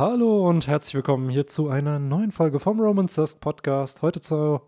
[0.00, 4.00] Hallo und herzlich willkommen hier zu einer neuen Folge vom Romans Dusk Podcast.
[4.00, 4.62] Heute zu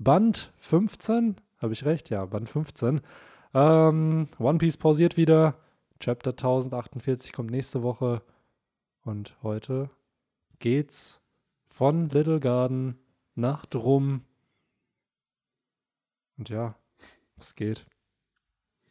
[0.00, 1.36] Band 15.
[1.58, 2.10] Habe ich recht?
[2.10, 3.00] Ja, Band 15.
[3.54, 5.54] Ähm, One Piece pausiert wieder.
[6.00, 8.22] Chapter 1048 kommt nächste Woche.
[9.04, 9.88] Und heute
[10.58, 11.22] geht's
[11.68, 12.98] von Little Garden
[13.36, 14.24] nach Drum.
[16.38, 16.74] Und ja,
[17.36, 17.86] es geht.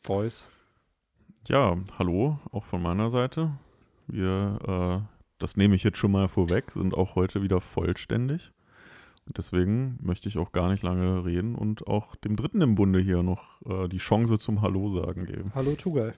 [0.03, 0.49] Boys.
[1.49, 3.51] Ja, hallo, auch von meiner Seite.
[4.07, 8.51] Wir, äh, das nehme ich jetzt schon mal vorweg, sind auch heute wieder vollständig.
[9.25, 12.99] Und deswegen möchte ich auch gar nicht lange reden und auch dem Dritten im Bunde
[12.99, 15.51] hier noch äh, die Chance zum Hallo sagen geben.
[15.55, 16.13] Hallo Tugai.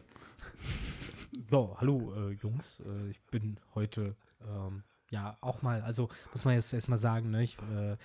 [1.52, 2.82] Ja, hallo äh, Jungs.
[2.82, 4.16] Äh, ich bin heute
[4.48, 7.98] ähm, ja auch mal, also muss man jetzt erstmal sagen, ne, ich, äh,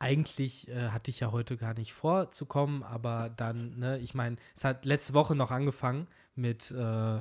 [0.00, 4.64] eigentlich äh, hatte ich ja heute gar nicht vorzukommen, aber dann, ne, ich meine, es
[4.64, 7.20] hat letzte Woche noch angefangen mit äh,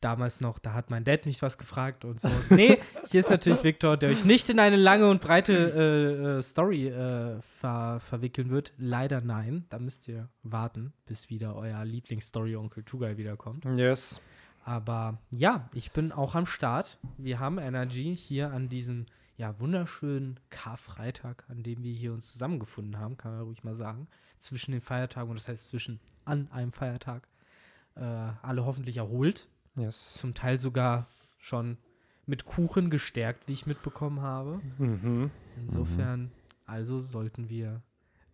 [0.00, 2.28] damals noch, da hat mein Dad mich was gefragt und so.
[2.50, 6.42] Nee, hier ist natürlich Victor, der euch nicht in eine lange und breite äh, äh,
[6.42, 8.72] Story äh, ver verwickeln wird.
[8.76, 9.64] Leider nein.
[9.70, 13.64] Da müsst ihr warten, bis wieder euer Lieblingsstory-Onkel Tugai wiederkommt.
[13.76, 14.20] Yes.
[14.64, 16.98] Aber ja, ich bin auch am Start.
[17.18, 22.98] Wir haben Energy hier an diesem ja, wunderschönen Karfreitag, an dem wir hier uns zusammengefunden
[22.98, 24.06] haben, kann man ruhig mal sagen.
[24.38, 27.28] Zwischen den Feiertagen, und das heißt zwischen an einem Feiertag.
[27.96, 29.48] Äh, alle hoffentlich erholt.
[29.76, 30.14] Yes.
[30.14, 31.06] Zum Teil sogar
[31.38, 31.78] schon
[32.26, 34.60] mit Kuchen gestärkt, wie ich mitbekommen habe.
[34.78, 35.30] Mhm.
[35.56, 36.30] Insofern,
[36.66, 37.82] also sollten wir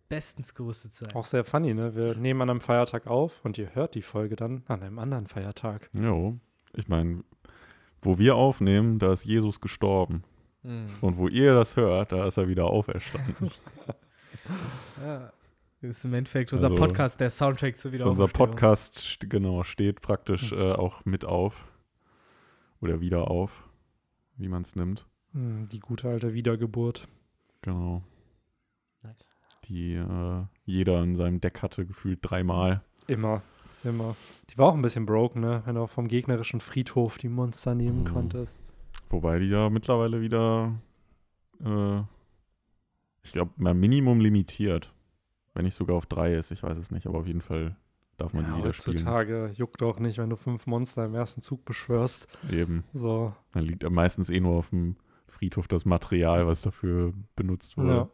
[0.07, 1.13] bestens gerüstet sein.
[1.13, 1.95] Auch sehr funny, ne?
[1.95, 5.27] Wir nehmen an einem Feiertag auf und ihr hört die Folge dann an einem anderen
[5.27, 5.89] Feiertag.
[5.93, 6.37] Jo,
[6.73, 7.23] ich meine,
[8.01, 10.23] wo wir aufnehmen, da ist Jesus gestorben.
[10.63, 10.89] Mhm.
[11.01, 13.51] Und wo ihr das hört, da ist er wieder auferstanden.
[15.03, 15.31] Ja.
[15.81, 18.49] Das ist im Endeffekt unser Also, Podcast, der Soundtrack zur Unser Wiederauferstehung.
[18.51, 21.67] Podcast, st- genau, steht praktisch äh, auch mit auf.
[22.81, 23.67] Oder wieder auf,
[24.37, 25.07] wie man es nimmt.
[25.33, 27.07] Hm, Die gute alte Wiedergeburt.
[27.61, 28.03] Genau.
[29.03, 29.31] Nice.
[29.65, 32.81] Die äh, jeder in seinem Deck hatte, gefühlt dreimal.
[33.07, 33.41] Immer.
[33.83, 34.15] Immer.
[34.51, 35.63] Die war auch ein bisschen broken, ne?
[35.65, 38.13] Wenn du auch vom gegnerischen Friedhof die Monster nehmen Mhm.
[38.13, 38.61] konntest.
[39.09, 40.73] Wobei die ja mittlerweile wieder,
[41.63, 41.99] äh,
[43.23, 44.93] ich glaube, mal Minimum limitiert.
[45.53, 47.75] Wenn nicht sogar auf drei ist, ich weiß es nicht, aber auf jeden Fall
[48.17, 48.95] darf man Ja, die wieder spielen.
[48.97, 52.27] heutzutage juckt auch nicht, wenn du fünf Monster im ersten Zug beschwörst.
[52.49, 52.83] Eben.
[52.93, 53.33] So.
[53.53, 54.95] Dann liegt meistens eh nur auf dem
[55.27, 57.93] Friedhof das Material, was dafür benutzt wurde.
[57.95, 58.09] Ja.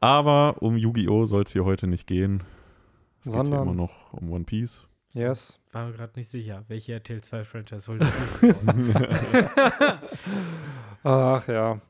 [0.00, 1.26] Aber um Yu-Gi-Oh!
[1.26, 2.42] soll es hier heute nicht gehen.
[3.20, 4.86] Es geht hier Sondern- immer noch um One Piece.
[5.12, 5.60] Yes.
[5.72, 8.04] War mir gerade nicht sicher, welche RTL 2 Franchise sollte
[8.64, 10.00] das
[11.02, 11.80] Ach ja.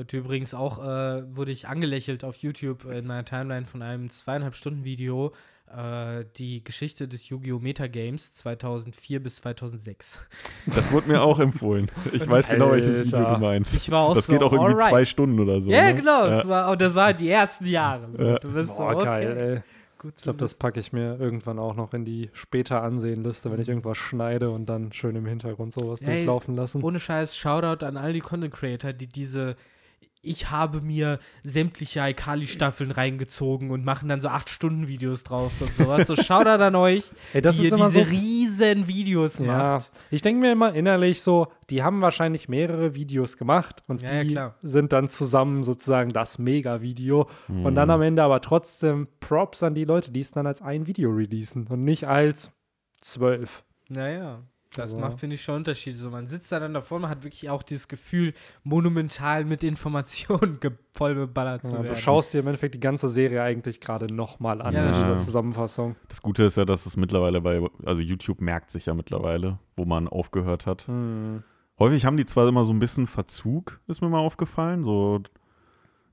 [0.00, 4.54] Heute übrigens auch äh, wurde ich angelächelt auf YouTube in meiner Timeline von einem zweieinhalb
[4.54, 5.34] Stunden Video
[5.70, 7.58] äh, die Geschichte des Yu-Gi-Oh!
[7.58, 10.26] Metagames 2004 bis 2006.
[10.74, 11.90] Das wurde mir auch empfohlen.
[12.14, 13.34] Ich weiß genau, welches Video Alter.
[13.34, 13.74] du meinst.
[13.74, 14.88] Ich war auch das so, geht auch irgendwie alright.
[14.88, 15.70] zwei Stunden oder so.
[15.70, 15.94] Ja, ne?
[15.94, 16.24] genau.
[16.24, 16.30] Ja.
[16.30, 18.10] Das war, und das waren die ersten Jahre.
[18.10, 18.24] So.
[18.24, 18.38] Ja.
[18.38, 19.04] Du bist Boah, so, okay.
[19.04, 19.62] geil, ey.
[19.98, 23.60] Gut Ich glaube, das packe ich mir irgendwann auch noch in die später Ansehen-Liste, wenn
[23.60, 26.82] ich irgendwas schneide und dann schön im Hintergrund sowas Ey, durchlaufen lassen.
[26.82, 29.56] Ohne Scheiß, Shoutout an all die Content Creator, die diese
[30.22, 36.06] ich habe mir sämtliche Aikali-Staffeln reingezogen und machen dann so 8-Stunden-Videos drauf und sowas.
[36.06, 38.10] So Shoutout an euch, Ey, das die ist immer diese so.
[38.10, 39.90] riesen Videos Ja, macht.
[40.10, 44.22] ich denke mir immer innerlich so, die haben wahrscheinlich mehrere Videos gemacht und Ja, ja,
[44.24, 44.54] die klar.
[44.62, 47.28] sind dann zusammen sozusagen das Mega-Video.
[47.48, 47.74] Und Mhm.
[47.74, 51.10] dann am Ende aber trotzdem Props an die Leute, die es dann als ein Video
[51.10, 52.52] releasen und nicht als
[53.00, 53.64] zwölf.
[53.88, 54.42] Naja,
[54.74, 55.96] das Also- macht, finde ich, schon Unterschiede.
[55.96, 58.32] So, man sitzt da dann davor, man hat wirklich auch dieses Gefühl,
[58.62, 61.96] monumental mit Informationen ge- voll beballert zu Ja, du werden.
[61.96, 65.18] schaust dir im Endeffekt die ganze Serie eigentlich gerade nochmal an Ja, in dieser.
[65.18, 65.96] Zusammenfassung.
[66.08, 69.84] Das Gute ist ja, dass es mittlerweile bei, also YouTube merkt sich ja mittlerweile, wo
[69.84, 70.86] man aufgehört hat.
[70.86, 71.42] Hm.
[71.78, 75.20] Häufig haben die zwar immer so ein bisschen Verzug, ist mir mal aufgefallen, so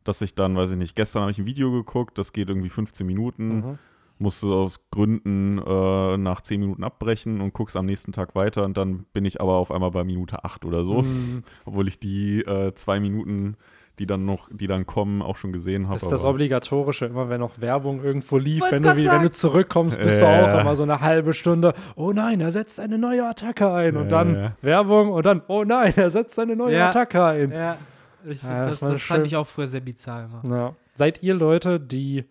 [0.04, 2.70] dass ich dann, weiß ich nicht, gestern habe ich ein Video geguckt, das geht irgendwie
[2.70, 3.80] 15 Minuten, Mhm.
[4.20, 8.78] Musste aus Gründen äh, nach 10 Minuten abbrechen und guck's am nächsten Tag weiter und
[8.78, 11.44] dann bin ich aber auf einmal bei Minute 8 oder so, Hm.
[11.66, 13.58] obwohl ich die äh, zwei Minuten,
[14.00, 15.96] die dann noch, die dann kommen, auch schon gesehen habe.
[15.96, 19.24] Das ist das Obligatorische, immer wenn noch Werbung irgendwo lief, Wollt's wenn du, wie, wenn
[19.24, 20.38] du zurückkommst, bist Ja.
[20.38, 23.98] du auch immer so eine halbe Stunde, oh nein, er setzt eine neue Attacke ein.
[23.98, 24.52] Und Ja, dann ja.
[24.62, 26.90] Werbung und dann, oh nein, er setzt eine neue Ja.
[26.90, 27.52] Attacke ein.
[27.52, 27.78] Ja,
[28.24, 30.56] ich find, Ja, das das, das fand ich auch früher sehr bizarr immer.
[30.56, 30.76] Ja.
[30.94, 32.26] Seid ihr Leute, die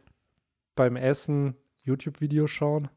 [0.76, 2.88] beim Essen YouTube-Videos schauen?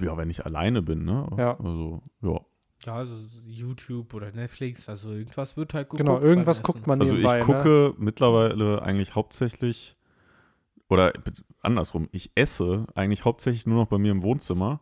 [0.00, 1.28] Ja, wenn ich alleine bin, ne?
[1.36, 1.58] Ja.
[1.58, 2.40] Also, ja.
[2.86, 3.14] Ja, also
[3.44, 5.98] YouTube oder Netflix, also irgendwas wird halt geguckt.
[5.98, 7.40] Genau, irgendwas guckt man Also nebenbei.
[7.40, 7.54] ich ne?
[7.54, 9.96] gucke mittlerweile eigentlich hauptsächlich,
[10.88, 11.12] oder
[11.60, 14.80] andersrum, ich esse eigentlich hauptsächlich nur noch bei mir im Wohnzimmer,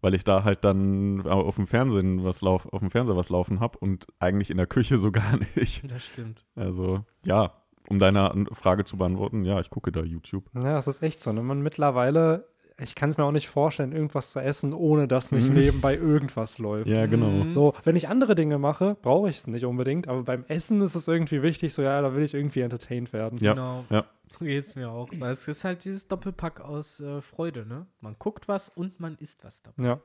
[0.00, 3.60] weil ich da halt dann auf dem Fernsehen was lauf, auf dem Fernseher was laufen
[3.60, 5.90] habe und eigentlich in der Küche so gar nicht.
[5.90, 6.46] Das stimmt.
[6.54, 7.52] Also, ja,
[7.88, 10.44] um deine Frage zu beantworten, ja, ich gucke da YouTube.
[10.54, 11.32] Ja, es ist echt so.
[11.32, 11.42] Ne?
[11.42, 12.46] Man mittlerweile,
[12.80, 15.54] ich kann es mir auch nicht vorstellen, irgendwas zu essen, ohne dass nicht Mhm.
[15.54, 16.88] nebenbei irgendwas läuft.
[16.88, 17.28] Ja, genau.
[17.44, 17.50] Mhm.
[17.50, 20.94] So, wenn ich andere Dinge mache, brauche ich es nicht unbedingt, aber beim Essen ist
[20.94, 23.38] es irgendwie wichtig, so ja, da will ich irgendwie entertained werden.
[23.40, 23.84] Ja, Genau.
[23.90, 24.04] ja.
[24.36, 25.08] So geht's mir auch.
[25.18, 27.86] Weil es ist halt dieses Doppelpack aus äh, Freude, ne?
[28.00, 29.84] Man guckt was und man isst was dabei.
[29.84, 30.00] Ja.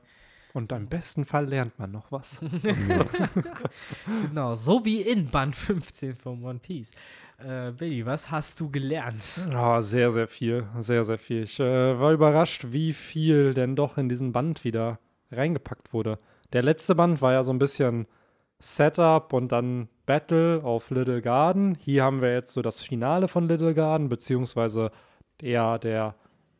[0.52, 2.40] Und im besten Fall lernt man noch was.
[4.28, 6.92] Genau, so wie in Band 15 von One Piece.
[7.38, 9.46] Äh, Billy, was hast du gelernt?
[9.52, 10.66] Ja, sehr, sehr viel.
[10.78, 11.44] Sehr, sehr viel.
[11.44, 14.98] Ich äh, war überrascht, wie viel denn doch in diesen Band wieder
[15.30, 16.18] reingepackt wurde.
[16.52, 18.06] Der letzte Band war ja so ein bisschen
[18.58, 21.76] Setup und dann Battle auf Little Garden.
[21.80, 24.90] Hier haben wir jetzt so das Finale von Little Garden, beziehungsweise
[25.40, 26.14] eher der,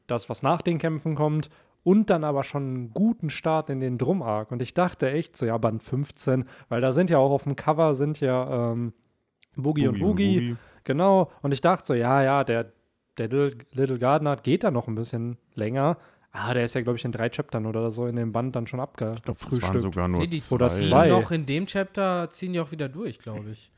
[0.07, 1.51] das, was nach den Kämpfen kommt.
[1.83, 4.53] Und dann aber schon einen guten Start in den Drum-Arc.
[4.53, 7.57] Und ich dachte echt so, ja, Band 15, weil da sind ja auch auf dem
[7.57, 8.93] Cover sind ja ähm,
[9.57, 10.57] Boogie, und Boogie.
[10.85, 11.31] Genau.
[11.43, 12.73] Und ich dachte so, ja, ja, der,
[13.19, 15.97] der Little, Little Garden Art geht da noch ein bisschen länger.
[16.33, 18.67] Ah, der ist ja, glaube ich, in drei Chaptern oder so in dem Band dann
[18.67, 19.81] schon Ich glaube, das waren abgefrühstückt.
[19.81, 20.55] sogar nur Nee, die zwei.
[20.55, 21.09] Oder zwei.
[21.09, 23.73] noch in dem Chapter, ziehen die auch wieder durch, glaube ich.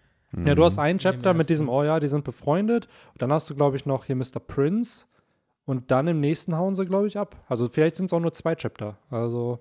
[0.45, 0.83] Ja, du hast Mhm.
[0.83, 2.89] einen Chapter mit diesem, oh ja, die sind befreundet.
[3.13, 4.41] Und dann hast du, glaube ich, noch hier Mr.
[4.47, 5.07] Prince.
[5.65, 7.37] Und dann im nächsten hauen sie, glaube ich, ab.
[7.49, 8.99] Also vielleicht sind es auch nur zwei Chapter.
[9.11, 9.61] Also,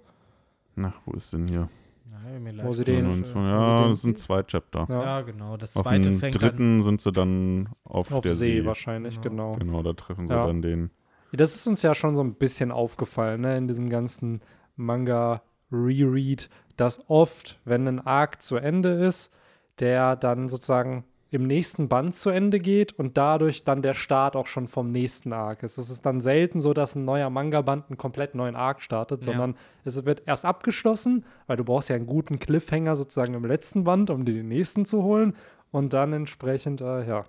[0.75, 1.69] Na, wo ist denn hier?
[2.11, 4.85] Nein, mir Wo sie den- ja, den- das sind zwei Chapter.
[4.89, 5.57] ja, Ja, genau.
[5.57, 8.65] Das Auf zweite dem fängt dritten sind sie dann auf, auf der See, See.
[8.65, 9.51] wahrscheinlich, Genau.
[9.51, 9.59] genau.
[9.59, 10.45] Genau, da treffen sie Ja.
[10.47, 10.89] dann den.
[11.33, 14.41] Das ist uns ja schon so ein bisschen aufgefallen, ne, in diesem ganzen
[14.75, 19.33] Manga-Reread, dass oft, wenn ein Arc zu Ende ist,
[19.79, 24.47] der dann sozusagen im nächsten Band zu Ende geht und dadurch dann der Start auch
[24.47, 25.77] schon vom nächsten Arc ist.
[25.77, 29.31] Es ist dann selten so, dass ein neuer Manga-Band einen komplett neuen Arc startet, Ja.
[29.31, 29.55] sondern
[29.85, 34.09] es wird erst abgeschlossen, weil du brauchst ja einen guten Cliffhanger sozusagen im letzten Band,
[34.09, 35.33] um dir den nächsten zu holen
[35.71, 37.23] und dann entsprechend, äh, ja.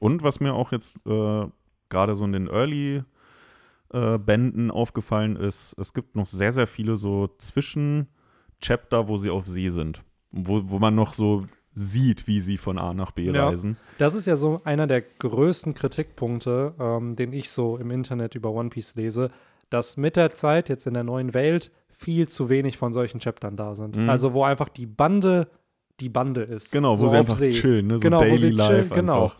[0.00, 1.46] Und was mir auch jetzt äh,
[1.88, 3.02] gerade so in den Early
[3.92, 9.44] äh, Bänden aufgefallen ist, es gibt noch sehr, sehr viele so Zwischen-Chapter, wo sie auf
[9.46, 10.04] See sind.
[10.30, 11.46] Wo, wo man noch so
[11.80, 13.48] sieht, wie sie von A nach B Ja.
[13.48, 13.76] reisen.
[13.98, 18.50] Das ist ja so einer der größten Kritikpunkte, ähm, den ich so im Internet über
[18.50, 19.30] One Piece lese,
[19.70, 23.56] dass mit der Zeit jetzt in der neuen Welt viel zu wenig von solchen Chaptern
[23.56, 23.96] da sind.
[23.96, 24.08] Mhm.
[24.10, 25.48] Also wo einfach die Bande
[26.00, 26.72] die Bande ist.
[26.72, 27.50] Genau, wo so sie auf einfach See.
[27.50, 27.98] chillen, ne?
[27.98, 29.32] so Genau, wo Daily sie Life chillen, genau.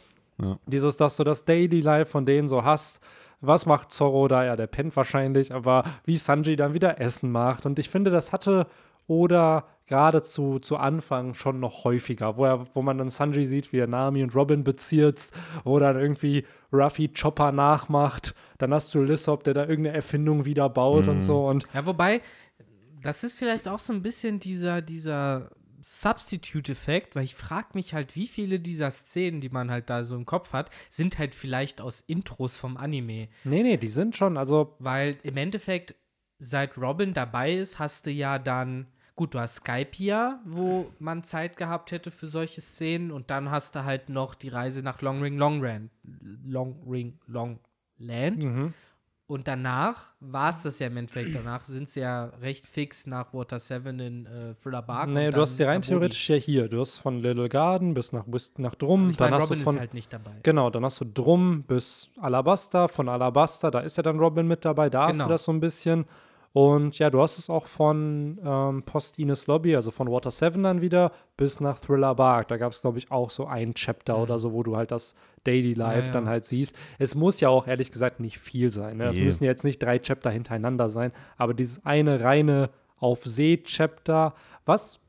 [0.43, 0.59] Ja.
[0.67, 3.01] Dieses, dass du das Daily Life von denen so hast.
[3.41, 4.45] Was macht Zorro da?
[4.45, 7.65] Ja, der pennt wahrscheinlich, aber wie Sanji dann wieder Essen macht.
[7.65, 8.67] Und ich finde, das hatte
[9.07, 13.73] oder gerade zu, zu Anfang schon noch häufiger, wo, er, wo man dann Sanji sieht,
[13.75, 15.35] wie er Nami und Robin bezirzt,
[15.65, 18.35] wo dann irgendwie Ruffy Chopper nachmacht.
[18.57, 21.13] Dann hast du Lissop, der da irgendeine Erfindung wieder baut Mhm.
[21.13, 21.47] und so.
[21.47, 22.23] Und Ja, wobei,
[23.03, 25.51] das ist vielleicht auch so ein bisschen dieser, dieser
[25.83, 30.15] Substitute-Effekt, weil ich frage mich halt, wie viele dieser Szenen, die man halt da so
[30.15, 33.29] im Kopf hat, sind halt vielleicht aus Intros vom Anime.
[33.45, 35.95] nee, nee, die sind schon, also Weil im Endeffekt,
[36.39, 38.87] seit Robin dabei ist, hast du ja dann,
[39.21, 43.75] gut, du hast Skypia, wo man Zeit gehabt hätte für solche Szenen und dann hast
[43.75, 45.91] du halt noch die Reise nach Long Ring Long Land.
[46.47, 47.59] Long Ring Long
[47.99, 48.43] Land.
[48.43, 48.73] mhm.
[49.27, 51.35] Und danach war es das ja im Endeffekt.
[51.35, 55.09] Danach sind sie ja recht fix nach Water 7 in äh, Thriller Bark.
[55.11, 55.89] Nee, du hast sie rein Sabugi.
[55.89, 56.69] theoretisch ja hier.
[56.69, 59.11] Du hast von Little Garden bis nach, bis nach Drum.
[59.11, 60.33] Ich dann meine, hast Robin du von, ist halt nicht dabei.
[60.43, 62.89] Genau, dann hast du Drum bis Alabasta.
[62.89, 64.89] Von Alabasta, da ist ja dann Robin mit dabei.
[64.91, 65.27] Da hast Genau.
[65.27, 66.07] du das so ein bisschen.
[66.53, 70.63] Und ja, du hast es auch von ähm, Post Ines Lobby, also von Water 7
[70.65, 72.49] dann wieder, bis nach Thriller Bark.
[72.49, 74.23] Da gab es, glaube ich, auch so ein Chapter Mhm.
[74.23, 75.15] oder so, wo du halt das
[75.45, 76.13] Daily Life Ja, ja.
[76.13, 76.75] dann halt siehst.
[76.99, 78.97] Es muss ja auch ehrlich gesagt nicht viel sein.
[78.97, 79.05] Ne?
[79.05, 79.25] Es Nee.
[79.25, 84.35] müssen jetzt nicht drei Chapter hintereinander sein, aber dieses eine reine Auf See-Chapter,
[84.67, 85.01] was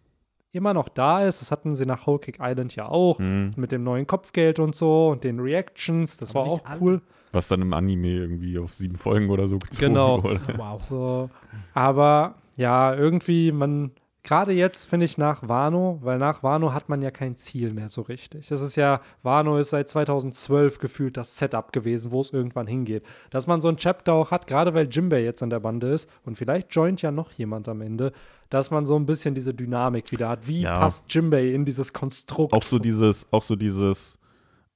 [0.54, 3.54] immer noch da ist, das hatten sie nach Whole Cake Island ja auch, Mhm.
[3.56, 6.80] mit dem neuen Kopfgeld und so und den Reactions, das Aber war auch alle.
[6.82, 7.02] cool.
[7.32, 10.24] Was dann im Anime irgendwie auf sieben Folgen oder so gezogen Genau.
[10.24, 10.42] wurde.
[10.58, 10.82] Wow.
[10.88, 11.30] So.
[11.74, 13.92] Aber ja, irgendwie, man,
[14.24, 17.88] gerade jetzt finde ich nach Wano, weil nach Wano hat man ja kein Ziel mehr
[17.90, 18.52] so richtig.
[18.52, 23.04] Es ist ja, Wano ist seit 2012 gefühlt das Setup gewesen, wo es irgendwann hingeht.
[23.30, 26.10] Dass man so ein Chapter auch hat, gerade weil Jimbei jetzt an der Bande ist
[26.26, 28.12] und vielleicht joint ja noch jemand am Ende,
[28.50, 30.46] dass man so ein bisschen diese Dynamik wieder hat.
[30.48, 30.78] Wie Ja.
[30.80, 32.54] passt Jimbei in dieses Konstrukt?
[32.54, 34.20] Auch so dieses, auch so dieses,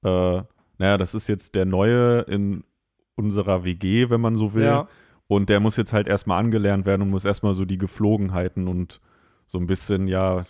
[0.02, 0.40] äh,
[0.78, 2.64] naja, das ist jetzt der Neue in
[3.14, 4.64] unserer WG, wenn man so will.
[4.64, 4.88] Ja.
[5.28, 9.00] Und der muss jetzt halt erstmal angelernt werden und muss erstmal so die Geflogenheiten und
[9.48, 10.44] so ein bisschen, ja,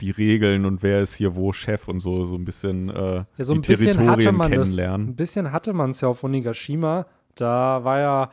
[0.00, 3.44] die Regeln und wer ist hier wo Chef und so, so ein bisschen äh, Ja,
[3.44, 4.68] so ein die bisschen hatte Territorien man das.
[4.68, 5.08] kennenlernen.
[5.10, 7.06] Ein bisschen hatte man es ja auf Onigashima.
[7.34, 8.30] Da war ja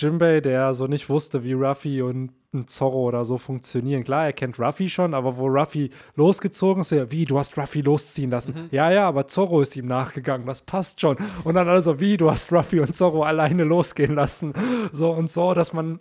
[0.00, 4.04] Jimbei, der so nicht wusste, wie Ruffy und ein Zorro oder so funktionieren.
[4.04, 7.82] Klar, er kennt Ruffy schon, aber wo Ruffy losgezogen ist, ja, wie, du hast Ruffy
[7.82, 8.54] losziehen lassen.
[8.54, 8.68] Mhm.
[8.70, 11.16] Ja, ja, aber Zorro ist ihm nachgegangen, das passt schon.
[11.44, 14.54] Und dann also, wie, du hast Ruffy und Zorro alleine losgehen lassen.
[14.92, 16.00] So und so, dass man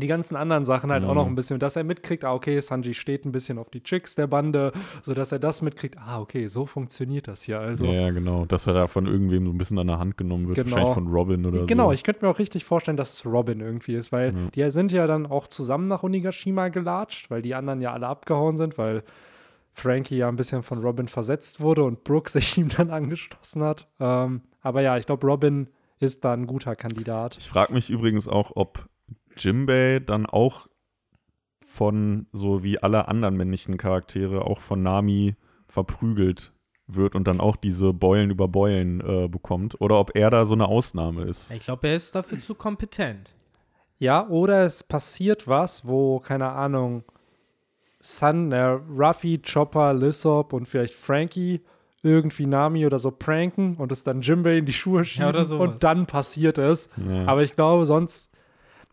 [0.00, 2.94] die ganzen anderen Sachen halt auch noch ein bisschen, dass er mitkriegt, ah, okay, Sanji
[2.94, 6.46] steht ein bisschen auf die Chicks der Bande, so dass er das mitkriegt, ah, okay,
[6.46, 7.60] so funktioniert das hier.
[7.60, 8.44] Also, ja, genau.
[8.46, 10.56] Dass er da von irgendwem so ein bisschen an der Hand genommen wird.
[10.56, 10.70] Genau.
[10.70, 11.92] Wahrscheinlich von Robin oder Genau, so.
[11.92, 15.06] ich könnte mir auch richtig vorstellen, dass es Robin irgendwie ist, weil die sind ja
[15.06, 19.02] dann auch zusammen nach Onigashima gelatscht, weil die anderen ja alle abgehauen sind, weil
[19.72, 23.88] Frankie ja ein bisschen von Robin versetzt wurde und Brooke sich ihm dann angeschlossen hat.
[24.00, 25.68] Ähm, aber ja, ich glaube, Robin
[26.00, 27.36] ist da ein guter Kandidat.
[27.38, 28.86] Ich frage mich übrigens auch, ob
[29.38, 30.68] Jimbei dann auch
[31.66, 35.36] von, so wie alle anderen männlichen Charaktere, auch von Nami
[35.68, 36.52] verprügelt
[36.86, 39.80] wird und dann auch diese Beulen über Beulen äh, bekommt.
[39.80, 41.52] Oder ob er da so eine Ausnahme ist.
[41.52, 43.34] Ich glaube, er ist dafür zu kompetent.
[43.98, 47.04] Ja, oder es passiert was, wo, keine Ahnung,
[48.00, 51.60] Sun, äh, Ruffy, Chopper, Lissop und vielleicht Frankie
[52.02, 55.68] irgendwie Nami oder so pranken und es dann Jimbei in die Schuhe schieben oder sowas.
[55.68, 56.88] und dann passiert es.
[56.96, 57.26] Ja.
[57.26, 58.32] Aber ich glaube, sonst,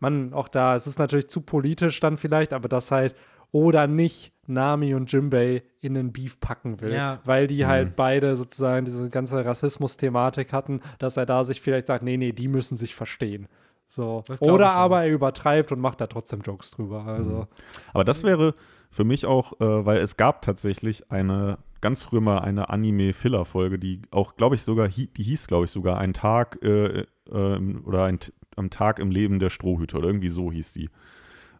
[0.00, 3.14] man, auch da, es ist natürlich zu politisch dann vielleicht, aber das halt
[3.52, 7.20] oder nicht Nami und Jimbei in den Beef packen will, Ja.
[7.24, 12.02] weil die halt beide sozusagen diese ganze Rassismus-Thematik hatten, dass er da sich vielleicht sagt,
[12.04, 13.48] nee, nee, die müssen sich verstehen.
[13.88, 14.22] So.
[14.40, 17.04] Oder aber er übertreibt und macht da trotzdem Jokes drüber.
[17.06, 17.46] Also,
[17.92, 18.54] Aber das wäre
[18.90, 24.02] für mich auch, äh, weil es gab tatsächlich eine, ganz früher mal eine Anime-Filler-Folge, die
[24.10, 28.18] auch, glaube ich, sogar, die hieß, glaube ich, sogar ein Tag äh, ähm, oder ein,
[28.56, 30.90] am Tag im Leben der Strohhüte oder irgendwie so hieß die.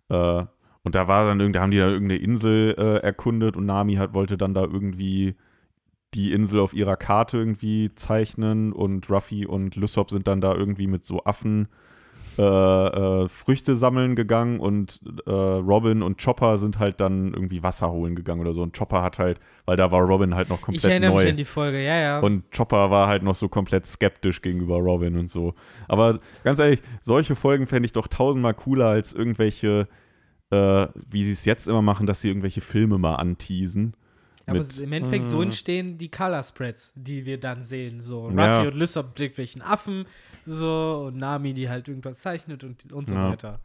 [0.08, 0.44] Äh,
[0.82, 3.94] und da war dann irgendwie, da haben die da irgendeine Insel äh, erkundet und Nami
[3.94, 5.34] hat, wollte dann da irgendwie
[6.14, 10.86] die Insel auf ihrer Karte irgendwie zeichnen und Ruffy und Lysop sind dann da irgendwie
[10.86, 11.68] mit so Affen
[12.38, 17.90] äh, äh, Früchte sammeln gegangen und äh, Robin und Chopper sind halt dann irgendwie Wasser
[17.90, 18.62] holen gegangen oder so.
[18.62, 21.22] Und Chopper hat halt, weil da war Robin halt noch Ich komplett erinnere neu.
[21.22, 22.20] mich an die Folge, ja, ja.
[22.20, 25.54] Und Chopper war halt noch so komplett skeptisch gegenüber Robin und so.
[25.88, 29.88] Aber ganz ehrlich, solche Folgen fände ich doch tausendmal cooler als irgendwelche,
[30.50, 33.94] äh, wie sie es jetzt immer machen, dass sie irgendwelche Filme mal anteasen.
[34.46, 35.42] Aber mit- im Endeffekt, so Mhm.
[35.44, 38.00] entstehen die Color Spreads, die wir dann sehen.
[38.00, 38.62] So Ruffy Ja.
[38.62, 40.06] und Lysop irgendwelchen Affen,
[40.44, 43.30] so und Nami, die halt irgendwas zeichnet und, und so Ja.
[43.30, 43.60] weiter.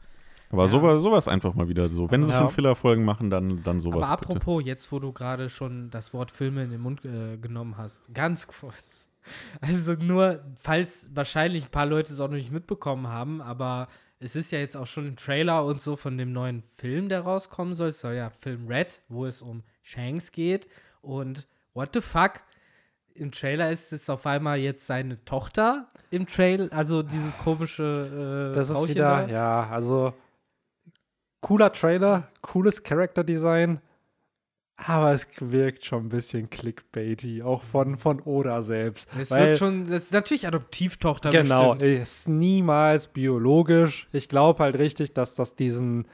[0.50, 0.68] Aber Ja.
[0.68, 2.10] sowas, sowas einfach mal wieder so.
[2.12, 2.40] Wenn sie Ja.
[2.40, 4.34] schon Filler-Folgen machen, dann, dann sowas Aber bitte.
[4.34, 8.14] apropos, jetzt wo du gerade schon das Wort Filme in den Mund äh, genommen hast,
[8.14, 9.08] ganz kurz.
[9.62, 13.88] Also nur, falls wahrscheinlich ein paar Leute es auch noch nicht mitbekommen haben, aber
[14.20, 17.22] es ist ja jetzt auch schon im Trailer und so von dem neuen Film, der
[17.22, 17.90] rauskommen soll.
[17.90, 20.68] Es soll ja Film Red, wo es um Shanks geht.
[21.02, 22.42] Und what the fuck?
[23.14, 28.56] Im Trailer ist es auf einmal jetzt seine Tochter im Trail, also dieses komische äh,
[28.56, 29.28] das ist Frauchen wieder, da.
[29.28, 30.14] ja, also
[31.42, 33.82] cooler Trailer, cooles Character-Design,
[34.78, 39.10] aber es wirkt schon ein bisschen clickbaity, auch von, von Oda selbst.
[39.20, 41.84] Es weil- wird schon, das ist natürlich Adoptivtochter Genau, bestimmt.
[42.02, 44.08] ist niemals biologisch.
[44.14, 46.08] Ich glaube halt richtig, dass das diesen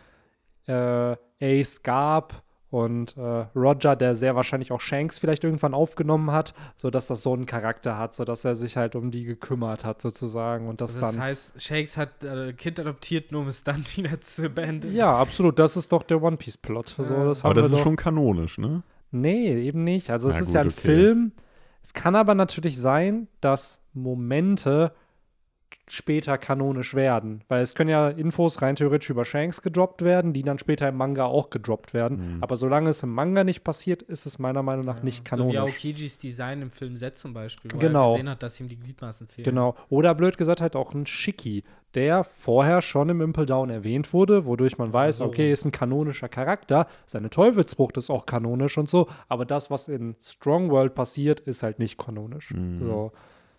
[0.68, 3.22] äh, Ace gab und äh,
[3.56, 7.98] Roger, der sehr wahrscheinlich auch Shanks vielleicht irgendwann aufgenommen hat, sodass das so einen Charakter
[7.98, 11.22] hat, sodass er sich halt um die gekümmert hat sozusagen und das, Also Das dann.
[11.22, 14.94] heißt, Shakes hat äh, Kind adoptiert, nur um es dann wieder zu beenden.
[14.94, 16.96] ja, absolut, das ist doch der One Piece Plot.
[17.00, 18.84] So, das Aber das ist doch- schon kanonisch, ne?
[19.12, 20.10] Nee, eben nicht.
[20.10, 20.82] Also es Na ist gut, ja ein okay.
[20.82, 21.32] Film.
[21.82, 24.92] Es kann aber natürlich sein, dass Momente
[25.90, 27.44] später kanonisch werden.
[27.48, 30.98] Weil es können ja Infos rein theoretisch über Shanks gedroppt werden, die dann später im
[30.98, 32.36] Manga auch gedroppt werden.
[32.36, 32.44] Mhm.
[32.44, 35.30] Aber solange es im Manga nicht passiert, ist es meiner Meinung nach nicht So wie
[35.54, 35.58] kanonisch.
[35.76, 38.10] Aokijis Design im Film Set zum Beispiel, wo Genau.
[38.12, 39.46] er gesehen hat, dass ihm die Gliedmaßen fehlen.
[39.46, 39.76] Genau.
[39.90, 41.64] Oder blöd gesagt halt auch ein Shiki,
[41.94, 45.26] der vorher schon im Impel Down erwähnt wurde, wodurch man weiß, so.
[45.26, 46.88] okay, ist ein kanonischer Charakter.
[47.06, 49.08] Seine Teufelsfrucht ist auch kanonisch und so.
[49.30, 52.52] Aber das, was in Strong World passiert, ist halt nicht kanonisch.
[52.52, 52.78] Mhm.
[52.84, 53.12] So.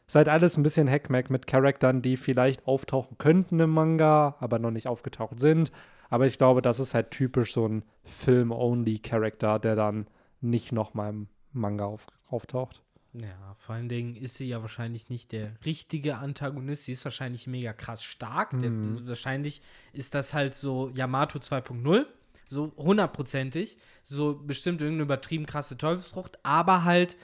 [0.08, 4.58] Ist halt alles ein bisschen Hackmack mit Charakteren, die vielleicht auftauchen könnten im Manga, aber
[4.58, 5.70] noch nicht aufgetaucht sind.
[6.08, 10.06] Aber ich glaube, das ist halt typisch so ein Film-Only-Charakter, der dann
[10.40, 12.82] nicht nochmal im Manga auf, auftaucht.
[13.14, 16.84] Ja, vor allen Dingen ist sie ja wahrscheinlich nicht der richtige Antagonist.
[16.84, 18.50] Sie ist wahrscheinlich mega krass stark.
[18.60, 19.06] Der, Mhm.
[19.08, 19.62] wahrscheinlich
[19.92, 22.06] ist das halt so Yamato 2.0.
[22.48, 23.76] So hundertprozentig.
[24.02, 27.16] So bestimmt irgendeine übertrieben krasse Teufelsfrucht, aber halt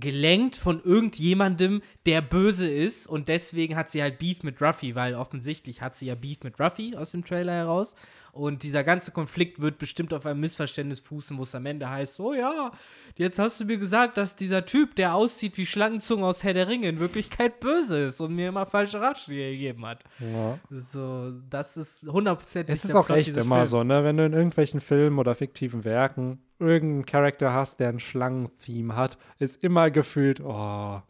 [0.00, 3.06] gelenkt von irgendjemandem, der böse ist.
[3.06, 6.58] Und deswegen hat sie halt Beef mit Ruffy, weil offensichtlich hat sie ja Beef mit
[6.58, 7.94] Ruffy aus dem Trailer heraus
[8.34, 12.18] Und dieser ganze Konflikt wird bestimmt auf einem Missverständnis fußen, wo es am Ende heißt,
[12.18, 12.72] oh ja,
[13.18, 16.66] jetzt hast du mir gesagt, dass dieser Typ, der aussieht wie Schlangenzunge aus Herr der
[16.66, 20.02] Ringe, in Wirklichkeit böse ist und mir immer falsche Ratschläge gegeben hat.
[20.20, 20.58] Ja.
[20.70, 23.68] So, das ist hundertprozentig Es ist auch Plot echt immer Films.
[23.68, 24.02] so, ne?
[24.02, 29.18] Wenn du in irgendwelchen Filmen oder fiktiven Werken irgendeinen Charakter hast, der ein Schlangentheme hat,
[29.40, 31.02] ist immer gefühlt, oh,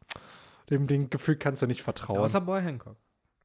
[0.71, 2.19] dem, dem Gefühl kannst du nicht vertrauen.
[2.19, 2.97] Außer Boy Hancock.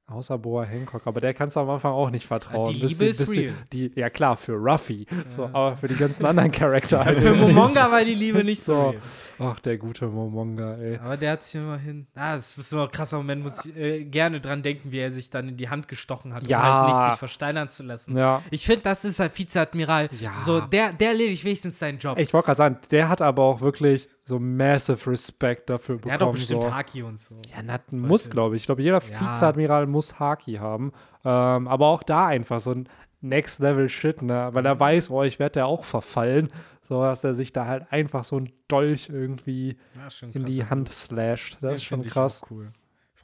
[0.10, 2.70] Außer Boa Hancock, aber der kannst du am Anfang auch nicht vertrauen.
[2.74, 3.54] die Liebe sie- ist bis sie- real.
[3.74, 7.34] Die, ja klar, für Ruffy, so, aber für die ganzen anderen Charakter halt Für.
[7.36, 8.94] Momonga war die Liebe nicht so.
[9.38, 9.44] So.
[9.46, 10.98] Ach, der gute Momonga, ey.
[10.98, 12.08] Aber der hat sich immerhin.
[12.16, 15.12] Ah, das ist immer ein krasser Moment, muss ich äh, gerne dran denken, wie er
[15.12, 16.60] sich dann in die Hand gestochen hat, Ja.
[16.60, 18.18] um halt nicht sich versteinern zu lassen.
[18.18, 18.42] Ja.
[18.50, 20.10] Ich finde, das ist halt Vizeadmiral.
[20.22, 20.32] Ja.
[20.46, 22.18] So, der, der erledigt wenigstens seinen Job.
[22.18, 26.10] Ich wollte gerade sagen, der hat aber auch wirklich so massive Respect dafür bekommen.
[26.10, 26.74] der hat doch bestimmt so.
[26.74, 27.36] Haki und so.
[27.50, 28.64] Ja, na, muss, glaube ich.
[28.64, 29.32] Ich glaube, jeder Ja.
[29.32, 30.92] Vizeadmiral muss Haki haben.
[31.24, 32.90] Ähm, aber auch da einfach so ein
[33.22, 34.50] Next-Level-Shit, ne?
[34.52, 34.68] Weil Mhm.
[34.68, 36.50] er weiß, oh, ich werde ja auch verfallen.
[36.82, 40.92] So, dass er sich da halt einfach so ein Dolch irgendwie Ja, in die Hand
[40.94, 41.58] slasht.
[41.62, 42.42] Das Den ist schon krass.
[42.50, 42.72] Cool.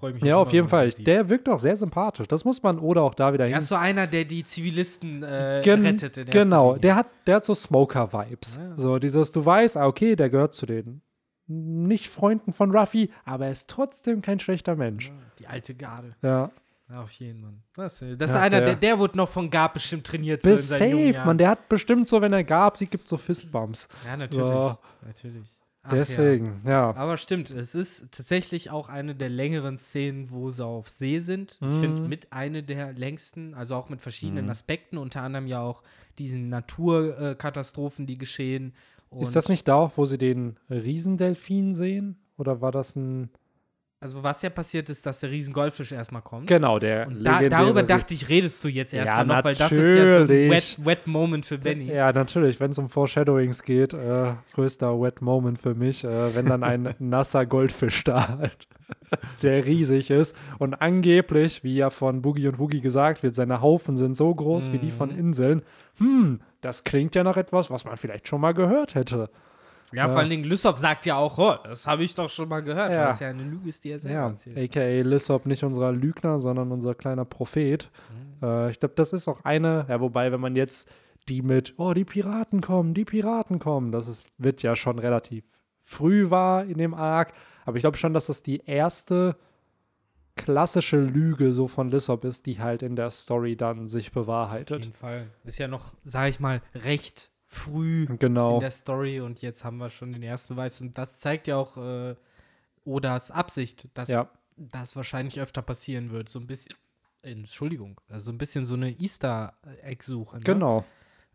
[0.04, 0.90] Freue mich Ja, auf jeden Fall.
[0.90, 2.28] Der wirkt auch sehr sympathisch.
[2.28, 3.58] Das muss man oder auch da wieder Er hin.
[3.60, 6.18] ist so einer, der die Zivilisten äh, Gen- rettet.
[6.18, 8.58] In erster genau, der hat, der hat so Smoker-Vibes.
[8.62, 8.78] Ja.
[8.78, 11.02] So dieses, du weißt, ah, okay, der gehört zu den
[11.48, 15.08] nicht Freunden von Ruffy, aber er ist trotzdem kein schlechter Mensch.
[15.08, 16.16] Ja, Die alte Garde.
[16.22, 16.52] Ja.
[16.98, 17.54] Auf jeden Fall.
[17.76, 20.42] Das, äh, das ist Ja, einer, der- der, der wurde noch von Gab bestimmt trainiert.
[20.42, 21.26] so in Bis jungen safe, Jahren.
[21.28, 21.38] man.
[21.38, 23.88] Der hat bestimmt so, wenn er gab, sie gibt so Fistbumps.
[24.06, 24.46] Ja, natürlich.
[24.46, 24.78] So.
[25.06, 25.48] Natürlich.
[25.86, 25.98] Ach, ja.
[25.98, 26.96] Deswegen, ja.
[26.96, 31.60] Aber stimmt, es ist tatsächlich auch eine der längeren Szenen, wo sie auf See sind.
[31.62, 32.08] Ich finde Mhm.
[32.10, 34.52] mit eine der längsten, also auch mit verschiedenen Mhm.
[34.52, 35.84] Aspekten, unter anderem ja auch
[36.20, 38.74] diesen Naturkatastrophen, die geschehen.
[39.10, 42.18] Und Ist das nicht da auch, wo sie den Riesendelfin sehen?
[42.38, 43.30] Oder war das ein.
[44.04, 46.48] Also was ja passiert ist, dass der Riesen-Goldfisch erstmal kommt.
[46.48, 47.08] Genau, der.
[47.08, 50.04] Und da, darüber dachte ich, redest du jetzt Ja, erstmal noch, weil das ist ja
[50.06, 50.52] so ein natürlich.
[50.52, 51.86] wet, wet Moment für Benny.
[51.86, 56.46] Ja, natürlich, wenn es um Foreshadowings geht, äh, größter Wet Moment für mich, äh, wenn
[56.48, 58.68] dann ein nasser Goldfisch da halt,
[59.42, 63.96] der riesig ist und angeblich, wie ja von Boogie und Woogie gesagt wird, seine Haufen
[63.96, 65.18] sind so groß wie die von Mhm.
[65.20, 65.62] Inseln.
[66.00, 69.30] Hm, das klingt ja nach etwas, was man vielleicht schon mal gehört hätte.
[69.92, 72.62] Ja, vor allen Dingen Lysop sagt ja auch, oh, das habe ich doch schon mal
[72.64, 72.92] gehört.
[72.92, 73.06] Ja.
[73.06, 74.58] Das ist ja eine Lüge, ist, die er selber Ja, erzählt.
[74.76, 77.92] aka Lissop nicht unser Lügner, sondern unser kleiner Prophet.
[78.42, 78.48] Mhm.
[78.48, 80.90] Äh, ich glaube, das ist auch eine, ja, wobei, wenn man jetzt
[81.30, 85.44] die mit, oh, die Piraten kommen, die Piraten kommen, das ist, wird ja schon relativ
[85.82, 87.34] früh war in dem Arc.
[87.66, 89.36] Aber ich glaube schon, dass das die erste
[90.36, 94.84] klassische Lüge so von Lissop ist, die halt in der Story dann sich Auf bewahrheitet.
[94.86, 95.28] jeden Fall.
[95.44, 98.56] Ist ja noch, sage ich mal, recht früh Genau.
[98.56, 100.82] in der Story und jetzt haben wir schon den ersten Beweis.
[100.82, 102.16] Und das zeigt ja auch äh,
[102.86, 104.30] Odas Absicht, dass Ja.
[104.58, 106.30] das wahrscheinlich öfter passieren wird.
[106.30, 106.76] So ein bisschen,
[107.22, 110.38] Entschuldigung, also so ein bisschen so eine Easter-Egg-Suche.
[110.38, 110.44] Ne?
[110.44, 110.86] Genau.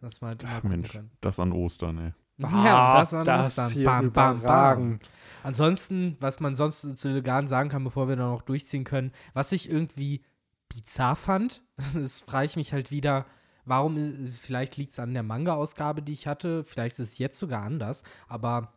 [0.00, 1.11] Dass man halt Ach Mensch, kann.
[1.20, 2.12] das an Ostern, ey.
[2.40, 3.70] Ja, und das an das Ostern.
[3.72, 4.98] hier Bam, bam, bam.
[5.42, 9.50] Ansonsten, was man sonst zu Legan sagen kann, bevor wir da noch durchziehen können, was
[9.50, 10.22] ich irgendwie
[10.68, 11.62] bizarr fand,
[11.94, 13.26] das frage ich mich halt wieder,
[13.68, 17.38] warum, ist, vielleicht liegt es an der Manga-Ausgabe, die ich hatte, vielleicht ist es jetzt
[17.38, 18.72] sogar anders, aber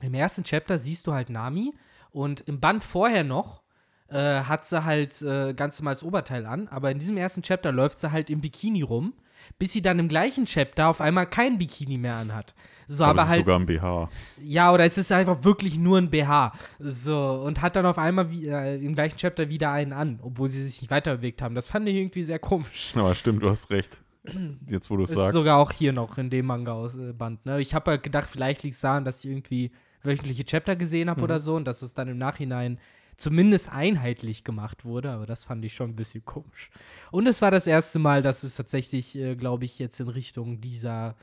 [0.00, 1.74] im ersten Chapter siehst du halt Nami
[2.10, 3.62] und im Band vorher noch
[4.08, 7.98] äh, hat sie halt äh, ganz normales Oberteil an, aber in diesem ersten Chapter läuft
[8.00, 9.12] sie halt im Bikini rum,
[9.58, 12.54] bis sie dann im gleichen Chapter auf einmal kein Bikini mehr anhat.
[12.88, 14.08] So, Aber aber es ist halt sogar ein BH.
[14.42, 16.52] ja, oder es ist einfach wirklich nur ein BH.
[16.80, 20.48] So, und hat dann auf einmal wie, äh, im gleichen Chapter wieder einen an, obwohl
[20.48, 21.54] sie sich nicht weiter bewegt haben.
[21.54, 22.92] Das fand ich irgendwie sehr komisch.
[22.96, 24.00] Aber stimmt, du hast recht.
[24.68, 25.32] Jetzt, wo du es Ist sagst.
[25.32, 27.46] sogar auch hier noch in dem Manga-Band.
[27.46, 27.60] Ne?
[27.60, 29.70] Ich habe halt gedacht, vielleicht liegt es daran, dass ich irgendwie
[30.02, 31.24] wöchentliche Chapter gesehen habe Mhm.
[31.24, 32.78] oder so und dass es dann im Nachhinein
[33.16, 36.70] zumindest einheitlich gemacht wurde, aber das fand ich schon ein bisschen komisch.
[37.10, 40.60] Und es war das erste Mal, dass es tatsächlich, äh, glaube ich, jetzt in Richtung
[40.62, 41.16] dieser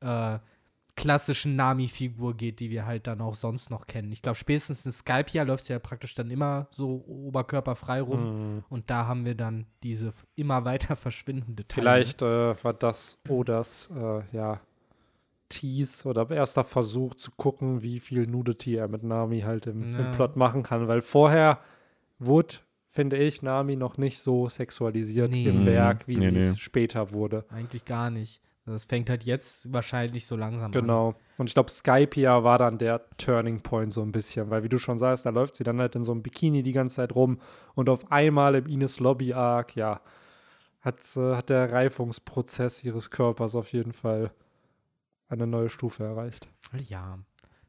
[0.00, 0.38] äh,
[0.96, 4.12] klassischen Nami-Figur geht, die wir halt dann auch sonst noch kennen.
[4.12, 8.54] Ich glaube, spätestens in Skypia läuft sie ja praktisch dann immer so oberkörperfrei rum.
[8.56, 8.64] Mhm.
[8.68, 11.82] Und da haben wir dann diese immer weiter verschwindende Teile.
[11.82, 14.60] Vielleicht äh, war das Odas, äh, ja,
[15.48, 19.98] Tease oder erster Versuch zu gucken, wie viel Nudity er mit Nami halt im, im
[19.98, 20.10] Ja.
[20.10, 21.60] Plot machen kann, weil vorher
[22.18, 22.56] wurde,
[22.88, 25.46] finde ich, Nami noch nicht so sexualisiert Nee.
[25.48, 25.66] im.
[25.66, 26.58] Werk, wie Nee, sie es nee.
[26.58, 27.44] später wurde.
[27.50, 28.40] Eigentlich gar nicht.
[28.66, 30.72] Das fängt halt jetzt wahrscheinlich so langsam an.
[30.72, 31.14] Genau.
[31.36, 34.78] Und ich glaube, Skypia war dann der Turning Point so ein bisschen, weil wie du
[34.78, 37.40] schon sagst, da läuft sie dann halt in so einem Bikini die ganze Zeit rum
[37.74, 40.00] und auf einmal im Ines Lobby Arc, ja,
[40.80, 44.30] hat, äh, hat der Reifungsprozess ihres Körpers auf jeden Fall
[45.28, 46.48] eine neue Stufe erreicht.
[46.88, 47.18] Ja,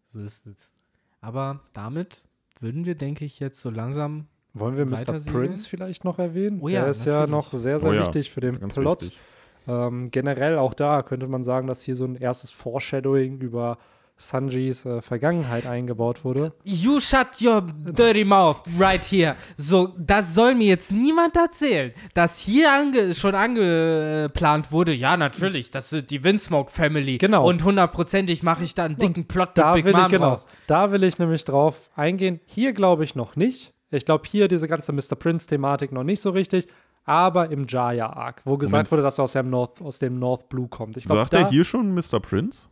[0.10, 0.72] so ist es.
[1.20, 2.24] Aber damit
[2.60, 4.28] würden wir, denke ich, jetzt so langsam.
[4.54, 5.20] Wollen wir Mr.
[5.32, 6.60] Prince vielleicht noch erwähnen?
[6.62, 7.32] Oh ja, der ist ja natürlich.
[7.32, 9.02] noch sehr, sehr Oh ja, wichtig für den Plot.
[9.04, 9.20] wichtig.
[9.68, 13.78] Ähm, generell auch da könnte man sagen, dass hier so ein erstes Foreshadowing über
[14.18, 16.54] Sanjis äh, Vergangenheit eingebaut wurde.
[16.64, 19.36] You shut your dirty mouth right here.
[19.58, 24.94] So, das soll mir jetzt niemand erzählen, dass hier ange schon angeplant wurde.
[24.94, 27.18] Ja, natürlich, das ist die Windsmoke Family.
[27.18, 27.46] Genau.
[27.46, 30.48] Und hundertprozentig mache ich da einen dicken Plot Da Big will, ich, genau, raus.
[30.68, 32.40] da will ich nämlich drauf eingehen.
[32.46, 33.74] Hier glaube ich noch nicht.
[33.92, 35.16] Ich glaube hier diese ganze Mr.
[35.18, 36.68] Prince-Thematik noch nicht so richtig.
[37.06, 38.92] Aber im Jaya-Arc, wo gesagt Moment.
[38.92, 40.98] wurde, dass er aus dem North, aus dem North Blue kommt.
[40.98, 42.20] Ich glaub, Sagt da, er hier schon Mr.
[42.20, 42.68] Prince?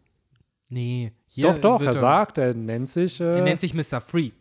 [0.69, 3.19] Nee, hier Doch, doch, er sagt, er nennt sich.
[3.22, 4.02] Äh, Er nennt sich Mr.
[4.02, 4.32] Free.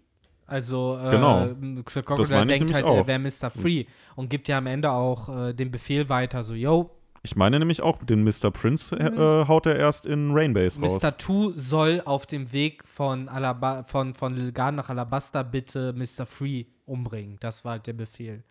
[0.46, 1.48] Also, äh, Genau.
[1.84, 2.96] Crocodile Das meine ich denkt nämlich halt, auch.
[2.96, 3.50] er wäre Mr.
[3.50, 3.84] Free
[4.16, 6.90] und gibt ja am Ende auch äh, den Befehl weiter, so, yo,
[7.22, 8.50] Ich meine nämlich auch, den Mr.
[8.50, 11.02] Prince äh, haut er erst in Rainbase raus.
[11.02, 11.16] Mr.
[11.16, 16.24] Two soll auf dem Weg von, Alaba von, von Lilgan nach Alabasta bitte Mr.
[16.26, 17.36] Free umbringen.
[17.40, 18.42] Das war halt der Befehl.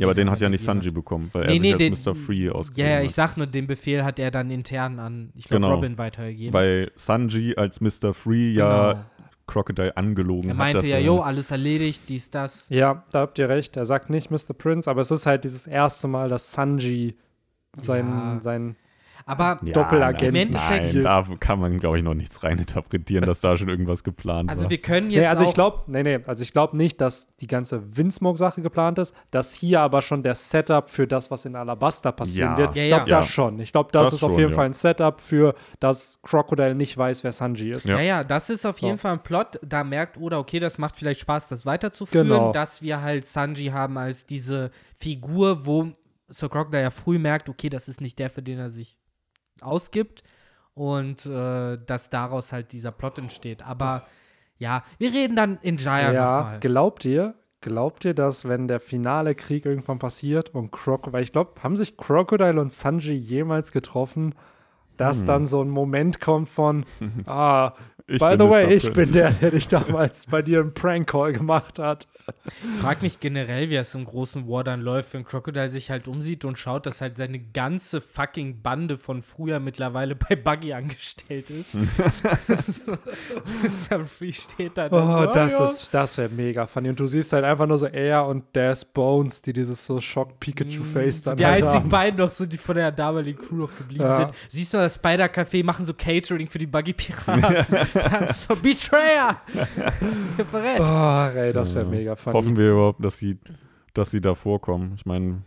[0.00, 2.06] Ja, aber den hat ja nicht Sanji bekommen, weil Nee, er nee, sich den- als
[2.06, 2.14] Mr.
[2.14, 3.14] Free Ja, ausgegeben ja, ich hat.
[3.14, 5.74] sag nur, den Befehl hat er dann intern an, ich glaube, Genau.
[5.76, 6.52] Robin weitergegeben.
[6.52, 8.12] Weil Sanji als Mr.
[8.14, 9.04] Free ja Genau.
[9.46, 10.56] Crocodile angelogen er hat.
[10.58, 12.68] meinte dass ja, er- jo, alles erledigt, dies, das.
[12.70, 13.76] Ja, da habt ihr recht.
[13.76, 14.54] Er sagt nicht Mr.
[14.56, 17.16] Prince, aber es ist halt dieses erste Mal, dass Sanji
[17.76, 18.38] sein, Ja.
[18.40, 18.76] sein
[19.30, 23.40] Aber Ja, Doppelagent Im Endeffekt- Nein, da kann man, glaube ich, noch nichts reininterpretieren, dass
[23.40, 24.70] da schon irgendwas geplant also war.
[24.70, 27.34] wir können jetzt Nee, also auch, ich glaube, nee, nee, also ich glaube nicht, dass
[27.36, 31.54] die ganze Windsmoke-Sache geplant ist, dass hier aber schon der Setup für das, was in
[31.56, 32.58] Alabasta passieren Ja.
[32.58, 32.76] wird.
[32.76, 33.18] Ja, ich glaube ja.
[33.18, 33.60] das schon.
[33.60, 34.56] Ich glaube, das, Das ist auf schon, jeden ja.
[34.56, 37.86] Fall ein Setup für, dass Crocodile nicht weiß, wer Sanji ist.
[37.86, 37.96] Ja.
[37.96, 38.86] Ja, ja, das ist auf So.
[38.86, 39.58] jeden Fall ein Plot.
[39.64, 42.52] Da merkt Oda, okay, das macht vielleicht Spaß, das weiterzuführen, Genau.
[42.52, 45.88] dass wir halt Sanji haben als diese Figur, wo
[46.28, 48.96] Sir Crocodile ja früh merkt, okay, das ist nicht der, für den er sich
[49.62, 50.22] ausgibt
[50.74, 53.62] und äh, dass daraus halt dieser Plot entsteht.
[53.62, 54.06] Aber
[54.58, 56.60] ja, wir reden dann in Jaya Ja, nochmal.
[56.60, 61.32] glaubt ihr, glaubt ihr, dass wenn der finale Krieg irgendwann passiert und Crocodile, weil ich
[61.32, 64.34] glaube, haben sich Crocodile und Sanji jemals getroffen,
[64.96, 66.84] dass dann so ein Moment kommt von,
[67.26, 67.72] ah,
[68.06, 71.78] Ich by the way, ich bin der, der dich damals bei dir einen Prank-Call gemacht
[71.78, 72.06] hat.
[72.80, 76.44] Frag mich generell, wie es im großen War dann läuft, wenn Crocodile sich halt umsieht
[76.44, 81.70] und schaut, dass halt seine ganze fucking Bande von früher mittlerweile bei Buggy angestellt ist.
[84.18, 85.64] Free steht da dann Oh, so, das ja.
[85.64, 86.88] ist, das wäre mega funny.
[86.90, 91.22] Und du siehst halt einfach nur so er und Des Bones, die dieses so Shock-Pikachu-Face
[91.22, 91.88] dann Die halt einzigen haben.
[91.90, 94.16] beiden noch so, die von der damaligen Crew noch geblieben Ja.
[94.16, 94.30] sind.
[94.48, 97.40] Siehst du, das Spider-Café machen so Catering für die Buggy-Piraten.
[97.94, 99.40] Dann so, Betrayer!
[100.50, 100.80] Verrät.
[100.80, 102.34] Oh, ey, das wäre mega funny.
[102.36, 103.38] Hoffen wir überhaupt, dass sie,
[103.94, 104.92] dass sie da vorkommen.
[104.96, 105.42] Ich meine,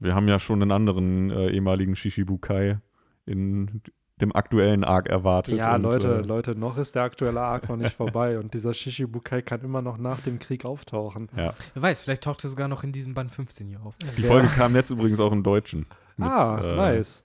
[0.00, 2.78] wir haben ja schon einen anderen äh, ehemaligen Shishibukai
[3.26, 3.80] in
[4.20, 5.56] dem aktuellen Arc erwartet.
[5.56, 8.72] Ja, und, Leute, äh, Leute, noch ist der aktuelle Arc noch nicht vorbei und dieser
[8.72, 11.28] Shishibukai kann immer noch nach dem Krieg auftauchen.
[11.36, 11.52] Ja.
[11.74, 13.96] Wer weiß, vielleicht taucht er sogar noch in diesem Band 15 hier auf.
[14.16, 14.28] Die Ja.
[14.28, 15.86] Folge kam jetzt übrigens auch im Deutschen.
[16.16, 17.24] mit, ah, äh, nice.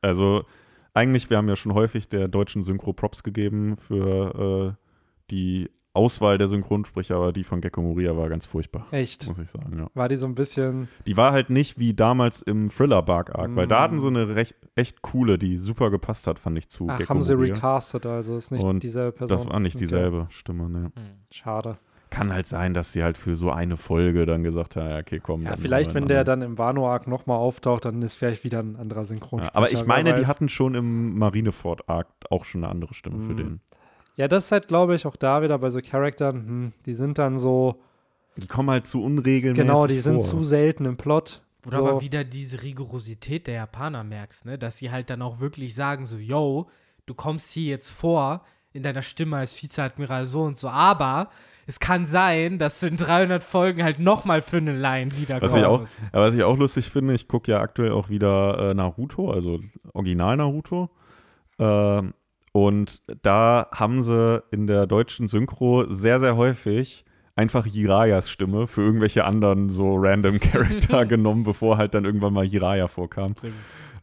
[0.00, 0.44] Also
[0.94, 4.82] eigentlich, wir haben ja schon häufig der deutschen Synchro Props gegeben für äh,
[5.30, 9.26] die Auswahl der Synchronsprecher, aber die von Gecko Moria war ganz furchtbar, Echt.
[9.26, 9.76] muss ich sagen.
[9.78, 9.86] Ja.
[9.94, 10.88] War die so ein bisschen.
[11.06, 13.82] Die war halt nicht wie damals im Thriller Bark Arc, weil da Mm.
[13.82, 17.10] hatten sie eine recht, echt coole, die super gepasst hat, fand ich zu Ach, Gecko
[17.10, 19.36] haben sie recastet, also ist nicht Und dieselbe Person.
[19.36, 19.84] Das war nicht Okay.
[19.84, 20.92] dieselbe Stimme, ne.
[21.30, 21.76] Schade.
[22.08, 25.18] Kann halt sein, dass sie halt für so eine Folge dann gesagt haben, ja, okay,
[25.22, 25.42] komm.
[25.44, 29.04] Ja, vielleicht, wenn der dann im Wano-Arc nochmal auftaucht, dann ist vielleicht wieder ein anderer.
[29.06, 29.50] Synchronsprecher.
[29.54, 33.18] ja, Aber ich meine, die hatten schon im Marineford Arc auch schon eine andere Stimme
[33.20, 33.36] für Mm.
[33.36, 33.60] den.
[34.16, 37.18] Ja, das ist halt, glaube ich, auch da wieder bei so Charakteren, hm, die sind
[37.18, 37.80] dann so.
[38.36, 40.30] Die kommen halt zu unregelmäßig Genau, die sind vor.
[40.30, 41.42] zu selten im Plot.
[41.66, 41.86] Oder so.
[41.88, 44.58] aber wieder diese Rigorosität der Japaner merkst, ne?
[44.58, 46.68] Dass sie halt dann auch wirklich sagen, so, yo,
[47.06, 51.28] du kommst hier jetzt vor in deiner Stimme als Vizeadmiral so und so, aber
[51.66, 55.18] es kann sein, dass du in 300 Folgen halt nochmal für eine Line Was
[55.54, 56.00] ich, auch, wiederkommst.
[56.12, 59.60] was ich auch lustig finde, ich gucke ja aktuell auch wieder äh, Naruto, also
[59.92, 60.90] Original Naruto.
[61.58, 62.14] Ähm,
[62.52, 68.82] und da haben sie in der deutschen Synchro sehr, sehr häufig einfach Jirayas Stimme für
[68.82, 73.34] irgendwelche anderen so random Charakter genommen, bevor halt dann irgendwann mal Jiraya vorkam.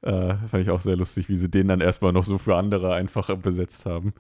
[0.02, 2.94] Äh, fand ich auch sehr lustig, wie sie den dann erstmal noch so für andere
[2.94, 4.14] einfach besetzt haben.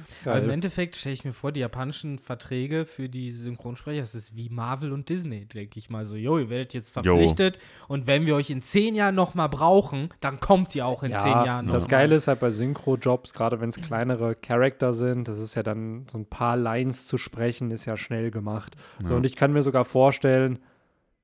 [0.25, 0.49] im.
[0.49, 4.91] Endeffekt stelle ich mir vor, die japanischen Verträge für die Synchronsprecher, das ist wie Marvel
[4.93, 6.15] und Disney, denke ich mal so.
[6.15, 7.01] Jo, ihr werdet jetzt Jo.
[7.01, 7.57] verpflichtet
[7.87, 11.31] und wenn wir euch in zehn Jahren nochmal brauchen, dann kommt ihr auch in zehn
[11.31, 11.97] Jahren Das noch mal.
[11.97, 16.05] Geile ist halt bei Synchro-Jobs, gerade wenn es kleinere Charakter sind, das ist ja dann
[16.09, 18.75] so ein paar Lines zu sprechen, ist ja schnell gemacht.
[19.03, 19.17] So, Ja.
[19.17, 20.59] und ich kann mir sogar vorstellen,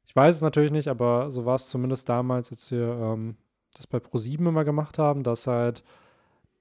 [0.05, 3.35] ich weiß es natürlich nicht, aber so war es zumindest damals, als wir ähm,
[3.75, 5.83] das bei ProSieben immer gemacht haben, dass halt,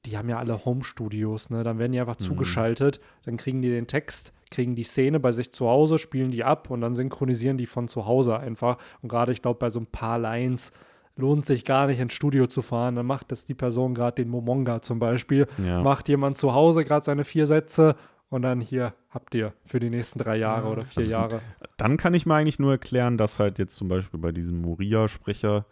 [0.07, 1.65] die haben ja alle Home-Studios, ne?
[1.65, 5.53] Dann werden die einfach zugeschaltet, dann kriegen die den Text, kriegen die Szene bei sich
[5.53, 8.79] zu Hause, spielen die ab und dann synchronisieren die von zu Hause einfach.
[9.03, 10.73] Und gerade, ich glaube, bei so ein paar Lines
[11.17, 12.95] lohnt sich gar nicht ins Studio zu fahren.
[12.95, 15.47] Dann macht das die Person gerade den Momonga zum Beispiel.
[15.59, 15.83] Ja.
[15.83, 17.97] Macht jemand zu Hause gerade seine vier Sätze
[18.29, 21.41] und dann hier habt ihr für die nächsten drei Jahre oder vier Also Jahre.
[21.77, 25.65] Dann kann ich mir eigentlich nur erklären, dass halt jetzt zum Beispiel bei diesem Moria-Sprecher,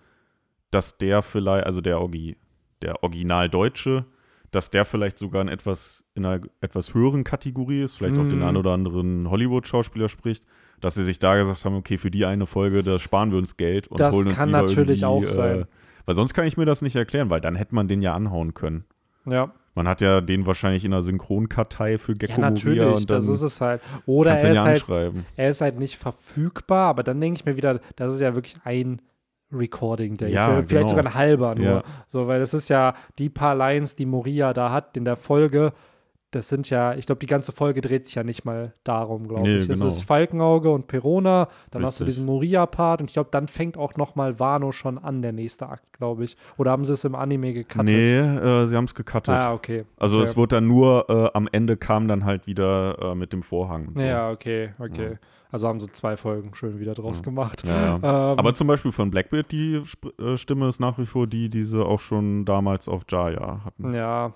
[0.70, 2.36] dass der vielleicht, also der, Orgi,
[2.80, 4.06] der Original-Deutsche,
[4.54, 8.38] dass der vielleicht sogar in etwas, in einer etwas höheren Kategorie ist, vielleicht auch den
[8.38, 8.44] Mm.
[8.44, 10.44] einen oder anderen Hollywood-Schauspieler spricht,
[10.80, 13.56] dass sie sich da gesagt haben, okay, für die eine Folge, da sparen wir uns
[13.56, 15.62] Geld und Das holen uns kann lieber natürlich auch sein.
[15.62, 15.66] Äh,
[16.06, 18.54] weil sonst kann ich mir das nicht erklären, weil dann hätte man den ja anhauen
[18.54, 18.84] können.
[19.26, 23.10] Ja, Man hat ja den wahrscheinlich in einer Synchronkartei für ja Gecko Moria natürlich, und
[23.10, 23.80] dann das ist es halt.
[24.06, 27.56] Oder er ist, ja halt, er ist halt nicht verfügbar, aber dann denke ich mir
[27.56, 29.00] wieder, das ist ja wirklich ein
[29.54, 30.32] Recording Day.
[30.32, 30.88] Ja, Vielleicht genau.
[30.88, 31.64] sogar ein halber nur.
[31.66, 31.82] Ja.
[32.06, 35.72] So, weil das ist ja die paar Lines, die Moria da hat in der Folge.
[36.30, 39.44] Das sind ja, ich glaube, die ganze Folge dreht sich ja nicht mal darum, glaube
[39.44, 39.68] Nee, ich.
[39.68, 39.86] genau.
[39.86, 42.16] Es ist Falkenauge und Perona, dann hast du Richtig.
[42.16, 45.68] diesen Moria-Part und ich glaube, dann fängt auch noch mal Wano schon an, der nächste
[45.68, 46.36] Akt, glaube ich.
[46.56, 47.84] Oder haben sie es im Anime gecuttet?
[47.84, 49.32] Nee, äh, sie haben es gecuttet.
[49.32, 49.84] Ah, okay.
[49.96, 50.24] Also okay.
[50.24, 53.92] es wurde dann nur, äh, am Ende kam dann halt wieder äh, mit dem Vorhang.
[53.94, 54.02] So.
[54.02, 55.10] Ja, okay, okay.
[55.12, 55.18] Ja.
[55.54, 57.22] Also haben sie zwei Folgen schön wieder draus Ja.
[57.22, 57.62] gemacht.
[57.64, 57.94] Ja, ja.
[58.32, 61.48] Ähm, Aber zum Beispiel von Blackbeard, die Sp äh, Stimme ist nach wie vor die,
[61.48, 63.94] die sie auch schon damals auf Jaya hatten.
[63.94, 64.32] Ja.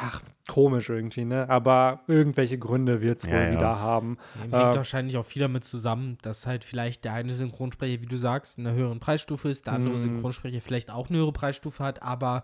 [0.00, 1.48] Ach, komisch irgendwie, ne?
[1.48, 3.52] Aber irgendwelche Gründe wird es wohl Ja, ja.
[3.52, 4.16] wieder haben.
[4.40, 8.16] Hängt Äh, wahrscheinlich auch viel damit zusammen, dass halt vielleicht der eine Synchronsprecher, wie du
[8.16, 9.98] sagst, in einer höheren Preisstufe ist, der andere Mm.
[10.02, 12.42] Synchronsprecher vielleicht auch eine höhere Preisstufe hat, aber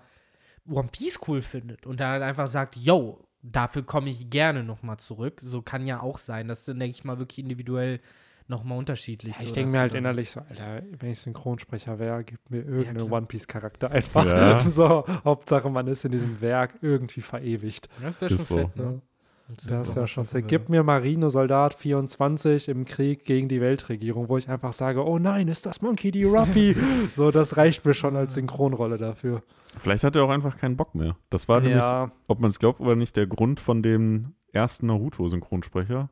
[0.70, 4.98] One Piece cool findet und dann halt einfach sagt, yo, dafür komme ich gerne nochmal
[4.98, 5.40] zurück.
[5.42, 6.48] So kann ja auch sein.
[6.48, 8.00] Das ist, denke ich mal, wirklich individuell
[8.48, 9.36] nochmal unterschiedlich.
[9.36, 12.62] Ja, ich so, denke mir halt innerlich so, Alter, wenn ich Synchronsprecher wäre, gib mir
[12.62, 13.12] irgendeinen klar.
[13.12, 14.24] One Piece-Charakter einfach.
[14.24, 14.60] Ja.
[14.68, 17.88] So, Hauptsache, man ist in diesem Werk irgendwie verewigt.
[18.02, 18.56] Das wäre schon so.
[18.56, 19.00] fett, ne?
[19.48, 19.78] Ja.
[19.80, 20.42] Das ist ja schon sehr.
[20.42, 25.48] Gib mir Marine-Soldat 24 im Krieg gegen die Weltregierung, wo ich einfach sage, oh nein,
[25.48, 26.24] ist das Monkey D.
[26.24, 26.76] Ruffy?
[27.14, 29.42] so, das reicht mir schon als Synchronrolle dafür.
[29.78, 31.16] Vielleicht hat er auch einfach keinen Bock mehr.
[31.30, 34.86] Das war nämlich, Ja, ob man es glaubt oder nicht, der Grund von dem ersten
[34.86, 36.10] Naruto-Synchronsprecher,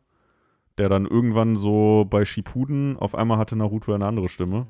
[0.79, 4.67] der dann irgendwann so bei Shippuden auf einmal hatte Naruto eine andere Stimme.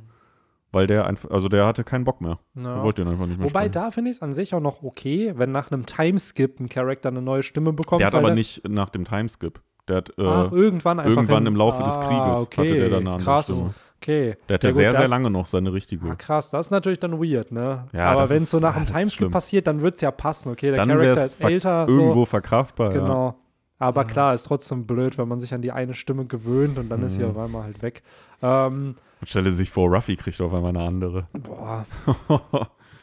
[0.72, 2.38] Weil der einfach, also der hatte keinen Bock mehr.
[2.56, 2.82] Er ja.
[2.82, 3.72] wollte ihn einfach nicht mehr Wobei, sprechen.
[3.72, 7.08] da finde ich es an sich auch noch okay, wenn nach einem Timeskip ein Charakter
[7.08, 8.00] eine neue Stimme bekommt.
[8.00, 9.60] Der hat aber nicht nach dem Timeskip.
[9.88, 12.88] Der hat, äh, Ach, irgendwann irgendwann hin- im Laufe des Ah, Krieges okay, hatte der
[12.90, 13.44] dann eine krass.
[13.46, 13.74] Stimme.
[14.02, 14.36] Okay.
[14.48, 16.10] Der hatte Ja, gut, sehr, sehr lange noch seine richtige.
[16.10, 17.86] Ah, krass, das ist natürlich dann weird, ne?
[17.92, 20.50] Ja, Aber wenn es so nach ist Timeskip passiert, dann wird es ja passen.
[20.52, 21.86] Okay, der Dann Charakter ist älter.
[21.88, 22.24] Irgendwo so.
[22.26, 23.00] verkraftbar, ja.
[23.00, 23.36] Genau.
[23.78, 24.08] Aber Ja.
[24.08, 27.14] klar, ist trotzdem blöd, wenn man sich an die eine Stimme gewöhnt und dann ist
[27.14, 27.30] sie Mhm.
[27.30, 28.02] auf einmal halt weg.
[28.42, 28.96] Ähm,
[29.26, 31.26] Stelle sich vor, Ruffy kriegt auf einmal eine andere.
[31.32, 31.84] boah,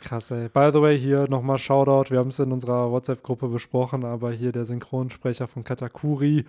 [0.02, 0.48] krass, ey.
[0.48, 2.12] By the way, hier nochmal Shoutout.
[2.12, 6.46] Wir haben es in unserer WhatsApp-Gruppe besprochen, aber hier der Synchronsprecher von Katakuri,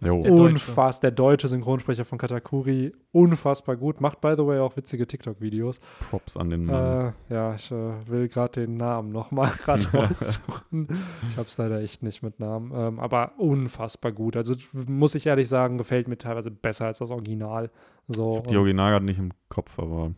[0.00, 0.20] Jo.
[0.20, 0.52] Der Deutsche.
[0.52, 4.02] unfassbar, der deutsche Synchronsprecher von Katakuri, unfassbar gut.
[4.02, 5.80] Macht, by the way, auch witzige TikTok-Videos.
[6.10, 7.14] Props an den Mann.
[7.30, 10.88] Äh, ja, ich äh, will gerade den Namen nochmal gerade raussuchen.
[11.30, 12.72] Ich habe es leider echt nicht mit Namen.
[12.74, 14.36] Ähm, aber unfassbar gut.
[14.36, 14.54] Also
[14.86, 17.70] muss ich ehrlich sagen, gefällt mir teilweise besser als das Original.
[18.06, 20.12] So, ich habe die und- Original gerade nicht im Kopf, aber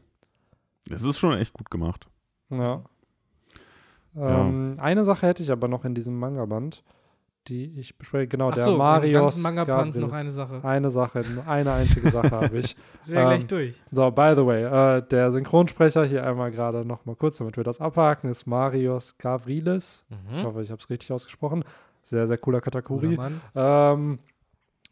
[0.91, 2.09] es ist schon echt gut gemacht.
[2.51, 2.83] ja.
[4.15, 4.41] Ja.
[4.49, 6.83] Ähm, Eine Sache hätte ich aber noch in diesem Manga-Band,
[7.49, 8.29] die ich bespreche.
[8.29, 9.21] Genau, Ach der so, im Marios.
[9.23, 10.17] ganzen Manga-Band noch Gabriels.
[10.17, 10.61] eine Sache.
[10.65, 12.77] Eine Sache, eine einzige Sache habe ich.
[12.99, 13.83] Das wäre gleich Ähm, durch.
[13.91, 14.65] So, by the way,
[14.99, 19.17] äh, der Synchronsprecher hier einmal gerade noch mal kurz, damit wir das abhaken, ist Marios
[19.19, 20.07] Gavrilis.
[20.31, 20.47] Ich Mhm.
[20.47, 21.65] hoffe, ich habe es richtig ausgesprochen.
[22.03, 23.19] Sehr, sehr cooler Katakuri.
[23.55, 24.19] Ähm,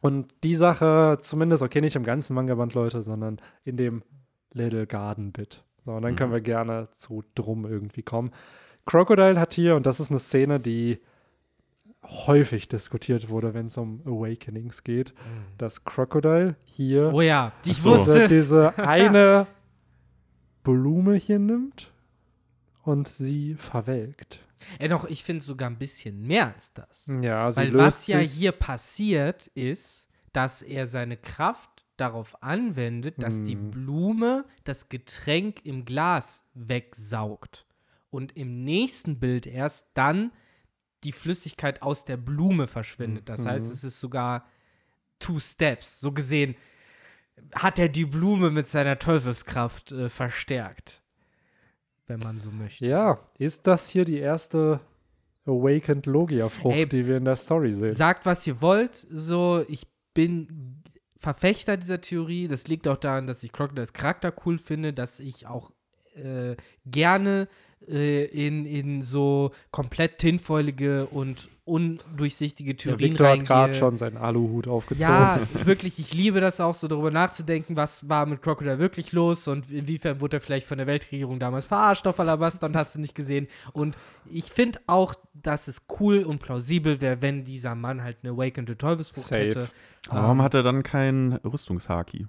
[0.00, 4.02] und die Sache, zumindest, okay, nicht im ganzen Manga-Band, Leute, sondern in dem
[4.52, 5.62] Little Garden-Bit.
[5.84, 6.16] So, und dann Mhm.
[6.16, 8.30] können wir gerne zu Drum irgendwie kommen.
[8.84, 10.98] Crocodile hat hier, und das ist eine Szene, die
[12.08, 15.14] häufig diskutiert wurde, wenn es um Awakenings geht,
[15.58, 17.90] dass Crocodile hier Oh ja, ich so.
[17.90, 18.74] wusste diese, es.
[18.74, 19.46] diese eine
[20.62, 21.92] Blume hier nimmt
[22.82, 24.40] und sie verwelkt.
[24.78, 27.10] Ey, doch, ich finde sogar ein bisschen mehr als das.
[27.20, 33.14] Ja, sie Weil löst was ja hier passiert, ist, dass er seine Kraft darauf anwendet,
[33.18, 33.70] dass die Hm.
[33.70, 37.66] Blume das Getränk im Glas wegsaugt.
[38.10, 40.30] Und im nächsten Bild erst dann
[41.04, 43.28] die Flüssigkeit aus der Blume verschwindet.
[43.28, 43.72] Das heißt, Mhm.
[43.72, 44.46] es ist sogar
[45.18, 46.00] two steps.
[46.00, 46.56] So gesehen
[47.54, 51.02] hat er die Blume mit seiner Teufelskraft äh, verstärkt.
[52.06, 52.86] Wenn man so möchte.
[52.86, 54.80] Ja, ist das hier die erste
[55.44, 57.94] Awakened Logia-Frucht, die wir in der Story sehen?
[57.94, 58.94] Sagt, was ihr wollt.
[59.10, 60.82] So, ich bin
[61.16, 62.46] Verfechter dieser Theorie.
[62.48, 65.72] Das liegt auch daran, dass ich Crocodiles Charakter cool finde, dass ich auch
[66.14, 67.48] äh, gerne
[67.88, 73.78] äh, in, in so komplett tinfoilige und undurchsichtige Der Theorien Victor hat gerade reingehe.
[73.78, 75.10] schon seinen Aluhut aufgezogen.
[75.10, 79.48] Ja, wirklich, ich liebe das auch, so darüber nachzudenken, was war mit Crocodile wirklich los
[79.48, 83.00] und inwiefern wurde er vielleicht von der Weltregierung damals verarscht auf Alabaster und hast du
[83.00, 83.48] nicht gesehen.
[83.72, 83.96] Und
[84.30, 88.78] ich finde auch, dass es cool und plausibel wäre, wenn dieser Mann halt eine Awakened
[88.78, 89.40] Teufelsfrucht Safe.
[89.40, 89.68] hätte.
[90.08, 92.26] Warum Ähm, hat er dann kein Rüstungshaki?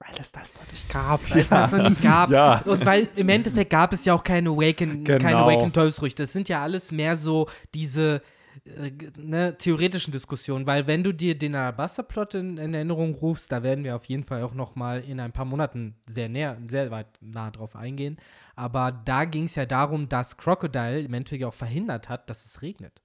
[0.00, 1.30] Weil es das noch nicht gab.
[1.30, 2.30] weil es das noch nicht gab.
[2.30, 2.62] Ja.
[2.64, 5.48] Und weil im Endeffekt gab es ja auch keine Awaken, keine Genau.
[5.48, 6.22] Awaken Teufelsfrüchte.
[6.22, 8.22] Das sind ja alles mehr so diese
[8.64, 13.62] äh, ne, theoretischen Diskussionen, weil wenn du dir den Alabaster-Plot in, in Erinnerung rufst, da
[13.62, 16.90] werden wir auf jeden Fall auch noch mal in ein paar Monaten sehr näher, sehr
[16.90, 18.18] weit nah drauf eingehen.
[18.56, 22.62] Aber da ging es ja darum, dass Crocodile im Endeffekt auch verhindert hat, dass es
[22.62, 23.00] regnet.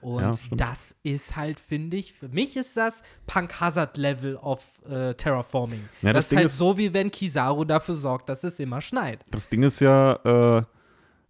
[0.00, 4.64] Und Ja, das ist halt, finde ich, für mich ist das Punk Hazard Level of
[4.88, 5.80] äh, Terraforming.
[6.02, 8.80] Ja, das, das ist halt ist- so, wie wenn Kizaru dafür sorgt, dass es immer
[8.80, 9.20] schneit.
[9.30, 10.62] Das Ding ist ja, äh,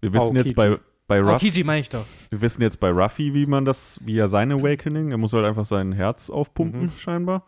[0.01, 0.55] wir wissen jetzt Aokiji.
[0.55, 2.05] bei, bei Ruff, Aokiji meine ich doch.
[2.31, 5.47] wir wissen jetzt bei Ruffy, wie man das, wie er sein Awakening, er muss halt
[5.47, 6.93] einfach sein Herz aufpumpen, Mhm.
[6.99, 7.45] scheinbar.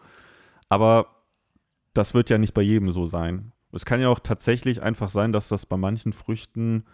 [0.68, 1.06] Aber
[1.94, 3.52] das wird ja nicht bei jedem so sein.
[3.72, 6.84] Es kann ja auch tatsächlich einfach sein, dass das bei manchen Früchten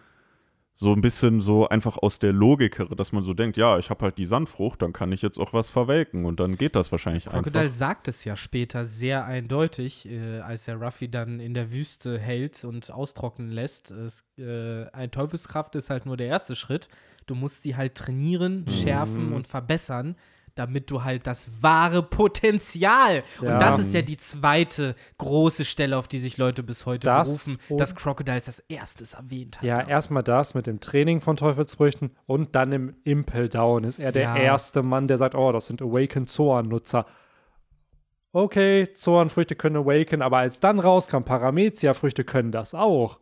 [0.79, 4.05] so ein bisschen so einfach aus der Logik, dass man so denkt, ja, ich habe
[4.05, 7.25] halt die Sandfrucht, dann kann ich jetzt auch was verwelken und dann geht das wahrscheinlich
[7.25, 7.75] Crocodile einfach.
[7.75, 12.63] sagt es ja später sehr eindeutig, äh, als er Ruffy dann in der Wüste hält
[12.63, 13.89] und austrocknen lässt.
[13.89, 16.87] Es, äh, eine Teufelskraft ist halt nur der erste Schritt.
[17.25, 18.71] Du musst sie halt trainieren, Mhm.
[18.71, 20.15] schärfen und verbessern,
[20.57, 23.23] damit du halt das wahre Potenzial.
[23.41, 23.53] Ja.
[23.53, 27.45] Und das ist ja die zweite große Stelle, auf die sich Leute bis heute Das
[27.45, 29.63] berufen, dass Crocodile als erstes erwähnt hat.
[29.63, 34.11] Ja, erstmal das mit dem Training von Teufelsfrüchten und dann im Impel Down ist er
[34.11, 34.35] der Ja.
[34.35, 37.05] erste Mann, der sagt, oh, das sind Awakened Zoan-Nutzer.
[38.33, 43.19] Okay, Zoan-Früchte können Awaken, aber als dann rauskam, Paramezia-Früchte können das auch.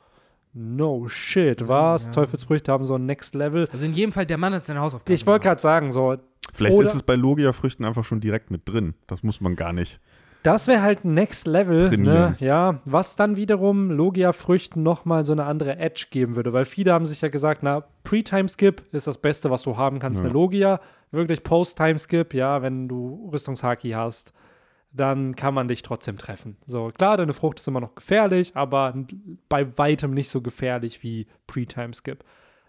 [0.58, 2.06] No shit, was?
[2.06, 2.12] ja.
[2.14, 3.68] Teufelsfrüchte haben so ein Next Level.
[3.72, 6.16] Also in jedem Fall, der Mann hat seine Hausaufgaben Ich wollte gerade sagen, so,
[6.54, 8.94] Vielleicht ist es bei Logia-Früchten einfach schon direkt mit drin.
[9.08, 10.00] Das muss man gar nicht.
[10.44, 12.36] Das wäre halt Next Level, ne?
[12.40, 17.06] Ja, was dann wiederum Logia-Früchten nochmal so eine andere Edge geben würde, weil viele haben
[17.08, 20.26] sich ja gesagt, na, Pre-Time-Skip ist das Beste, was du haben kannst, Ja.
[20.26, 20.80] eine Logia.
[21.12, 24.34] Wirklich Post-Time-Skip, ja, wenn du Rüstungshaki hast,
[24.96, 26.58] dann kann man dich trotzdem treffen.
[26.66, 28.94] So, klar, deine Frucht ist immer noch gefährlich, aber
[29.50, 32.24] bei weitem nicht so gefährlich wie Pre-Time-Skip.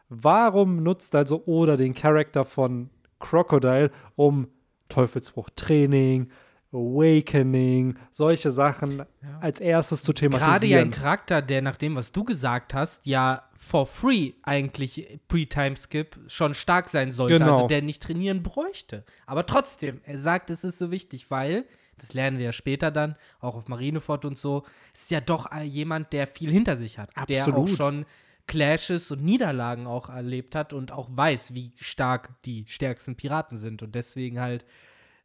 [0.09, 4.49] Warum nutzt also Oda den Charakter von Crocodile, um
[4.89, 6.31] Teufelsfrucht-Training,
[6.73, 9.05] Awakening, solche Sachen
[9.41, 10.85] als erstes zu Gerade ja thematisieren?
[10.85, 16.55] ein Charakter, der nach dem, was du gesagt hast, ja for free eigentlich Pre-Time-Skip schon
[16.55, 17.39] stark sein sollte.
[17.39, 17.55] Genau.
[17.55, 19.05] Also der nicht trainieren bräuchte.
[19.27, 21.65] Aber trotzdem, er sagt, es ist so wichtig, weil,
[21.99, 25.53] das lernen wir ja später dann, auch auf Marineford und so, es ist ja doch
[25.63, 27.11] jemand, der viel hinter sich hat.
[27.29, 27.71] Der auch Absolut.
[27.71, 28.07] schon
[28.47, 33.83] Clashes und Niederlagen auch erlebt hat und auch weiß, wie stark die stärksten Piraten sind.
[33.83, 34.65] Und deswegen halt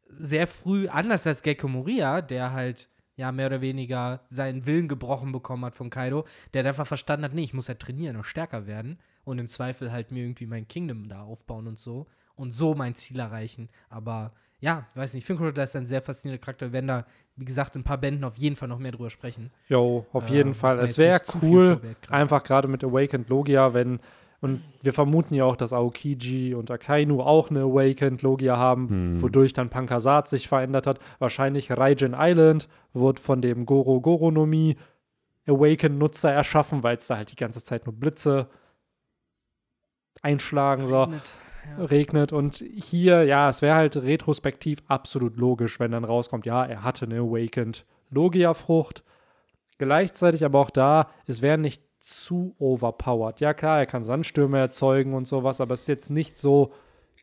[0.08, 5.32] sehr früh, anders als Gekko Moria, der halt ja mehr oder weniger seinen Willen gebrochen
[5.32, 8.66] bekommen hat von Kaido, der einfach verstanden hat, nee, ich muss halt trainieren und stärker
[8.66, 12.74] werden und im Zweifel halt mir irgendwie mein Kingdom da aufbauen und so und so
[12.74, 13.70] mein Ziel erreichen.
[13.90, 16.68] Aber ja, weiß nicht, ich finde, ist ein sehr faszinierender Charakter.
[16.68, 19.10] Wir werden da, wie gesagt, in ein paar Bänden auf jeden Fall noch mehr drüber
[19.10, 19.52] sprechen.
[19.68, 20.80] Jo, auf Äh, jeden muss Fall.
[20.80, 24.00] Es wäre cool, einfach gerade mit Awakened Logia, wenn,
[24.40, 29.22] und wir vermuten ja auch, dass Aokiji und Akainu auch eine Awakened Logia haben, Hm.
[29.22, 31.00] wodurch dann Pankasat sich verändert hat.
[31.20, 34.78] Wahrscheinlich Raijin Island wird von dem Goro Goronomi
[35.48, 38.48] Awakened-Nutzer erschaffen, weil es da halt die ganze Zeit nur Blitze
[40.22, 41.08] einschlagen so.
[41.64, 41.86] Regnet, ja.
[41.86, 42.34] regnet.
[42.34, 47.06] Und hier, ja, es wäre halt retrospektiv absolut logisch, wenn dann rauskommt, ja, er hatte
[47.06, 49.04] eine Awakened Logia-Frucht.
[49.78, 53.40] Gleichzeitig aber auch da, es wäre nicht zu overpowered.
[53.40, 56.72] Ja, klar, er kann Sandstürme erzeugen und sowas, aber es ist jetzt nicht so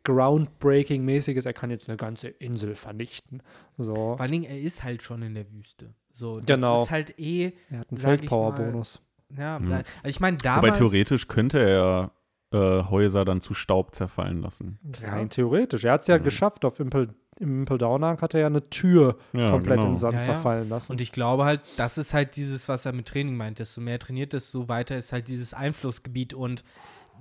[0.05, 3.41] groundbreaking-mäßiges, er kann jetzt eine ganze Insel vernichten.
[3.77, 5.93] So, Vor allen Dingen, er ist halt schon in der Wüste.
[6.11, 6.83] So, das Genau.
[6.83, 9.01] ist halt eh, er hat einen Feldpower-Bonus.
[9.37, 9.71] ja, Mhm.
[9.73, 10.77] also ich meine, Aber damals.
[10.77, 12.11] theoretisch könnte er
[12.51, 14.79] äh, Häuser dann zu Staub zerfallen lassen.
[15.03, 15.83] Rein theoretisch.
[15.83, 16.23] Er hat es ja Mhm.
[16.23, 16.65] geschafft.
[16.65, 17.09] Auf Impel,
[17.39, 19.87] im Impel Down Arc hat er ja eine Tür Ja, komplett genau.
[19.87, 20.25] in den Sand Ja, ja.
[20.25, 20.91] zerfallen lassen.
[20.93, 23.59] Und ich glaube halt, das ist halt dieses, was er mit Training meint.
[23.59, 26.33] Desto mehr er trainiert, desto weiter ist halt dieses Einflussgebiet.
[26.33, 26.63] Und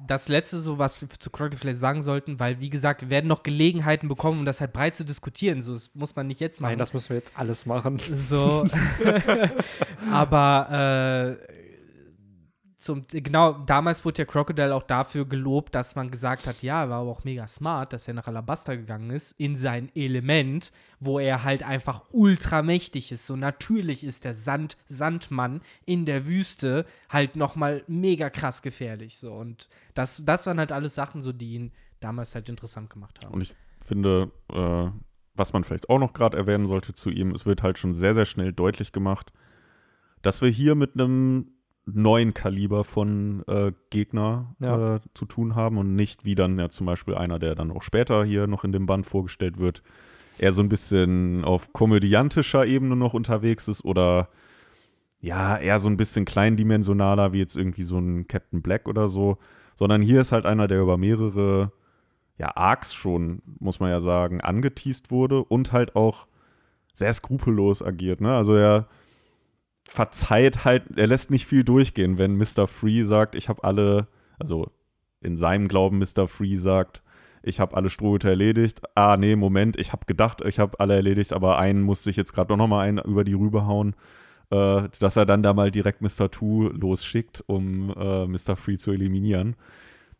[0.06, 3.26] das Letzte, so was wir zu Crocodile vielleicht sagen sollten, weil, wie gesagt, wir werden
[3.26, 5.60] noch Gelegenheiten bekommen, um das halt breit zu diskutieren.
[5.60, 6.70] So, das muss man nicht jetzt machen.
[6.70, 7.98] Nein, das müssen wir jetzt alles machen.
[8.12, 8.64] So.
[10.12, 11.57] Aber äh,
[12.78, 16.90] zum, genau, damals wurde ja Crocodile auch dafür gelobt, dass man gesagt hat, ja, er
[16.90, 20.70] war aber auch mega smart, dass er nach Alabasta gegangen ist, in sein Element,
[21.00, 23.26] wo er halt einfach ultra mächtig ist.
[23.26, 29.18] So natürlich ist der Sand, Sandmann in der Wüste halt nochmal mega krass gefährlich.
[29.18, 29.32] So.
[29.32, 33.34] Und das, das waren halt alles Sachen, so, die ihn damals halt interessant gemacht haben.
[33.34, 34.88] Und ich finde, äh,
[35.34, 38.14] was man vielleicht auch noch gerade erwähnen sollte zu ihm, es wird halt schon sehr,
[38.14, 39.32] sehr schnell deutlich gemacht,
[40.22, 41.57] dass wir hier mit einem
[41.94, 44.96] neuen Kaliber von äh, Gegner Ja.
[44.96, 47.82] äh, zu tun haben und nicht wie dann ja zum Beispiel einer, der dann auch
[47.82, 49.82] später hier noch in dem Band vorgestellt wird,
[50.38, 54.28] eher so ein bisschen auf komödiantischer Ebene noch unterwegs ist oder
[55.20, 59.38] ja, eher so ein bisschen kleindimensionaler, wie jetzt irgendwie so ein Captain Black oder so,
[59.74, 61.72] sondern hier ist halt einer, der über mehrere
[62.38, 66.28] ja, Arcs schon, muss man ja sagen, angeteased wurde und halt auch
[66.92, 68.20] sehr skrupellos agiert.
[68.20, 68.32] Ne?
[68.32, 68.86] Also er
[69.88, 72.66] verzeiht halt, er lässt nicht viel durchgehen, wenn Mr.
[72.66, 74.06] Free sagt, ich habe alle,
[74.38, 74.70] also
[75.20, 76.28] in seinem Glauben Mr.
[76.28, 77.02] Free sagt,
[77.42, 78.82] ich habe alle Strohhüte erledigt.
[78.94, 82.34] Ah, nee, Moment, ich habe gedacht, ich habe alle erledigt, aber einen musste ich jetzt
[82.34, 83.94] gerade noch mal einen über die Rübe hauen,
[84.50, 86.30] äh, dass er dann da mal direkt Mr.
[86.30, 88.56] Two losschickt, um äh, Mr.
[88.56, 89.56] Free zu eliminieren.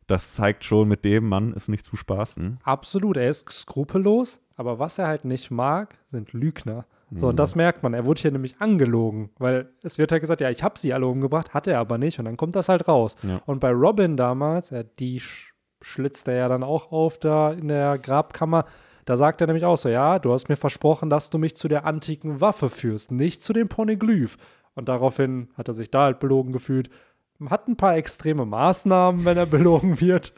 [0.07, 2.61] Das zeigt schon, mit dem Mann ist nicht zu spaßen.
[2.63, 6.87] Absolut, er ist skrupellos, aber was er halt nicht mag, sind Lügner.
[7.11, 7.95] So, und das merkt man.
[7.95, 11.07] Er wurde hier nämlich angelogen, weil es wird halt gesagt, ja, ich habe sie alle
[11.07, 12.19] umgebracht, hat er aber nicht.
[12.19, 13.17] Und dann kommt das halt raus.
[13.27, 13.41] Ja.
[13.47, 17.69] Und bei Robin damals, äh, die sch schlitzt er ja dann auch auf da in
[17.69, 18.65] der Grabkammer.
[19.05, 21.69] Da sagt er nämlich auch so, ja, du hast mir versprochen, dass du mich zu
[21.69, 24.37] der antiken Waffe führst, nicht zu dem Poneglyph.
[24.75, 26.91] Und daraufhin hat er sich da halt belogen gefühlt.
[27.49, 30.35] Hat ein paar extreme Maßnahmen, wenn er belogen wird.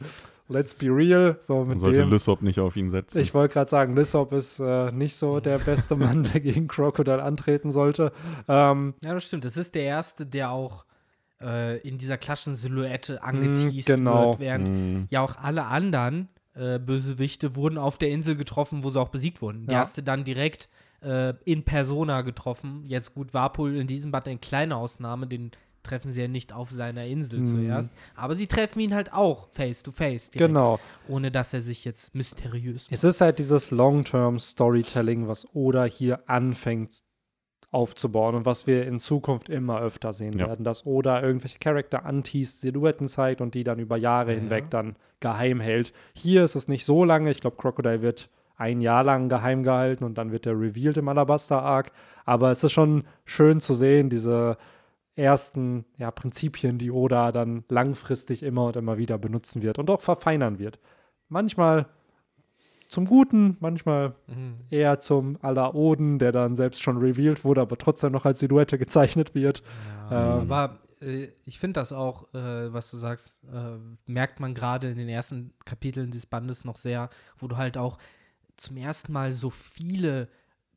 [0.51, 1.37] Let's be real.
[1.41, 2.11] So Man sollte dem.
[2.11, 3.21] Lysop nicht auf ihn setzen.
[3.21, 7.23] Ich wollte gerade sagen, Lissop ist äh, nicht so der beste Mann, der gegen Crocodile
[7.23, 8.13] antreten sollte.
[8.49, 9.45] Ähm, Ja, das stimmt.
[9.45, 10.85] Das ist der erste, der auch
[11.41, 14.31] äh, in dieser klassischen Silhouette angeteased genau.
[14.33, 18.91] wird, während Mm, ja auch alle anderen äh, Bösewichte wurden auf der Insel getroffen, wo
[18.91, 19.67] sie auch besiegt wurden.
[19.67, 19.79] Der Ja.
[19.81, 20.69] erste dann direkt
[21.03, 22.83] äh, in Persona getroffen.
[22.87, 25.53] Jetzt gut, Warpol in diesem Band eine kleine Ausnahme, den
[25.83, 27.45] treffen sie ja nicht auf seiner Insel Mhm.
[27.45, 27.93] zuerst.
[28.15, 30.79] Aber sie treffen ihn halt auch face to face, direkt, genau.
[31.09, 37.01] ohne dass er sich jetzt mysteriös Es ist halt dieses Long-Term-Storytelling, was Oda hier anfängt
[37.73, 40.49] aufzubauen und was wir in Zukunft immer öfter sehen Ja.
[40.49, 44.41] werden, dass Oda irgendwelche Charakter anteast, Silhouetten zeigt und die dann über Jahre Ja.
[44.41, 45.93] hinweg dann geheim hält.
[46.13, 47.31] Hier ist es nicht so lange.
[47.31, 51.09] Ich glaube, Crocodile wird ein Jahr lang geheim gehalten und dann wird er revealed im
[51.09, 51.93] Alabaster-Arc.
[52.25, 54.57] Aber es ist schon schön zu sehen, diese
[55.17, 60.01] ersten ja, Prinzipien, die Oda dann langfristig immer und immer wieder benutzen wird und auch
[60.01, 60.79] verfeinern wird.
[61.29, 61.87] Manchmal
[62.89, 64.57] zum Guten, manchmal Mhm.
[64.71, 68.79] eher zum aller Oden, der dann selbst schon revealed wurde, aber trotzdem noch als Silhouette
[68.79, 69.63] gezeichnet wird.
[70.11, 74.55] Ja, Ähm, aber äh, ich finde das auch, äh, was du sagst, äh, merkt man
[74.55, 77.99] gerade in den ersten Kapiteln des Bandes noch sehr, wo du halt auch
[78.57, 80.29] zum ersten Mal so viele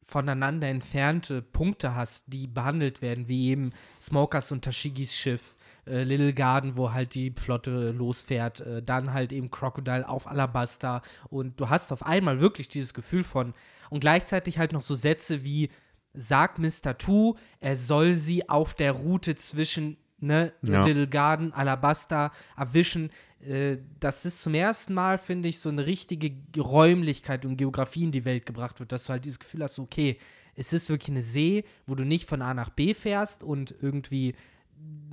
[0.03, 6.33] voneinander entfernte Punkte hast, die behandelt werden, wie eben Smokers und Tashigis Schiff, äh, Little
[6.33, 11.69] Garden, wo halt die Flotte losfährt, äh, dann halt eben Crocodile auf Alabasta und du
[11.69, 13.53] hast auf einmal wirklich dieses Gefühl von
[13.89, 15.69] und gleichzeitig halt noch so Sätze wie
[16.13, 16.97] sagt Mr.
[16.97, 20.85] Two, er soll sie auf der Route zwischen ne, Ja.
[20.85, 23.11] Little Garden, Alabasta erwischen.
[23.45, 28.11] Äh, das ist zum ersten Mal, finde ich, so eine richtige Räumlichkeit und Geografie in
[28.11, 30.17] die Welt gebracht wird, dass du halt dieses Gefühl hast, okay,
[30.55, 34.35] es ist wirklich eine See, wo du nicht von A nach B fährst und irgendwie,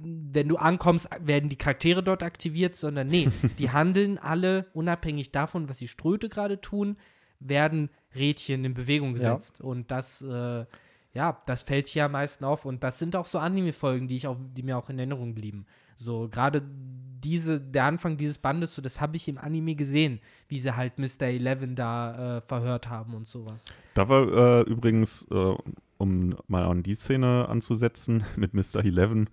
[0.03, 5.69] wenn du ankommst, werden die Charaktere dort aktiviert, sondern nee, die handeln alle unabhängig davon,
[5.69, 6.97] was die Ströte gerade tun,
[7.41, 9.15] werden Rädchen in Bewegung Ja.
[9.35, 9.61] gesetzt.
[9.61, 10.67] Und das, äh,
[11.13, 12.65] ja, das fällt hier am meisten auf.
[12.65, 15.67] Und das sind auch so Anime-Folgen, die ich auch, die mir auch in Erinnerung blieben.
[15.97, 20.59] So, gerade diese, der Anfang dieses Bandes, so, das habe ich im Anime gesehen, wie
[20.59, 21.23] sie halt Mr.
[21.27, 23.67] Eleven da äh, verhört haben und sowas.
[23.95, 25.55] Da war äh, übrigens, äh,
[25.99, 28.85] um mal an die Szene anzusetzen mit Mr.
[28.85, 29.29] Eleven,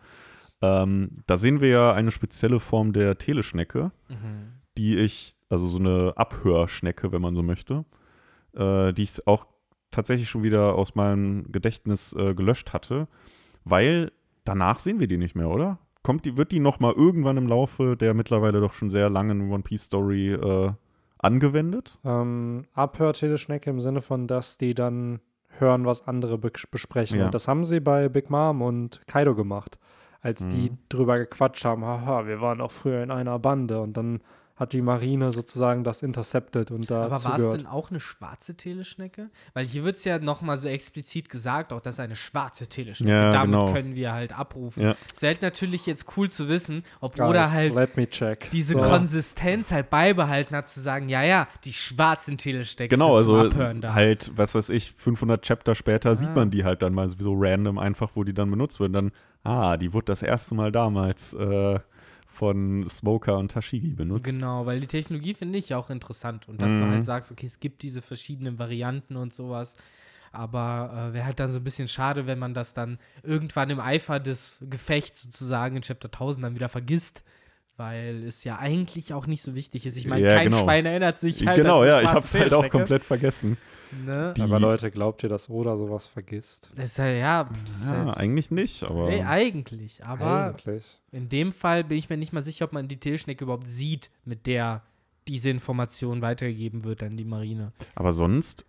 [0.62, 3.92] ähm, da sehen wir ja eine spezielle Form der Teleschnecke,
[4.76, 7.86] die ich, also so eine Abhörschnecke, wenn man so möchte,
[8.56, 9.46] äh, die ich auch
[9.92, 13.08] tatsächlich schon wieder aus meinem Gedächtnis äh, gelöscht hatte,
[13.64, 14.12] weil
[14.44, 15.80] danach sehen wir die nicht mehr, oder?
[16.04, 19.52] Kommt die, wird die noch mal irgendwann im Laufe der mittlerweile doch schon sehr langen
[19.52, 20.72] One Piece Story äh,
[21.20, 22.00] angewendet?
[22.06, 25.20] Ähm, Abhörteleschnecke im Sinne von, dass die dann
[25.60, 27.20] hören, was andere be besprechen.
[27.20, 27.26] Ja.
[27.26, 29.80] Und das haben sie bei Big Mom und Kaido gemacht,
[30.22, 30.78] als die Mhm.
[30.90, 33.82] drüber gequatscht haben, haha, wir waren auch früher in einer Bande.
[33.82, 34.22] Und dann
[34.58, 38.56] hat die Marine sozusagen das intercepted und da Aber war es denn auch eine schwarze
[38.56, 39.30] Teleschnecke?
[39.54, 43.12] Weil hier wird es ja nochmal so explizit gesagt, auch das ist eine schwarze Teleschnecke.
[43.16, 43.72] Ja, Damit genau.
[43.72, 44.82] können wir halt abrufen.
[44.84, 44.96] Ja.
[45.16, 48.50] Es wäre halt natürlich jetzt cool zu wissen, ob Guys, Oda halt let me check.
[48.52, 48.80] diese So.
[48.80, 53.50] Konsistenz halt beibehalten hat, zu sagen, ja, ja, die schwarzen Teleschnecken Genau, sind zum also
[53.52, 53.94] Abhören da.
[53.94, 56.36] halt, was weiß ich, 500 Chapter später sieht Ah.
[56.36, 58.94] man die halt dann mal so random einfach, wo die dann benutzt werden.
[58.94, 59.12] Dann,
[59.44, 61.80] ah, die wurde das erste Mal damals äh,
[62.38, 64.26] von Smoker und Tashigi benutzt.
[64.26, 66.90] Genau, weil die Technologie finde ich auch interessant und dass du Mhm.
[66.90, 69.76] halt sagst, okay, es gibt diese verschiedenen Varianten und sowas.
[70.32, 73.80] Aber äh, wäre halt dann so ein bisschen schade, wenn man das dann irgendwann im
[73.80, 77.24] Eifer des Gefechts sozusagen in Chapter 1000 dann wieder vergisst,
[77.78, 79.96] weil es ja eigentlich auch nicht so wichtig ist.
[79.98, 80.64] Ich meine, Ja, kein genau.
[80.64, 83.58] Schwein erinnert sich halt genau, ja, ich hab's halt auch Teleschnecke, komplett vergessen.
[84.06, 84.34] Ne?
[84.42, 86.72] Aber Leute, glaubt ihr, dass Oda sowas vergisst?
[86.76, 87.50] Das ist ja, ja,
[87.80, 90.04] ist Ja, halt- eigentlich nicht, aber Nee, eigentlich.
[90.06, 90.84] Aber Eigentlich.
[91.12, 94.10] in dem Fall bin ich mir nicht mal sicher, ob man die Teleschnecke überhaupt sieht,
[94.26, 94.82] mit der
[95.28, 97.72] diese Information weitergegeben wird an die Marine.
[97.96, 98.66] aber sonst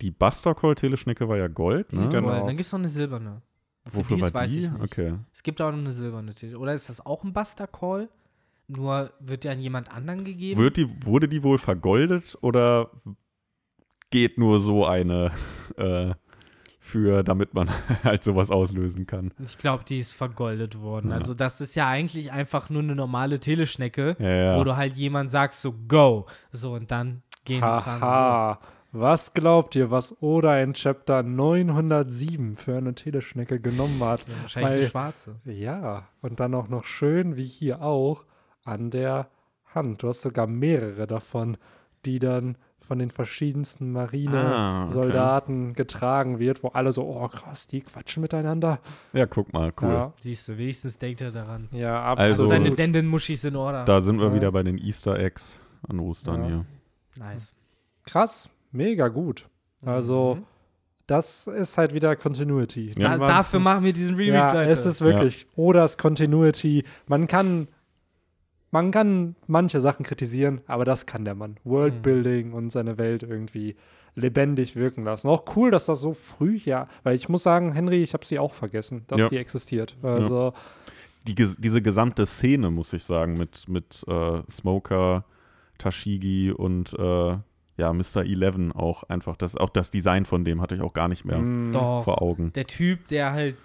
[0.00, 2.08] die Buster Call Teleschnecke war ja Gold, ne?
[2.08, 2.28] Genau.
[2.28, 2.46] golden.
[2.46, 3.42] Dann gibt es noch eine silberne.
[3.88, 4.58] Für Wofür die war die?
[4.60, 4.82] ich nicht.
[4.82, 5.14] Okay.
[5.32, 6.60] Es gibt auch noch eine silberne Teleschnecke.
[6.62, 8.08] Oder ist das auch ein Buster Call?
[8.66, 10.58] Nur wird der an jemand anderen gegeben?
[10.60, 12.90] Wird die, wurde die wohl vergoldet oder
[14.10, 15.32] geht nur so eine
[15.76, 16.14] äh,
[16.78, 17.68] für, damit man
[18.04, 19.32] halt sowas auslösen kann?
[19.44, 21.10] ich glaube, die ist vergoldet worden.
[21.10, 21.16] Ja.
[21.16, 24.58] Also das ist ja eigentlich einfach nur eine normale Teleschnecke, Ja, ja.
[24.58, 26.26] wo du halt jemand sagst, so go.
[26.50, 28.00] So und dann gehen die fahren sie los.
[28.02, 28.60] Haha.
[28.96, 34.20] Was glaubt ihr, was Oda in Chapter 907 für eine Teleschnecke genommen hat?
[34.28, 35.36] Ja, wahrscheinlich Weil- eine schwarze.
[35.44, 38.24] Ja, und dann auch noch schön, wie hier auch,
[38.64, 39.28] an der
[39.74, 40.02] Hand.
[40.02, 41.56] Du hast sogar mehrere davon,
[42.04, 44.24] die dann von den verschiedensten Ah, okay.
[44.28, 48.78] Marine-Soldaten getragen wird, wo alle so, oh krass, die quatschen miteinander.
[49.12, 49.88] Ja, guck mal, cool.
[49.88, 51.68] Ja, Siehst du, wenigstens denkt er daran.
[51.72, 52.48] ja Also- absolut.
[52.50, 53.84] Seine Denden-Muschis in Order.
[53.84, 54.34] Da sind wir Ja.
[54.34, 55.58] wieder bei den Easter Eggs
[55.88, 56.46] an Ostern Ja.
[56.48, 56.64] hier.
[57.18, 57.54] nice.
[58.04, 59.48] Krass, mega gut.
[59.86, 60.44] Also, Mhm.
[61.06, 62.88] das ist halt wieder Continuity.
[62.98, 63.12] Ja.
[63.12, 64.70] Da, Man- dafür machen wir diesen Remake, Ja, Leute.
[64.70, 66.84] es ist wirklich Odas Continuity.
[67.06, 67.68] Man kann,
[68.74, 71.56] man kann manche Sachen kritisieren, aber das kann der Mann.
[71.62, 73.76] Worldbuilding und seine Welt irgendwie
[74.16, 75.28] lebendig wirken lassen.
[75.28, 78.38] Auch cool, dass das so früh, ja, weil ich muss sagen, Henry, ich habe sie
[78.40, 79.28] auch vergessen, dass Ja.
[79.28, 79.96] die existiert.
[80.02, 80.52] Also,
[81.26, 85.24] Die, ges- diese gesamte Szene, muss ich sagen, mit, mit äh, Smoker,
[85.78, 87.36] Tashigi und äh,
[87.76, 88.22] ja, Mr.
[88.24, 91.38] Eleven auch einfach, das, auch das Design von dem hatte ich auch gar nicht mehr
[91.38, 92.04] mh, Doch.
[92.04, 92.52] vor Augen.
[92.52, 93.56] Der Typ, der halt,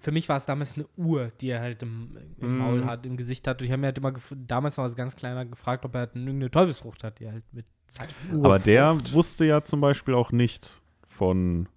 [0.00, 2.58] für mich war es damals eine Uhr, die er halt im, im Mm.
[2.58, 3.60] Maul hat, im Gesicht hat.
[3.60, 6.16] Und ich habe mir halt immer, damals noch als ganz kleiner gefragt, ob er halt
[6.16, 8.14] irgendeine Teufelsfrucht hat, die er halt mit zeigt.
[8.32, 11.68] Aber der wusste ja zum Beispiel auch nicht von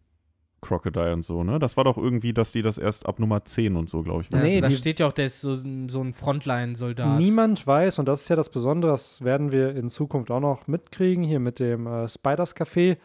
[0.61, 1.59] Crocodile und so, ne?
[1.59, 4.29] Das war doch irgendwie, dass die das erst ab Nummer 10 und so, glaube ich,
[4.29, 4.55] Das, wussten.
[4.55, 7.17] Nee, da steht ja auch, der ist so, so ein Frontline-Soldat.
[7.17, 10.67] Niemand weiß, und das ist ja das Besondere, das werden wir in Zukunft auch noch
[10.67, 12.97] mitkriegen, hier mit dem äh, Spiders Café.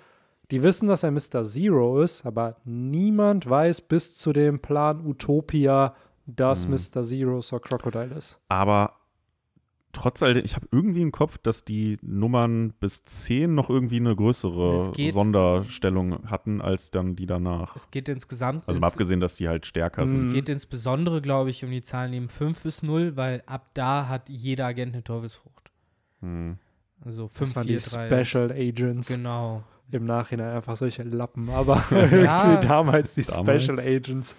[0.51, 1.43] Die wissen, dass er Mr.
[1.45, 5.95] Zero ist, aber niemand weiß bis zu dem Plan Utopia,
[6.27, 6.75] dass Mhm.
[6.75, 7.03] Mr.
[7.03, 8.39] Zero Sir Crocodile ist.
[8.49, 8.93] Aber
[9.95, 14.15] trotz all ich habe irgendwie im Kopf, dass die Nummern bis 10 noch irgendwie eine
[14.15, 17.75] größere geht- Sonderstellung hatten als dann die danach.
[17.77, 18.63] Es geht insgesamt.
[18.67, 20.29] Also mal es, abgesehen, dass die halt stärker sind.
[20.29, 24.09] es geht insbesondere, glaube ich, um die Zahlen eben 5 bis 0, weil ab da
[24.09, 25.71] hat jeder Agent eine Teufelsfrucht.
[26.21, 26.59] Hm.
[27.05, 28.25] Also Das 5, waren 4, die 3.
[28.25, 29.09] Special Agents.
[29.09, 29.63] Genau.
[29.93, 32.57] Im Nachhinein einfach solche Lappen, aber Ja.
[32.57, 33.63] damals die Damals.
[33.65, 34.35] Special Agents.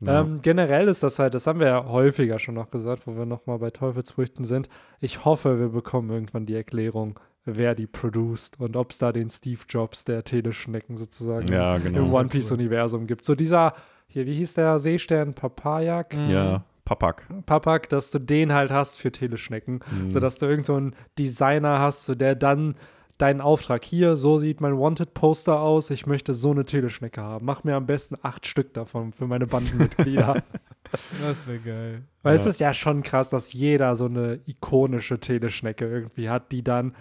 [0.00, 0.20] Ja.
[0.20, 3.26] Ähm, generell ist das halt, das haben wir ja häufiger schon noch gesagt, wo wir
[3.26, 4.68] nochmal bei Teufelsfrüchten sind.
[5.00, 9.30] Ich hoffe, wir bekommen irgendwann die Erklärung, wer die produced und ob es da den
[9.30, 12.12] Steve Jobs der Teleschnecken sozusagen ja, im genau.
[12.12, 13.24] One Piece-Universum gibt.
[13.24, 13.74] So dieser,
[14.06, 15.34] hier, wie hieß der Seestern?
[15.34, 16.16] Papajak?
[16.16, 16.30] Mhm.
[16.30, 17.26] Ja, Papak.
[17.46, 20.10] Papak, dass du den halt hast für Teleschnecken, Mhm.
[20.10, 22.74] sodass du irgend so einen Designer hast, so der dann
[23.22, 27.44] deinen Auftrag hier, so sieht mein Wanted-Poster aus, ich möchte so eine Teleschnecke haben.
[27.44, 30.42] Mach mir am besten acht Stück davon für meine Bandenmitglieder.
[31.24, 32.02] Das wäre geil.
[32.24, 32.50] Weil es Ja.
[32.50, 36.96] ist ja schon krass, dass jeder so eine ikonische Teleschnecke irgendwie hat, die dann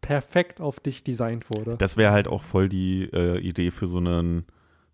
[0.00, 1.76] perfekt auf dich designt wurde.
[1.76, 4.44] Das wäre halt auch voll die äh, Idee für so einen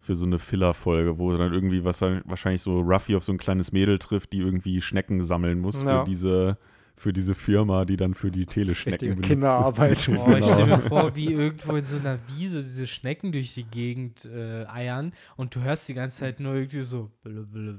[0.02, 3.70] für so eine Filler-Folge, wo dann irgendwie was wahrscheinlich so Ruffy auf so ein kleines
[3.70, 6.00] Mädel trifft, die irgendwie Schnecken sammeln muss Ja.
[6.00, 6.56] für diese
[7.00, 9.28] für diese Firma, die dann für die Teleschnecken benutzt.
[9.28, 9.90] Kinderarbeit.
[10.10, 10.22] Genau.
[10.22, 10.38] Oh, genau.
[10.38, 14.24] Ich stelle mir vor, wie irgendwo in so einer Wiese diese Schnecken durch die Gegend
[14.24, 17.74] äh, eiern und du hörst die ganze Zeit nur irgendwie so blö, blö,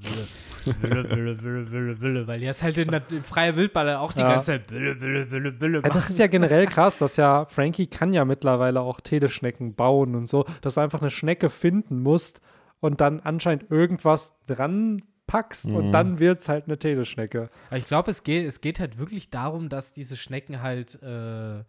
[1.96, 4.30] blö, weil die das halt in der freien Wildball auch die ja.
[4.34, 8.14] ganze Zeit blö, blö, blö, blö Das ist ja generell krass, dass ja Frankie kann
[8.14, 12.42] ja mittlerweile auch Teleschnecken bauen und so, dass du einfach eine Schnecke finden musst
[12.80, 15.02] und dann anscheinend irgendwas dran
[15.32, 15.92] packst und Mhm.
[15.94, 17.50] dann wird's halt eine Teleschnecke.
[17.70, 21.60] Aber ich glaube, es geht, es geht halt wirklich darum, dass diese Schnecken halt, äh,
[21.60, 21.64] äh,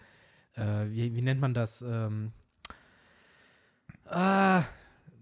[0.88, 1.80] wie, wie nennt man das?
[1.82, 2.32] Ähm,
[4.10, 4.62] äh,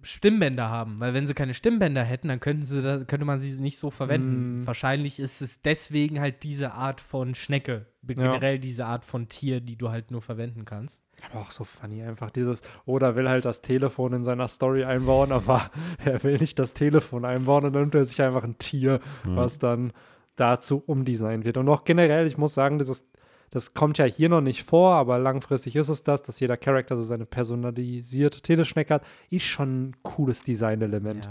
[0.02, 0.98] Stimmbänder haben.
[1.00, 3.90] Weil wenn sie keine Stimmbänder hätten, dann könnten sie da, könnte man sie nicht so
[3.90, 4.62] verwenden.
[4.62, 4.66] Mm.
[4.66, 7.86] Wahrscheinlich ist es deswegen halt diese Art von Schnecke.
[8.08, 8.14] Ja.
[8.14, 11.02] Generell diese Art von Tier, die du halt nur verwenden kannst.
[11.30, 15.32] Aber auch so funny einfach dieses, oder will halt das Telefon in seiner Story einbauen,
[15.32, 15.70] aber
[16.04, 19.36] er will nicht das Telefon einbauen und dann nimmt er sich einfach ein Tier, Ja.
[19.36, 19.92] was dann
[20.36, 21.58] dazu umdesignt wird.
[21.58, 23.04] Und auch generell, ich muss sagen, dieses,
[23.50, 26.96] das kommt ja hier noch nicht vor, aber langfristig ist es das, dass jeder Charakter
[26.96, 31.24] so seine personalisierte Teleschnecke hat, ist schon ein cooles Designelement.
[31.24, 31.30] Ja.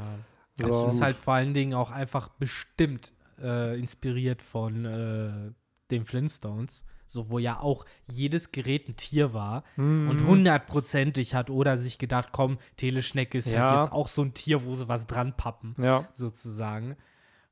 [0.55, 0.67] So.
[0.85, 5.51] Das ist halt vor allen Dingen auch einfach bestimmt äh, inspiriert von äh,
[5.91, 6.83] den Flintstones.
[7.11, 10.09] So, wo ja auch jedes Gerät ein Tier war Mhm.
[10.11, 13.67] und hundertprozentig hat oder sich gedacht, komm, Teleschnecke ist Ja.
[13.71, 16.95] halt jetzt auch so ein Tier, wo sie was dran pappen, Ja, sozusagen.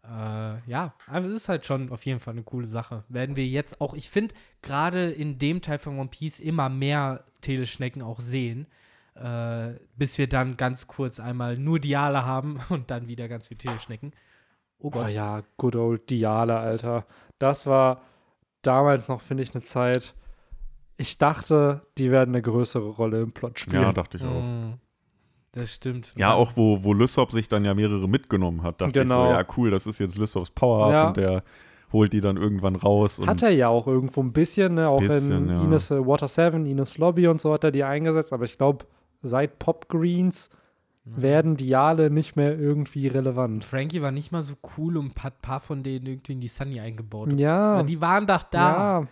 [0.09, 3.03] Äh, ja, aber es ist halt schon auf jeden Fall eine coole Sache.
[3.09, 7.25] Werden wir jetzt auch, ich finde, gerade in dem Teil von One Piece immer mehr
[7.41, 8.67] Teleschnecken auch sehen.
[9.15, 13.57] Äh, bis wir dann ganz kurz einmal nur Diale haben und dann wieder ganz viele
[13.57, 14.11] Teleschnecken.
[14.79, 15.09] Oh Oh Gott.
[15.09, 17.05] ja, good old Diale, Alter.
[17.39, 18.01] Das war
[18.61, 20.13] damals noch, finde ich, eine Zeit.
[20.97, 23.81] Ich dachte, die werden eine größere Rolle im Plot spielen.
[23.81, 24.43] Ja, dachte ich auch.
[24.43, 24.73] Mm,
[25.57, 26.13] Das stimmt.
[26.15, 29.23] Ja, auch wo, wo Lysop sich dann ja mehrere mitgenommen hat, dachte Genau.
[29.25, 31.07] ich so, ja cool, das ist jetzt Lysops Power-Up Ja.
[31.09, 31.43] und der
[31.93, 33.17] holt die dann irgendwann raus.
[33.19, 34.89] Und Hat er ja auch irgendwo ein bisschen, ne?
[34.89, 35.63] auch Bisschen, in ja.
[35.63, 38.85] Ines äh, Water 7, Ines Lobby und so hat er die eingesetzt, aber ich glaube,
[39.21, 40.49] seit Pop Greens
[41.05, 43.63] werden Diale nicht mehr irgendwie relevant.
[43.63, 46.49] Frankie war nicht mal so cool und hat ein paar von denen irgendwie in die
[46.49, 47.29] Sunny eingebaut.
[47.39, 48.99] Ja, Aber Die waren doch da.
[49.01, 49.07] ja,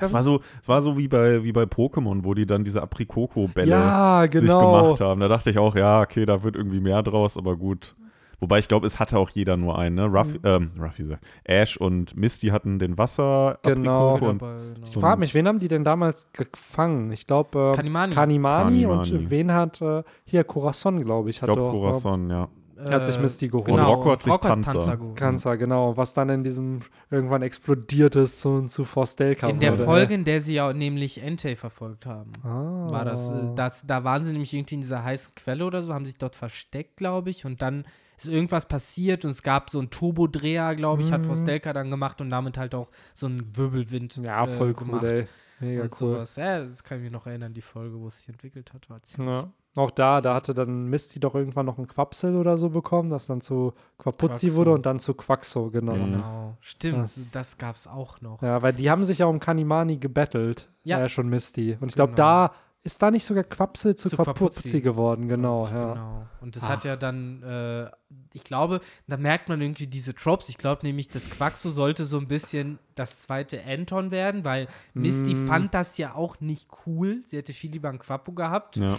[0.00, 2.82] es war so, es war so wie bei, wie bei Pokémon, wo die dann diese
[2.82, 4.82] Aprikoko-Bälle ja, sich genau.
[4.82, 5.20] gemacht haben.
[5.20, 7.94] Da dachte ich auch, ja, okay, da wird irgendwie mehr draus, aber gut.
[8.40, 10.04] Wobei ich glaube, es hatte auch jeder nur einen, ne?
[10.06, 10.40] Ruff, Mhm.
[10.44, 14.14] ähm, Ruffy, Ash und Misty hatten den Wasser Genau.
[14.14, 14.86] Und Aber, genau.
[14.86, 17.10] Ich frage mich, wen haben die denn damals gefangen?
[17.10, 18.14] Ich glaube, äh, Kanimani.
[18.14, 19.12] Kanimani, Kanimani.
[19.12, 22.48] und wen hat äh, hier Corazon, glaube ich, ich hat glaube äh, Corazon, ja.
[22.78, 23.68] Äh, hat sich Misty geholt.
[23.68, 24.96] Und Rocco hat sich Tanzer.
[24.96, 25.16] geholt.
[25.16, 29.84] Kanza, genau, was dann in diesem irgendwann explodiert ist zu, zu Forstelka In der wurde.
[29.84, 32.90] Folge, in der sie ja nämlich Entei verfolgt haben, ah.
[32.90, 35.92] war das, äh, das, da waren sie nämlich irgendwie in dieser heißen Quelle oder so,
[35.92, 37.84] haben sich dort versteckt, glaube ich, und dann
[38.16, 41.26] ist irgendwas passiert und es gab so einen Turbodreher, glaube ich, hat Mhm.
[41.26, 45.04] Forstelka dann gemacht und damit halt auch so einen Wirbelwind Ja, äh, voll cool, gemacht.
[45.04, 45.26] ey.
[45.60, 45.96] Mega und cool.
[46.14, 46.36] sowas.
[46.36, 49.02] Ja, das kann ich mich noch erinnern, die Folge, wo es sich entwickelt hat, war
[49.02, 49.48] ziemlich Ja.
[49.76, 53.26] Auch da, da hatte dann Misty doch irgendwann noch einen Quapsel oder so bekommen, das
[53.26, 54.58] dann zu Quapuzzi Quaxo.
[54.58, 55.94] wurde und dann zu Quaxo, genau.
[55.94, 56.12] Mhm.
[56.12, 56.56] Genau.
[56.60, 58.42] Stimmt, das gab es auch noch.
[58.42, 60.68] Ja, weil die haben sich ja um Kanimani gebettelt.
[60.82, 60.98] Ja.
[60.98, 61.08] Ja.
[61.08, 61.76] schon Misty.
[61.80, 62.16] Und ich glaube, Genau.
[62.48, 62.52] da
[62.82, 64.80] ist da nicht sogar Quapsel zu, Zu Quapuzzi, Quapuzzi.
[64.80, 65.92] geworden, genau, ja.
[65.94, 66.26] Genau.
[66.40, 66.68] Und das Ach.
[66.70, 67.90] hat ja dann, äh,
[68.32, 70.48] ich glaube, da merkt man irgendwie diese Tropes.
[70.48, 75.34] Ich glaube nämlich, das Quaxo sollte so ein bisschen das zweite Anton werden, weil Misty
[75.34, 75.46] Mm.
[75.46, 77.20] fand das ja auch nicht cool.
[77.24, 78.76] Sie hätte viel lieber einen Quappo gehabt.
[78.76, 78.96] Ja.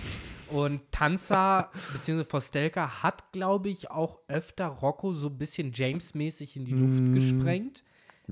[0.51, 2.23] Und Tanza bzw.
[2.23, 7.13] Forstelka hat, glaube ich, auch öfter Rocco so ein bisschen James-mäßig in die Luft Mm.
[7.13, 7.83] gesprengt.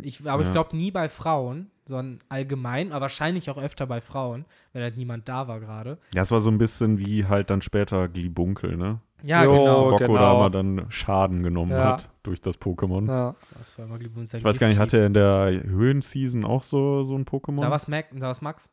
[0.01, 0.53] Ich, aber ich Ja.
[0.53, 5.28] glaube nie bei Frauen, sondern allgemein, aber wahrscheinlich auch öfter bei Frauen, weil halt niemand
[5.28, 5.97] da war gerade.
[6.13, 9.01] ja, es war so ein bisschen wie halt dann später Glibunkel, ne?
[9.24, 9.89] Ja, Jo, genau.
[9.89, 10.13] Rocco genau.
[10.20, 11.93] da mal dann Schaden genommen Ja.
[11.93, 13.07] hat durch das Pokémon.
[13.07, 13.36] ja.
[13.57, 13.97] Das war immer
[14.30, 17.61] sein Ich weiß gar nicht, hatte er in der Höhenseason auch so, so ein Pokémon?
[17.61, 17.72] Da
[18.20, 18.70] da war's Max.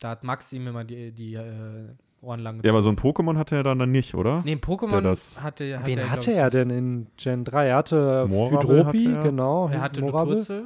[0.00, 1.88] Da hat Max ihm immer die, die äh,
[2.20, 4.42] Ohren lang ja, aber so ein Pokémon hatte er dann, dann nicht, oder?
[4.44, 7.68] Nee, ein Pokémon der das- hatte, hatte Wen er, hatte er denn in Gen 3?
[7.68, 9.22] Er hatte Hydropi, hatte er.
[9.22, 9.68] genau.
[9.68, 10.34] Er hatte Morabel.
[10.34, 10.64] Luturzel,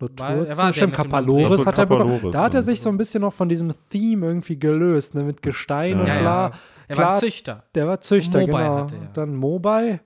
[0.00, 2.08] er war der stimmt, Kapaloris hat er bekommen.
[2.10, 2.62] Kapaloris, Da hat er ja.
[2.62, 6.00] sich so ein bisschen noch von diesem Theme irgendwie gelöst, ne, mit Gestein Ja.
[6.00, 6.46] und Ja, bla.
[6.48, 6.52] ja.
[6.88, 7.12] Er klar.
[7.12, 7.64] war Züchter.
[7.74, 8.76] Der war Züchter, Mobile genau.
[8.78, 9.08] hatte er.
[9.12, 10.00] Dann Mobile.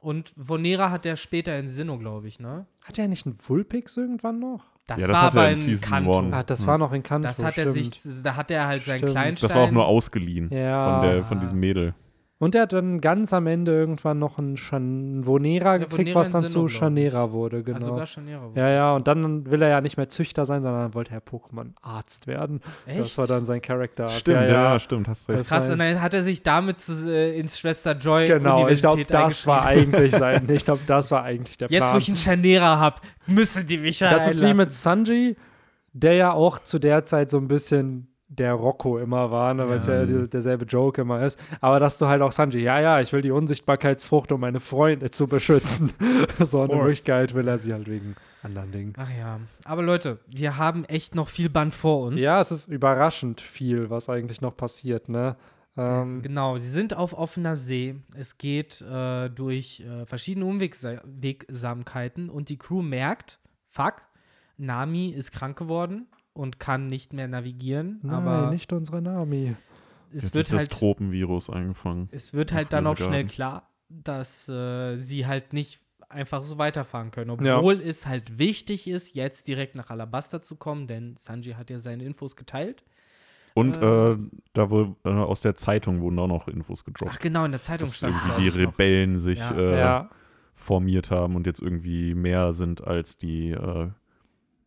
[0.00, 2.66] Und Vonera hat er später in Sinnoh, glaube ich, ne?
[2.84, 4.64] Hat er nicht einen Vulpix irgendwann noch?
[4.88, 6.18] Das Ja, das war hat er aber in in Kanto.
[6.18, 6.34] One.
[6.36, 6.66] Ah, das Ja.
[6.66, 7.94] war noch in Kanto, Das hat er stimmt.
[7.94, 9.12] sich, da hat er halt seinen Stimmt.
[9.12, 9.48] Kleinstein.
[9.48, 11.00] Das war auch nur ausgeliehen Ja.
[11.02, 11.94] von, der, von diesem Mädel.
[12.40, 16.30] Und er hat dann ganz am Ende irgendwann noch einen Chan Vonera Ja, gekriegt, was
[16.30, 17.80] dann zu Chanera wurde, Ah, genau.
[17.80, 18.52] sogar Scharniere.
[18.54, 21.20] ja, ja, und dann will er ja nicht mehr Züchter sein, sondern dann wollte er
[21.20, 22.60] Pokémon-Arzt werden.
[22.86, 23.00] Echt?
[23.00, 24.08] Das war dann sein Charakter.
[24.08, 24.78] Stimmt, ja, ja.
[24.78, 25.40] stimmt, hast recht.
[25.40, 28.80] Das Krass, und dann hat er sich damit zu, äh, ins Schwester Joy Genau, ich
[28.82, 31.94] glaube, das war eigentlich sein, ich glaube, das war eigentlich der Jetzt, Plan.
[31.94, 35.34] wo ich einen Scharnierer habe, müssen die mich ja Das ist wie mit Sanji,
[35.92, 39.78] der ja auch zu der Zeit so ein bisschen der Rocco immer war, ne, weil
[39.78, 40.26] es ja, Ja.
[40.26, 41.40] derselbe Joke immer ist.
[41.60, 45.10] Aber dass du halt auch Sanji, ja, ja, ich will die Unsichtbarkeitsfrucht, um meine Freunde
[45.10, 45.90] zu beschützen.
[46.38, 46.76] so eine.
[46.76, 48.92] Möglichkeit will er sie halt wegen anderen Dingen.
[48.98, 49.40] Ach ja.
[49.64, 52.20] Aber Leute, wir haben echt noch viel Band vor uns.
[52.22, 55.36] Ja, es ist überraschend viel, was eigentlich noch passiert, ne?
[55.76, 57.96] Ähm, Genau, sie sind auf offener See.
[58.14, 64.02] Es geht äh, durch äh, verschiedene Unwegsamkeiten und die Crew merkt, fuck,
[64.56, 66.06] Nami ist krank geworden
[66.38, 67.98] und kann nicht mehr navigieren.
[68.02, 69.54] nein, aber nicht unsere Nami.
[70.12, 72.08] es Jetzt wird ist das halt, Tropenvirus eingefangen.
[72.12, 77.10] es wird halt dann auch schnell klar, dass äh, sie halt nicht einfach so weiterfahren
[77.10, 77.30] können.
[77.30, 81.78] Obwohl es halt wichtig ist, jetzt direkt nach Alabasta zu kommen, denn Sanji hat ja
[81.78, 82.82] seine Infos geteilt.
[83.54, 84.12] Und Äh.
[84.12, 84.18] äh,
[84.52, 87.12] da wohl äh, aus der Zeitung wurden auch noch Infos gedroppt.
[87.14, 89.50] Ach genau, in der Zeitung stand irgendwie die Rebellen sich Ja.
[89.56, 90.10] äh, ja,
[90.54, 93.88] formiert haben und jetzt irgendwie mehr sind als die, äh,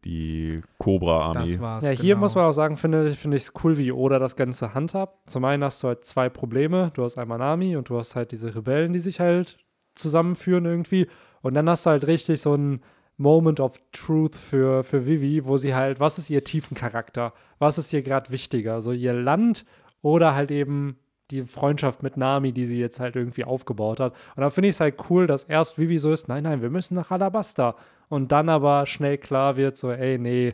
[0.05, 1.51] die Cobra-Armee.
[1.51, 1.83] Das war's.
[1.83, 2.21] ja hier genau.
[2.21, 5.29] muss man auch sagen, finde finde ich es cool, wie Oda das Ganze handhabt.
[5.29, 6.91] Zum einen hast du halt zwei Probleme.
[6.93, 9.57] Du hast einmal Nami und du hast halt diese Rebellen, die sich halt
[9.95, 11.07] zusammenführen irgendwie.
[11.41, 12.81] Und dann hast du halt richtig so ein
[13.17, 17.33] Moment of Truth für, für Vivi, wo sie halt, was ist ihr tiefen Charakter?
[17.59, 18.81] Was ist ihr gerade wichtiger?
[18.81, 19.65] So ihr Land
[20.01, 20.97] oder halt eben
[21.29, 24.13] die Freundschaft mit Nami, die sie jetzt halt irgendwie aufgebaut hat.
[24.35, 26.69] Und da finde ich es halt cool, dass erst Vivi so ist, nein, nein, wir
[26.69, 27.75] müssen nach Alabasta.
[28.11, 30.53] Und dann aber schnell klar wird, so, ey, nee,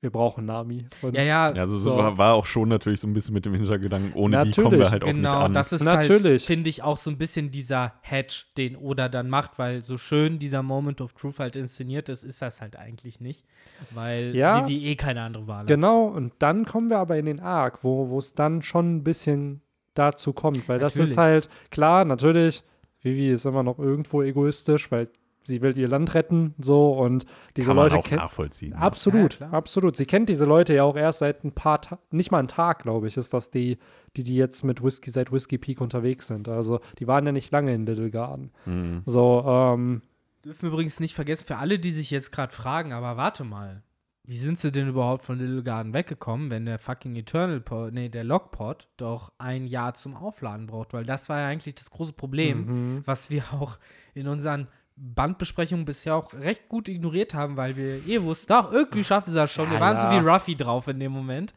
[0.00, 0.86] wir brauchen Nami.
[1.02, 1.96] Und Ja, ja, also So.
[1.96, 4.80] war, war auch schon natürlich so ein bisschen mit dem Hintergedanken, ohne die kommen Natürlich,
[4.86, 5.38] wir halt auch nicht genau.
[5.38, 5.52] an.
[5.52, 6.44] Das ist halt, Natürlich.
[6.44, 10.40] finde ich, auch so ein bisschen dieser Hedge, den Oda dann macht, weil so schön
[10.40, 13.46] dieser Moment of Truth halt inszeniert ist, ist das halt eigentlich nicht.
[13.92, 14.68] Weil Ja.
[14.68, 15.68] Vivi eh keine andere Wahl hat.
[15.68, 19.04] Genau, und dann kommen wir aber in den Arc, wo wo es dann schon ein
[19.04, 19.60] bisschen
[19.94, 21.46] dazu kommt, weil das ist Natürlich.
[21.46, 22.64] halt, klar, natürlich,
[23.00, 25.08] Vivi ist immer noch irgendwo egoistisch, weil
[25.44, 27.26] sie will ihr Land retten, so, und
[27.56, 28.20] diese Kann man Leute auch kennt.
[28.20, 28.70] nachvollziehen.
[28.70, 28.78] ne?
[28.78, 29.96] Absolut, Ja, absolut.
[29.96, 32.82] Sie kennt diese Leute ja auch erst seit ein paar Ta nicht mal einen Tag,
[32.82, 33.78] glaube ich, ist das die,
[34.16, 36.48] die, die jetzt mit Whisky seit Whiskey Peak unterwegs sind.
[36.48, 38.50] Also die waren ja nicht lange in Little Garden.
[38.66, 39.02] Mhm.
[39.04, 40.02] So, ähm,
[40.44, 43.82] Dürfen wir übrigens nicht vergessen, für alle, die sich jetzt gerade fragen, aber warte mal,
[44.26, 48.08] wie sind sie denn überhaupt von Little Garden weggekommen, wenn der fucking Eternal Pod, nee,
[48.08, 50.94] der Lockpod doch ein Jahr zum Aufladen braucht?
[50.94, 53.02] Weil das war ja eigentlich das große Problem, mhm.
[53.04, 53.78] was wir auch
[54.14, 59.04] in unseren Bandbesprechungen bisher auch recht gut ignoriert haben, weil wir eh wussten, doch, irgendwie
[59.04, 59.66] schaffen sie das schon.
[59.66, 60.02] Ja, wir waren ja.
[60.02, 61.54] so wie Ruffy drauf in dem Moment.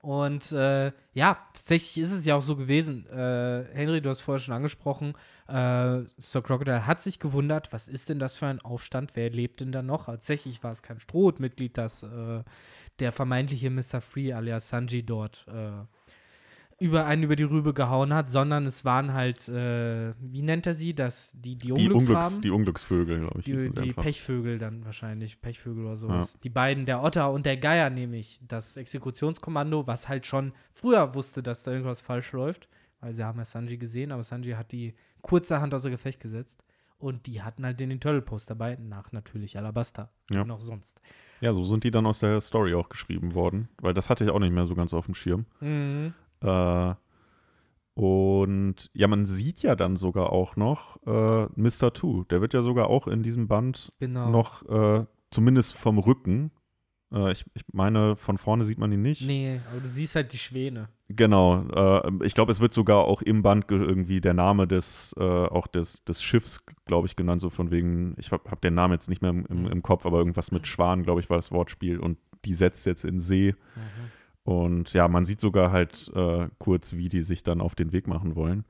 [0.00, 3.06] Und äh, ja, tatsächlich ist es ja auch so gewesen.
[3.06, 5.14] Äh, Henry, du hast vorher schon angesprochen,
[5.48, 9.16] äh, Sir Crocodile hat sich gewundert, was ist denn das für ein Aufstand?
[9.16, 10.06] Wer lebt denn da noch?
[10.06, 12.42] Tatsächlich war es kein Strohmitglied, das äh,
[13.00, 14.00] der vermeintliche Mr.
[14.00, 15.84] Free alias Sanji dort äh,
[16.80, 20.74] über einen über die Rübe gehauen hat, sondern es waren halt, äh, wie nennt er
[20.74, 22.40] sie, das, die, die Die, Unglücks, Unglücksraben?
[22.42, 23.92] die Unglücksvögel, glaube ich, Die, die.
[23.92, 26.38] Pechvögel dann wahrscheinlich, Pechvögel oder sowas.
[26.40, 31.42] Die beiden, der Otter und der Geier nämlich, das Exekutionskommando, was halt schon früher wusste,
[31.42, 32.68] dass da irgendwas falsch läuft,
[33.00, 36.64] weil sie haben ja Sanji gesehen, aber Sanji hat die kurzerhand außer Gefecht gesetzt
[36.98, 40.42] und die hatten halt den Turtle Post dabei, nach natürlich Alabasta, Ja.
[40.42, 41.00] und auch sonst.
[41.40, 44.30] Ja, so sind die dann aus der Story auch geschrieben worden, weil das hatte ich
[44.30, 45.46] auch nicht mehr so ganz auf dem Schirm.
[45.60, 46.14] Mhm.
[46.42, 46.94] Äh,
[47.94, 51.92] und ja, man sieht ja dann sogar auch noch äh, Mr.
[51.92, 52.24] Two.
[52.24, 54.30] Der wird ja sogar auch in diesem Band Genau.
[54.30, 56.52] noch, äh, zumindest vom Rücken.
[57.12, 59.26] Äh, ich, ich meine, von vorne sieht man ihn nicht.
[59.26, 60.90] Nee, aber du siehst halt die Schwäne.
[61.08, 61.64] Genau.
[61.74, 65.22] Äh, ich glaube, es wird sogar auch im Band ge- irgendwie der Name des, äh,
[65.24, 67.40] auch des, des Schiffs, glaube ich, genannt.
[67.40, 70.06] So von wegen, ich habe hab den Namen jetzt nicht mehr im, im, im Kopf,
[70.06, 71.98] aber irgendwas mit Schwan, glaube ich, war das Wortspiel.
[71.98, 73.56] Und die setzt jetzt in See.
[74.48, 78.06] Und ja, man sieht sogar halt äh, kurz, wie die sich dann auf den Weg
[78.06, 78.64] machen wollen.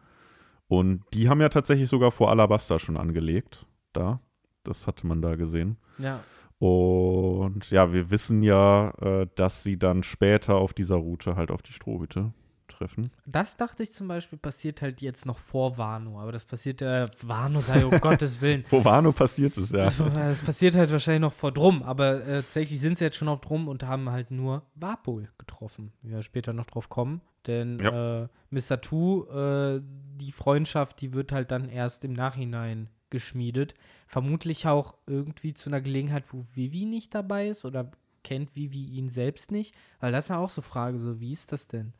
[0.66, 3.64] Und die haben ja tatsächlich sogar vor Alabasta schon angelegt.
[3.93, 4.18] Da.
[4.64, 5.76] Das hatte man da gesehen.
[5.99, 6.18] Ja.
[6.59, 11.62] Und ja, wir wissen ja, äh, dass sie dann später auf dieser Route halt auf
[11.62, 12.33] die Strohhüte
[12.69, 13.11] treffen.
[13.27, 17.09] Das dachte ich zum Beispiel passiert halt jetzt noch vor Wano, aber das passiert ja,
[17.23, 18.64] Wano sei um Gottes Willen.
[18.71, 19.85] Wo Wano passiert ist, ja.
[19.85, 23.29] Das, das passiert halt wahrscheinlich noch vor Drum, aber äh, tatsächlich sind sie jetzt schon
[23.29, 27.21] auf Drum und haben halt nur Warpol getroffen, wie wir später noch drauf kommen.
[27.47, 28.81] Denn äh, Mr.
[28.81, 29.81] Two, äh,
[30.16, 33.75] die Freundschaft, die wird halt dann erst im Nachhinein geschmiedet.
[34.07, 37.91] Vermutlich auch irgendwie zu einer Gelegenheit, wo Vivi nicht dabei ist oder
[38.25, 41.53] kennt Vivi ihn selbst nicht, weil das ist ja auch so Frage, so wie ist
[41.53, 41.95] das denn?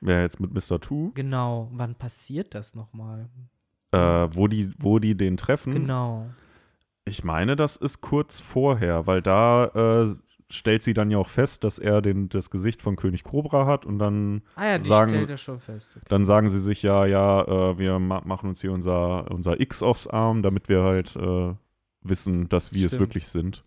[0.00, 0.80] Wer jetzt mit Mr.
[0.80, 3.28] Two, Genau, wann passiert das nochmal?
[3.92, 5.72] äh, wo, die, wo die den treffen.
[5.72, 6.26] Genau.
[7.04, 10.14] Ich meine, das ist kurz vorher, weil da äh,
[10.48, 13.84] stellt sie dann ja auch fest, dass er den, das Gesicht von König Cobra hat
[13.86, 15.96] und dann, Ah ja, die Sagen- stellt er schon fest.
[15.96, 16.06] Okay.
[16.08, 19.82] dann sagen sie sich ja, ja, äh, wir ma machen uns hier unser, unser X
[19.82, 21.54] aufs Arm, damit wir halt äh,
[22.02, 23.00] wissen, dass wir es Stimmt.
[23.02, 23.64] wirklich sind.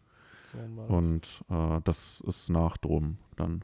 [0.52, 0.90] So das.
[0.90, 3.64] Und äh, das ist nach drum dann.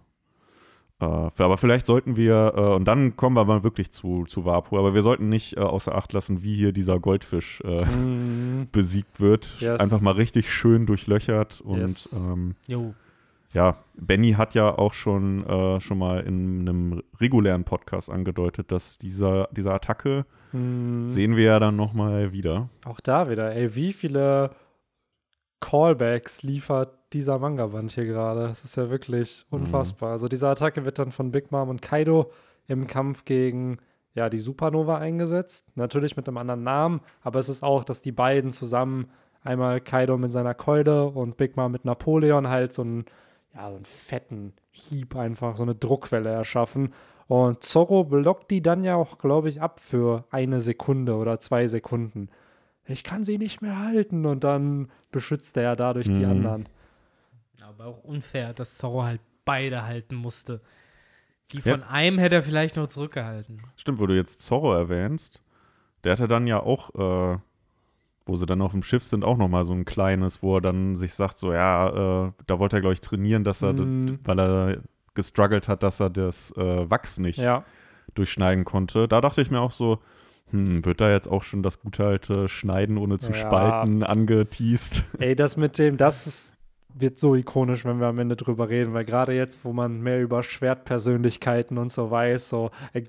[1.02, 4.44] Äh, für- aber vielleicht sollten wir, äh, und dann kommen wir mal wirklich zu, zu
[4.44, 8.68] Wapu, aber wir sollten nicht äh, außer Acht lassen, wie hier dieser Goldfisch Mhm.
[8.72, 9.50] besiegt wird.
[9.60, 9.80] Yes.
[9.80, 12.28] Einfach mal richtig schön durchlöchert und Yes.
[12.30, 12.56] ähm.
[13.52, 18.98] Ja, Benny hat ja auch schon, äh, schon mal in einem regulären Podcast angedeutet, dass
[19.00, 22.70] dieser, diese Attacke Hm, sehen wir ja dann nochmal wieder.
[22.86, 24.52] auch da wieder, ey, wie viele
[25.62, 28.42] Callbacks liefert dieser Manga-Band hier gerade?
[28.48, 30.12] Das ist ja wirklich unfassbar.
[30.12, 32.32] Also diese Attacke wird dann von Big Mom und Kaido
[32.68, 33.78] im Kampf gegen
[34.14, 35.68] ja, die Supernova eingesetzt.
[35.76, 39.10] Natürlich mit einem anderen Namen, aber es ist auch, dass die beiden zusammen
[39.44, 43.06] einmal Kaido mit seiner Keule und Big Mom mit Napoleon halt so einen,
[43.54, 46.94] ja, so einen fetten Hieb einfach, so eine Druckwelle erschaffen.
[47.28, 51.68] Und Zorro blockt die dann ja auch, glaube ich, ab für eine Sekunde oder zwei
[51.68, 52.30] Sekunden.
[52.86, 56.32] Ich kann sie nicht mehr halten und dann beschützt er ja dadurch die Mhm.
[56.32, 56.70] anderen.
[57.70, 60.60] Aber auch unfair, dass Zorro halt beide halten musste.
[61.54, 61.74] Die Ja.
[61.74, 63.62] von einem hätte er vielleicht noch zurückgehalten.
[63.76, 65.44] Stimmt, wo du jetzt Zorro erwähnst,
[66.04, 67.38] der hatte dann ja auch, äh,
[68.26, 70.96] wo sie dann auf dem Schiff sind, auch nochmal so ein kleines, wo er dann
[70.96, 74.18] sich sagt, so ja, äh, da wollte er, glaube ich, trainieren, dass er, Mhm.
[74.24, 74.78] weil er
[75.14, 77.64] gestruggelt hat, dass er das äh, Wachs nicht Ja,
[78.16, 79.08] durchschneiden konnte.
[79.08, 80.00] Da dachte ich mir auch so,
[80.52, 83.36] hm, wird da jetzt auch schon das gute alte Schneiden ohne zu Ja.
[83.36, 85.04] spalten angeteased?
[85.20, 86.56] ey, das mit dem, das ist,
[86.94, 90.22] wird so ikonisch, wenn wir am Ende drüber reden, weil gerade jetzt, wo man mehr
[90.22, 93.04] über Schwertpersönlichkeiten und so weiß, so äh,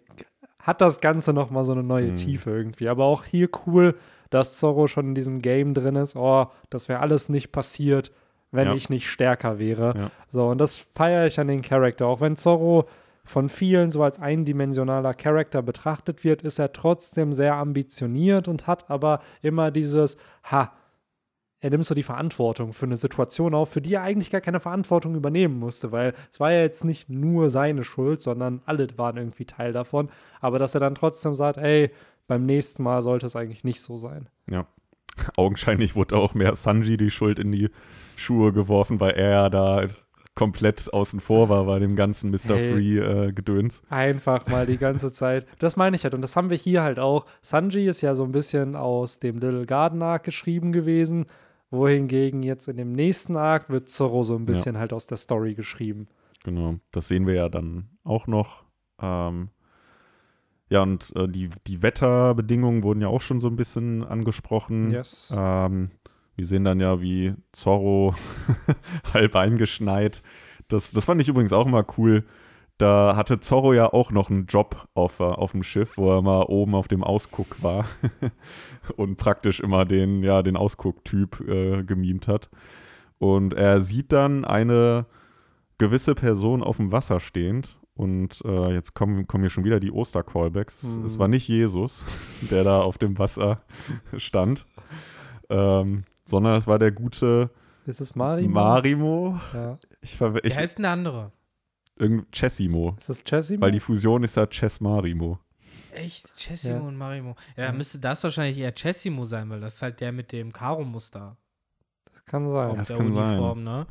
[0.58, 2.16] hat das Ganze noch mal so eine neue Mhm.
[2.16, 2.88] Tiefe irgendwie.
[2.88, 3.96] Aber auch hier cool,
[4.28, 6.14] dass Zorro schon in diesem Game drin ist.
[6.16, 8.12] Oh, das wäre alles nicht passiert,
[8.52, 8.74] wenn Ja.
[8.74, 9.94] ich nicht stärker wäre.
[9.96, 10.10] Ja.
[10.28, 12.06] So, und das feiere ich an den Charakter.
[12.06, 12.84] Auch wenn Zorro
[13.24, 18.90] von vielen so als eindimensionaler Charakter betrachtet wird, ist er trotzdem sehr ambitioniert und hat
[18.90, 20.16] aber immer dieses,
[20.50, 20.72] ha,
[21.60, 24.60] er nimmt so die Verantwortung für eine Situation auf, für die er eigentlich gar keine
[24.60, 29.18] Verantwortung übernehmen musste, weil es war ja jetzt nicht nur seine Schuld, sondern alle waren
[29.18, 30.08] irgendwie Teil davon.
[30.40, 31.90] Aber dass er dann trotzdem sagt, ey,
[32.26, 34.28] beim nächsten Mal sollte es eigentlich nicht so sein.
[34.48, 34.66] Ja.
[35.36, 37.68] Augenscheinlich wurde auch mehr Sanji die Schuld in die
[38.16, 39.86] Schuhe geworfen, weil er ja da
[40.34, 42.56] komplett außen vor war bei dem ganzen Mr.
[42.56, 42.72] Hey.
[42.72, 43.82] Free-Gedöns.
[43.90, 45.46] Einfach mal die ganze Zeit.
[45.58, 46.14] Das meine ich halt.
[46.14, 47.26] Und das haben wir hier halt auch.
[47.42, 51.26] Sanji ist ja so ein bisschen aus dem Little Garden Arc geschrieben gewesen,
[51.70, 55.54] wohingegen jetzt in dem nächsten Arc wird Zorro so ein bisschen halt aus der Story
[55.54, 56.08] geschrieben.
[56.44, 58.64] Genau, das sehen wir ja dann auch noch.
[59.00, 59.50] Ähm,
[60.68, 64.90] ja, und äh, die, die Wetterbedingungen wurden ja auch schon so ein bisschen angesprochen.
[64.90, 65.34] Yes.
[65.36, 65.90] Ähm,
[66.36, 68.14] wir sehen dann ja, wie Zorro
[69.12, 70.22] halb eingeschneit.
[70.68, 72.24] Das, das fand ich übrigens auch immer cool.
[72.80, 76.22] Da hatte Zorro ja auch noch einen Job auf, äh, auf dem Schiff, wo er
[76.22, 77.84] mal oben auf dem Ausguck war
[78.96, 82.48] und praktisch immer den, ja, den Ausguck-Typ äh, gemimt hat.
[83.18, 85.04] Und er sieht dann eine
[85.76, 87.76] gewisse Person auf dem Wasser stehend.
[87.94, 90.84] Und äh, jetzt kommen, kommen hier schon wieder die Oster-Callbacks.
[90.84, 91.04] Mhm.
[91.04, 92.06] Es war nicht Jesus,
[92.50, 93.60] der da auf dem Wasser
[94.16, 94.64] stand,
[95.50, 97.50] ähm, sondern es war der gute
[97.84, 98.48] Ist es Marimo?
[98.54, 99.38] Marimo.
[99.52, 99.78] ja.
[100.00, 101.32] Ich, ver- Wie ich, heißt denn der andere?
[102.00, 102.94] Irgend Chessimo.
[102.98, 103.62] Ist das Chessimo?
[103.62, 105.38] Weil die Fusion ist ja Chess Marimo.
[105.92, 106.26] Echt?
[106.36, 106.80] Chessimo Ja.
[106.80, 107.36] und Marimo.
[107.56, 110.52] Ja, dann müsste das wahrscheinlich eher Chessimo sein, weil das ist halt der mit dem
[110.52, 111.36] Karo-Muster
[112.12, 112.70] das kann sein.
[112.70, 113.28] auf das der kann sein.
[113.38, 113.86] Uniform, ne?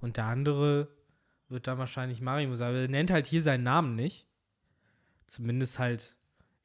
[0.00, 0.88] Und der andere
[1.48, 2.68] wird dann wahrscheinlich Marimo sein.
[2.68, 4.26] Aber er nennt halt hier seinen Namen nicht.
[5.26, 6.16] Zumindest halt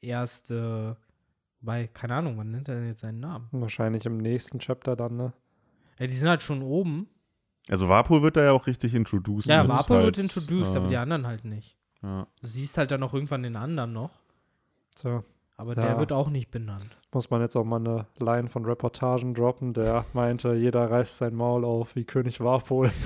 [0.02, 0.94] erst, äh,
[1.62, 3.48] bei, keine Ahnung, wann nennt er denn jetzt seinen Namen?
[3.52, 5.34] Wahrscheinlich im nächsten Chapter dann, ne?
[5.98, 7.08] Ja, die sind halt schon oben.
[7.70, 9.48] Also Warpol wird da ja auch richtig introduced.
[9.50, 9.70] Ja, ne?
[9.70, 11.78] Warpol ist wird halt, introduced, aber äh, die anderen halt nicht.
[12.04, 12.28] ja.
[12.42, 14.12] Du siehst halt dann noch irgendwann den anderen noch.
[14.96, 15.24] So,
[15.58, 15.82] Aber Ja.
[15.84, 16.98] der wird auch nicht benannt.
[17.14, 21.34] muss man jetzt auch mal eine Line von Reportagen droppen, der meinte, jeder reißt sein
[21.34, 22.92] Maul auf wie König Warpol.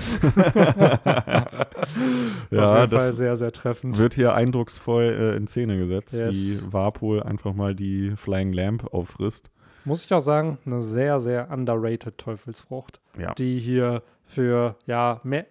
[2.50, 3.98] Auf ja, jeden Fall das sehr, sehr treffend.
[3.98, 6.34] wird hier eindrucksvoll äh, in Szene gesetzt, Yes.
[6.66, 9.50] wie Warpol einfach mal die Flying Lamp auffrisst.
[9.84, 13.32] Muss ich auch sagen, eine sehr, sehr underrated Teufelsfrucht, Ja.
[13.34, 15.46] die hier für, ja, mehr,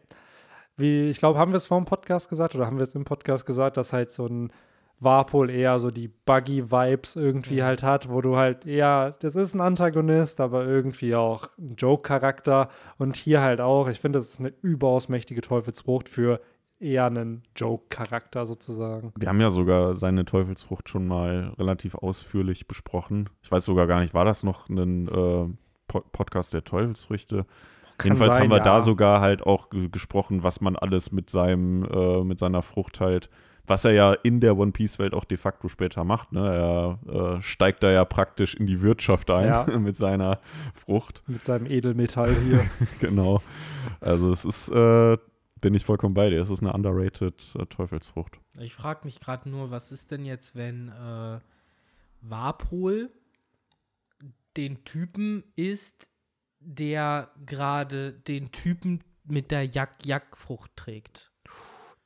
[0.77, 3.03] wie, ich glaube, haben wir es vor dem Podcast gesagt oder haben wir es im
[3.03, 4.51] Podcast gesagt, dass halt so ein
[5.01, 7.65] Warpol eher so die Buggy-Vibes irgendwie Ja.
[7.65, 12.69] halt hat, wo du halt eher, das ist ein Antagonist, aber irgendwie auch ein Joke-Charakter
[12.97, 16.41] und hier halt auch, ich finde, das ist eine überaus mächtige Teufelsfrucht für
[16.81, 19.11] eher einen Joke-Charakter sozusagen.
[19.17, 23.29] Wir haben ja sogar seine Teufelsfrucht schon mal relativ ausführlich besprochen.
[23.41, 25.45] Ich weiß sogar gar nicht, war das noch ein äh,
[25.87, 27.45] Po- Podcast der Teufelsfrüchte?
[28.03, 28.63] Jedenfalls sein, haben wir ja.
[28.63, 32.99] da sogar halt auch ge- gesprochen, was man alles mit seinem, äh, mit seiner Frucht
[32.99, 33.29] halt,
[33.65, 36.31] was er ja in der One Piece Welt auch de facto später macht.
[36.31, 36.97] Ne?
[37.07, 39.65] Er äh, steigt da ja praktisch in die Wirtschaft ein Ja.
[39.79, 40.39] mit seiner
[40.73, 41.23] Frucht.
[41.27, 42.65] mit seinem Edelmetall hier.
[42.99, 43.41] genau.
[44.01, 45.17] Also es ist, äh,
[45.61, 46.41] bin ich vollkommen bei dir.
[46.41, 48.39] Es ist eine underrated äh, Teufelsfrucht.
[48.59, 51.39] Ich frage mich gerade nur, was ist denn jetzt, wenn äh,
[52.21, 53.09] Warpol
[54.57, 56.08] den Typen ist,
[56.59, 61.31] der gerade den Typen mit der Yak-Yak-Frucht trägt.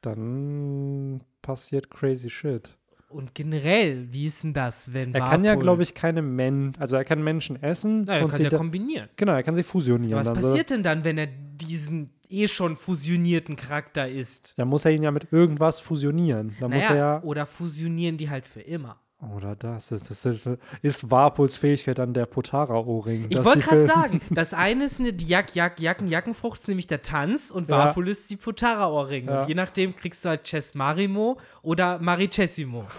[0.02, 2.76] Dann passiert crazy shit.
[3.10, 6.96] Und generell, wie ist denn das, wenn Er kann ja, glaube ich, keine Menschen, also
[6.96, 9.08] er kann Menschen essen Na, er und kann sie ja da- kombinieren.
[9.16, 10.18] genau, er kann sie fusionieren.
[10.20, 10.48] Was dann so.
[10.48, 14.56] passiert denn dann, wenn er diesen eh schon fusionierten Charakter ist?
[14.58, 16.56] Dann muss er ihn ja mit irgendwas fusionieren.
[16.60, 17.24] Dann muss er ja.
[17.24, 19.00] oder fusionieren die halt für immer.
[19.36, 20.50] Oder das ist, das ist,
[20.82, 23.28] ist Warpuls Fähigkeit an der Potara-Ohrring.
[23.30, 27.02] Ich wollte gerade sagen, das eine ist eine Jack, Jack, Jacken, Jackenfrucht, ist nämlich der
[27.02, 27.78] Tanz und Ja.
[27.78, 29.28] Warpol ist die Potara-Ohrring.
[29.28, 29.42] Ja.
[29.42, 32.86] Und je nachdem kriegst du halt Chess Marimo oder Maricessimo.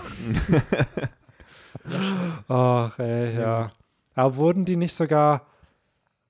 [2.49, 3.71] Ach, ey, ja.
[4.15, 5.47] Aber wurden die nicht sogar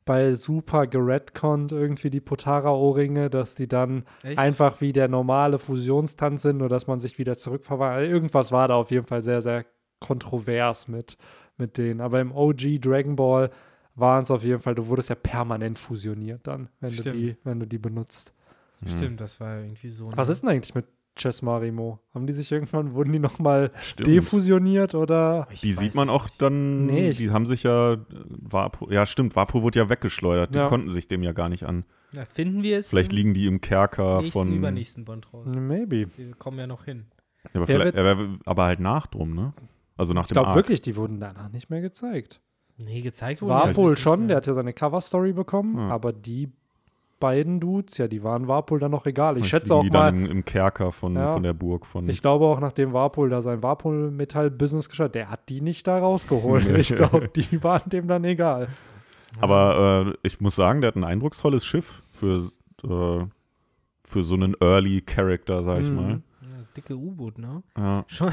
[0.05, 4.39] bei Super geredconnt irgendwie die Potara-Ohrringe, dass die dann Echt?
[4.39, 8.11] einfach wie der normale Fusionstanz sind, nur dass man sich wieder zurückverwandelt?
[8.11, 9.65] Irgendwas war da auf jeden Fall sehr, sehr
[10.05, 11.17] kontrovers mit,
[11.57, 12.01] mit denen.
[12.01, 13.51] Aber im OG Dragon Ball
[13.95, 17.61] waren es auf jeden Fall, du wurdest ja permanent fusioniert dann, wenn, du die, wenn
[17.61, 18.35] du die benutzt.
[18.87, 20.11] Stimmt, das war irgendwie so.
[20.15, 20.85] Was ist denn eigentlich mit
[21.17, 22.01] Chess Marimo?
[22.13, 23.71] Haben die sich irgendwann, wurden die nochmal
[24.05, 25.47] defusioniert oder?
[25.53, 27.99] Ich Die sieht man auch dann, Nee, die haben sich ja, äh,
[28.29, 30.69] Vapo, ja stimmt, Vapo wurde ja weggeschleudert, die Ja.
[30.69, 31.85] konnten sich dem ja gar nicht an.
[32.13, 35.47] Na, finden wir es Vielleicht liegen die im Kerker nächsten, von, ja, übernächsten Bond raus.
[35.47, 36.09] Maybe.
[36.17, 37.07] Wir kommen ja noch hin.
[37.53, 39.55] vielleicht, aber, aber halt nach drum, ne?
[39.97, 40.57] Also nach Ich dem glaube Arc.
[40.57, 42.41] wirklich, die wurden danach nicht mehr gezeigt.
[42.79, 45.89] Nee, gezeigt wurde Warpol schon, der hat ja seine Cover-Story bekommen, Ja.
[45.91, 46.51] aber die
[47.21, 49.37] beiden Dudes, ja, die waren Warpol dann noch egal.
[49.39, 51.33] Ich Vielleicht schätze auch die mal, dann im, Kerker von, Ja.
[51.33, 52.09] von der Burg von.
[52.09, 56.67] ich glaube auch, nachdem Warpol da sein Warpol-Metall-Business geschaut der hat die nicht da rausgeholt.
[56.79, 58.69] Ich glaube, die waren dem dann egal.
[59.41, 62.51] aber äh, ich muss sagen, der hat ein eindrucksvolles Schiff für,
[62.83, 63.27] äh,
[64.05, 65.97] für so einen Early Character, sag ich Mhm.
[65.97, 66.23] mal.
[66.77, 67.63] Dicke U-Boot, ne?
[67.77, 68.05] Ja.
[68.07, 68.33] Schon,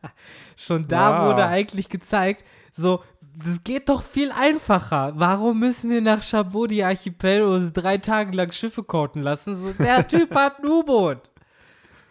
[0.56, 1.26] schon da Ja.
[1.28, 3.02] wurde eigentlich gezeigt, so,
[3.44, 5.12] das geht doch viel einfacher.
[5.16, 9.54] Warum müssen wir nach Chabot Archipel uns drei Tage lang Schiffe korten lassen?
[9.56, 11.18] So, der Typ hat ein U-Boot.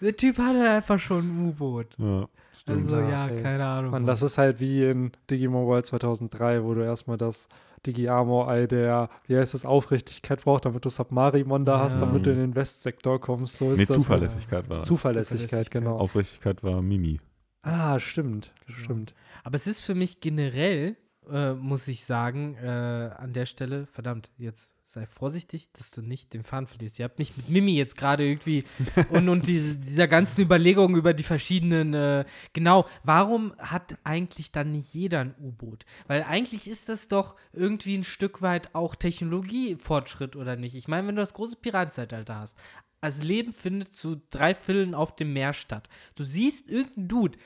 [0.02, 1.88] Der Typ hatte einfach schon ein U-Boot.
[1.98, 2.84] Ja, stimmt.
[2.92, 3.42] Also Ach, ja, ey.
[3.42, 3.92] keine Ahnung.
[3.92, 7.50] Mann, das ist halt wie in Digimon World 2003, wo du erstmal das
[7.86, 12.02] Digi-Armor-Ei der, wie heißt es, Aufrichtigkeit braucht, damit du Submarimon da hast, Ja.
[12.02, 13.58] damit du in den Westsektor kommst.
[13.58, 13.96] So ist nee, das.
[13.98, 14.88] Zuverlässigkeit war das.
[14.88, 15.72] Zuverlässigkeit, Zuverlässigkeit.
[15.84, 15.98] genau.
[15.98, 17.20] Aufrichtigkeit war Mimi.
[17.62, 18.78] Ah, stimmt, Genau.
[18.80, 19.14] stimmt.
[19.44, 20.96] Aber es ist für mich generell,
[21.32, 22.68] äh, muss ich sagen, äh,
[23.18, 26.98] an der Stelle, verdammt, jetzt sei vorsichtig, dass du nicht den Faden verlierst.
[26.98, 28.64] Ihr habt mich mit Mimi jetzt gerade irgendwie
[29.10, 34.72] und, und diese, dieser ganzen Überlegung über die verschiedenen, äh, genau, warum hat eigentlich dann
[34.72, 35.86] nicht jeder ein U-Boot?
[36.08, 40.76] Weil eigentlich ist das doch irgendwie ein Stück weit auch Technologiefortschritt, oder nicht?
[40.76, 42.58] Ich meine, wenn du das große Piratenzeitalter hast,
[43.02, 45.90] das Leben findet zu drei Vierteln auf dem Meer statt.
[46.16, 47.38] Du siehst irgendein Dude,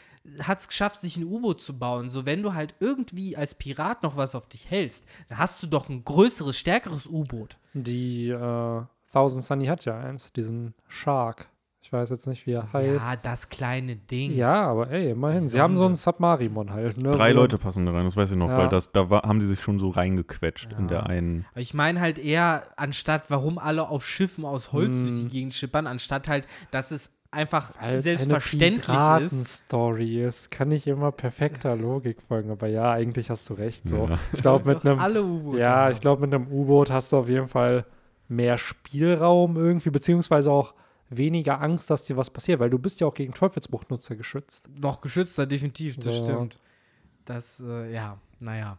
[0.43, 2.09] hat es geschafft, sich ein U-Boot zu bauen.
[2.09, 5.67] So, wenn du halt irgendwie als Pirat noch was auf dich hältst, dann hast du
[5.67, 7.57] doch ein größeres, stärkeres U-Boot.
[7.73, 8.81] Die äh,
[9.11, 11.49] Thousand Sunny hat ja eins, diesen Shark.
[11.91, 13.05] Ich weiß jetzt nicht, wie er heißt.
[13.05, 14.31] Ja, das kleine Ding.
[14.31, 15.49] Ja, aber ey, immerhin.
[15.49, 16.97] Sie haben so einen Submarimon halt.
[16.97, 17.11] Ne?
[17.11, 18.59] Drei so, Leute passen da rein, das weiß ich noch, Ja.
[18.59, 20.87] weil das, da war, haben die sich schon so reingequetscht in Ja.
[20.87, 21.45] der einen.
[21.51, 25.03] Aber ich meine halt eher, anstatt, warum alle auf Schiffen aus Holz Hm.
[25.05, 29.35] durch die Gegend schippern, anstatt halt, dass es einfach Weil es selbstverständlich eine ist.
[29.35, 30.49] Piratenstory ist.
[30.49, 33.85] Kann nicht immer perfekter Logik folgen, aber ja, eigentlich hast du recht.
[33.85, 34.07] So.
[34.09, 34.17] Ja.
[34.31, 37.85] Ich glaube, mit einem Ja, ich glaube, mit einem U-Boot hast du auf jeden Fall
[38.29, 40.73] mehr Spielraum irgendwie, beziehungsweise auch
[41.11, 44.69] weniger Angst, dass dir was passiert, weil du bist ja auch gegen Teufelsbruchnutzer geschützt.
[44.79, 46.23] noch geschützter, definitiv, das So.
[46.23, 46.59] stimmt.
[47.25, 48.77] Das, äh, ja, naja.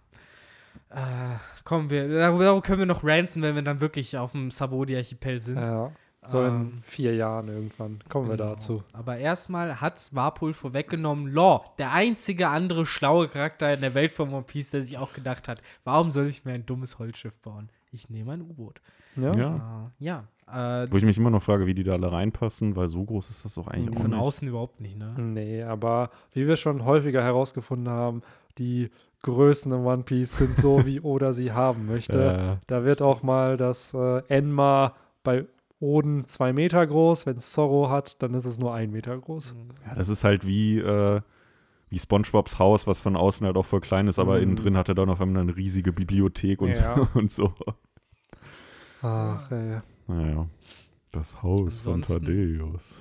[0.91, 5.41] Äh, kommen wir, darüber können wir noch ranten, wenn wir dann wirklich auf dem Sabodi-Archipel
[5.41, 5.57] sind.
[5.57, 5.93] Ja.
[6.25, 8.51] So in Ähm, vier Jahren irgendwann kommen wir Genau.
[8.51, 8.85] dazu.
[8.93, 14.33] Aber erstmal hat Warpol vorweggenommen, Law, der einzige andere schlaue Charakter in der Welt von
[14.33, 17.71] One Piece, der sich auch gedacht hat, warum soll ich mir ein dummes Holzschiff bauen?
[17.91, 18.81] Ich nehme ein U-Boot.
[19.17, 19.35] Ja.
[19.37, 19.91] Ja.
[20.01, 22.89] Äh, ja, äh, Wo ich mich immer noch frage, wie die da alle reinpassen, weil
[22.89, 24.21] so groß ist das doch eigentlich auch von nicht.
[24.21, 25.15] außen überhaupt nicht, ne?
[25.19, 28.23] Nee, aber wie wir schon häufiger herausgefunden haben,
[28.59, 28.91] die
[29.23, 32.59] Größen in One Piece sind so, wie Oda sie haben möchte.
[32.61, 35.47] Äh, Da wird auch mal das äh, Enma bei
[35.81, 37.27] Oden zwei Meter groß.
[37.27, 39.55] Wenn es Zorro hat, dann ist es nur ein Meter groß.
[39.87, 41.21] ja, das ist halt wie, äh,
[41.89, 44.43] wie SpongeBobs Haus, was von außen halt auch voll klein ist, aber Mhm.
[44.43, 46.95] innen drin hat er dann auf einmal eine riesige Bibliothek und, Ja.
[47.15, 47.53] und so.
[49.03, 49.81] Ach, ey.
[50.07, 50.47] Naja,
[51.13, 53.01] das Haus von Thaddeus.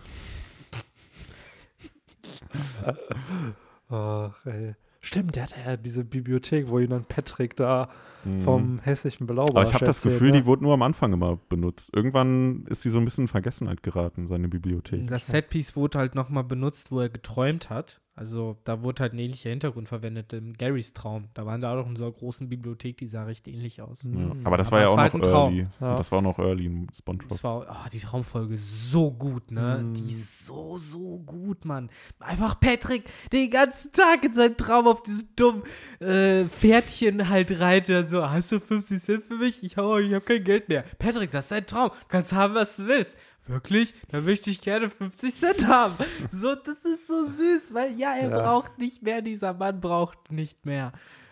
[3.90, 4.76] Ach, ey.
[5.04, 7.90] Stimmt, der hat ja diese Bibliothek, wo ihn dann Patrick da
[8.24, 8.42] Mhm.
[8.42, 10.42] vom hässlichen Belauber Aber ich habe das Gefühl, ne?
[10.42, 11.90] die wurde nur am Anfang immer benutzt.
[11.92, 15.08] Irgendwann ist die so ein bisschen in Vergessenheit geraten, seine Bibliothek.
[15.08, 19.18] Das Setpiece wurde halt nochmal benutzt, wo er geträumt hat, Also da wurde halt ein
[19.18, 21.30] ähnlicher Hintergrund verwendet im Garys Traum.
[21.34, 24.04] Da waren da auch in so einer großen Bibliothek, die sah recht ähnlich aus.
[24.04, 24.12] Ja.
[24.12, 24.42] Mhm.
[24.44, 25.68] Aber das Aber war ja auch noch halt early.
[25.80, 25.96] Ja.
[25.96, 27.30] Das war auch noch early in SpongeBob.
[27.30, 29.84] Das war oh, die Traumfolge so gut, ne?
[29.84, 29.94] Mm.
[29.96, 31.90] Die ist so, so gut, Mann.
[32.20, 35.64] Einfach Patrick den ganzen Tag in seinem Traum auf diesem dummen
[36.00, 38.08] äh, Pferdchen halt reitet.
[38.08, 39.64] So, hast du 50 Cent für mich?
[39.64, 40.84] Ich, hau, ich habe kein Geld mehr.
[41.00, 41.90] Patrick, das ist dein Traum.
[41.90, 43.18] Du kannst haben, was du willst.
[43.48, 43.94] Wirklich?
[44.10, 45.96] Dann möchte ich gerne 50 Cent haben.
[46.32, 48.42] So, das ist so süß, weil ja, er Ja.
[48.42, 49.22] braucht nicht mehr.
[49.22, 50.92] Dieser Mann braucht nicht mehr.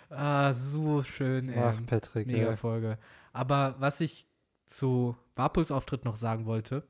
[0.09, 1.63] Ah, so schön, ey.
[1.63, 2.55] Ach, Patrick, Mega.
[2.55, 2.97] Folge.
[3.31, 4.27] Aber was ich
[4.65, 6.83] zu Warpuls Auftritt noch sagen wollte,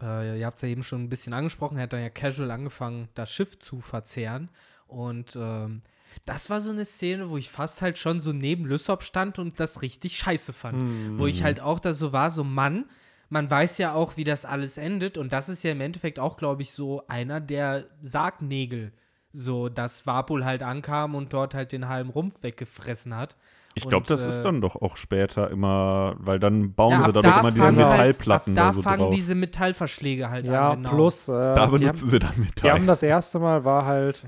[0.00, 2.50] äh, ihr habt es ja eben schon ein bisschen angesprochen, er hat dann ja casual
[2.50, 4.48] angefangen, das Schiff zu verzehren.
[4.86, 5.82] Und ähm,
[6.24, 9.58] das war so eine Szene, wo ich fast halt schon so neben Lysop stand und
[9.58, 10.80] das richtig scheiße fand.
[10.80, 11.18] Hm.
[11.18, 12.84] Wo ich halt auch da so war, so Mann,
[13.28, 15.18] man weiß ja auch, wie das alles endet.
[15.18, 18.92] Und das ist ja im Endeffekt auch, glaube ich, so einer der Sargnägel.
[19.32, 23.36] So, dass Warpul halt ankam und dort halt den halben Rumpf weggefressen hat.
[23.74, 27.08] Ich glaube, das äh, ist dann doch auch später immer, weil dann bauen Ja, sie
[27.08, 29.14] ab da da doch immer diese fangen halt- Metallplatten ab da da so fangen drauf.
[29.14, 30.76] diese Metallverschläge halt Ja, an.
[30.84, 30.94] genau.
[30.94, 32.70] plus, äh, da die, benutzen haben, sie dann die Metall.
[32.72, 34.24] haben das erste Mal war halt,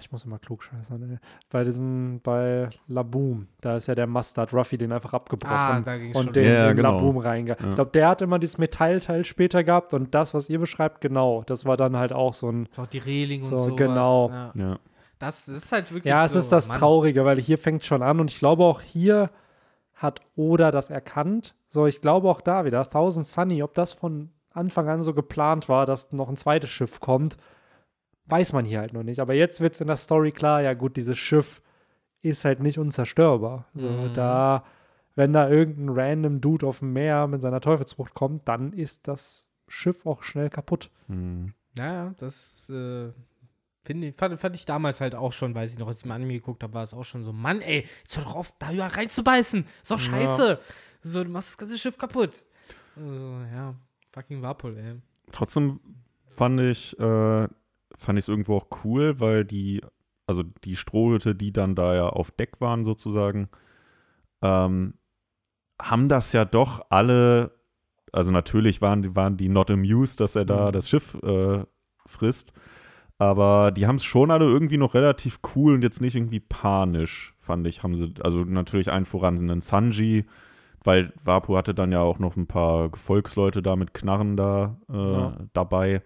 [0.00, 1.18] ich muss immer klugscheißern, ey.
[1.50, 5.96] bei diesem, bei Laboom, da ist ja der Mustard Ruffy den einfach abgebrochen Ah, da
[5.98, 6.26] ging's schon.
[6.28, 6.96] und den Ja, in genau.
[6.96, 7.56] Laboom reinge.
[7.60, 7.68] Ja.
[7.68, 11.42] Ich glaube, der hat immer dieses Metallteil später gehabt und das, was ihr beschreibt, genau,
[11.46, 14.30] das war dann halt auch so ein, Auch die Reling und So, genau.
[14.30, 14.52] Ja.
[14.54, 14.78] ja.
[15.18, 16.78] Das, das ist halt wirklich ja, es so, ist das Mann.
[16.78, 19.30] Traurige, weil hier fängt schon an und ich glaube auch hier
[19.94, 21.54] hat Oda das erkannt.
[21.68, 25.68] So, ich glaube auch da wieder, Thousand Sunny, ob das von Anfang an so geplant
[25.68, 27.36] war, dass noch ein zweites Schiff kommt,
[28.30, 29.20] weiß man hier halt noch nicht.
[29.20, 31.60] Aber jetzt wird es in der Story klar, ja gut, dieses Schiff
[32.22, 33.66] ist halt nicht unzerstörbar.
[33.74, 34.12] So, Mhm.
[34.14, 34.64] da,
[35.14, 39.48] wenn da irgendein random Dude auf dem Meer mit seiner Teufelsfrucht kommt, dann ist das
[39.68, 40.90] Schiff auch schnell kaputt.
[41.06, 41.54] Hm.
[41.78, 43.10] Ja, das äh,
[43.84, 46.14] find ich, fand, fand ich damals halt auch schon, weiß ich noch, als ich mir
[46.14, 48.68] Anime geguckt habe, war es auch schon so, Mann, ey, jetzt hör doch auf, da
[48.68, 49.64] reinzubeißen.
[49.82, 50.04] Ist doch Ja.
[50.10, 50.58] scheiße.
[51.02, 52.44] So, du machst das ganze Schiff kaputt.
[52.96, 53.74] Also, ja,
[54.12, 54.96] fucking Warpul, ey.
[55.32, 55.80] Trotzdem
[56.28, 57.48] fand ich äh,
[58.00, 59.82] fand ich es irgendwo auch cool, weil die
[60.26, 63.48] also die Strohhüte, die dann da ja auf Deck waren sozusagen,
[64.42, 64.94] ähm,
[65.80, 67.52] haben das ja doch alle,
[68.12, 70.72] also natürlich waren, die- waren die not amused, dass er da Mhm.
[70.72, 71.64] das Schiff äh,
[72.06, 72.52] frisst,
[73.18, 77.34] aber die haben es schon alle irgendwie noch relativ cool und jetzt nicht irgendwie panisch,
[77.40, 80.26] fand ich, haben sie, also natürlich allen voran einen Sanji,
[80.84, 85.12] weil Wapu hatte dann ja auch noch ein paar Gefolgsleute da mit Knarren da äh,
[85.12, 85.36] Ja.
[85.52, 86.02] dabei.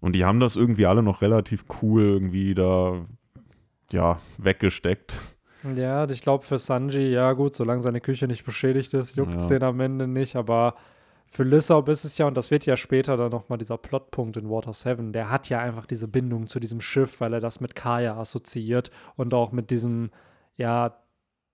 [0.00, 3.04] Und die haben das irgendwie alle noch relativ cool irgendwie da,
[3.90, 5.18] ja, weggesteckt.
[5.74, 9.50] Ja, ich glaube für Sanji, ja gut, solange seine Küche nicht beschädigt ist, juckt es
[9.50, 9.58] Ja.
[9.58, 10.76] den am Ende nicht, aber
[11.30, 14.48] für Lissop ist es ja, und das wird ja später dann nochmal dieser Plotpunkt in
[14.48, 17.74] Water 7, der hat ja einfach diese Bindung zu diesem Schiff, weil er das mit
[17.74, 20.10] Kaya assoziiert und auch mit diesem,
[20.56, 20.96] ja,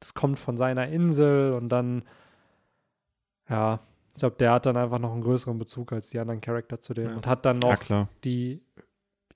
[0.01, 2.03] das kommt von seiner Insel und dann,
[3.49, 3.81] ja,
[4.15, 6.95] ich glaube, der hat dann einfach noch einen größeren Bezug als die anderen Charakter zu
[6.95, 7.17] dem Ja.
[7.17, 8.09] und hat dann Ja, noch klar.
[8.25, 8.63] die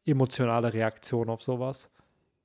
[0.07, 1.91] emotionale Reaktion auf sowas.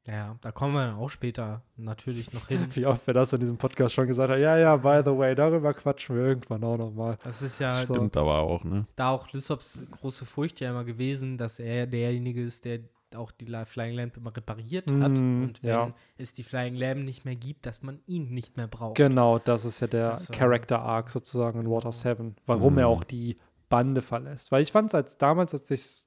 [0.06, 2.68] Ja, da kommen wir dann auch später natürlich noch hin.
[2.76, 4.42] Wie oft wir das in diesem Podcast schon gesagt haben.
[4.42, 7.18] Ja, ja, by the way, darüber quatschen wir irgendwann auch nochmal.
[7.24, 7.94] Das ist ja So.
[7.94, 8.86] Stimmt aber auch, ne?
[8.98, 12.80] da auch Lysops große Furcht ja immer gewesen, dass er derjenige ist, der
[13.16, 15.12] auch die Flying Lamp immer repariert hat.
[15.12, 15.94] Mm, Und wenn ja.
[16.18, 18.96] es die Flying Lamp nicht mehr gibt, dass man ihn nicht mehr braucht.
[18.96, 22.80] Genau, das ist ja der war- Character Arc sozusagen in Water 7, warum Mhm.
[22.80, 23.38] er auch die
[23.70, 24.52] Bande verlässt.
[24.52, 26.06] Weil ich fand es als damals, als ich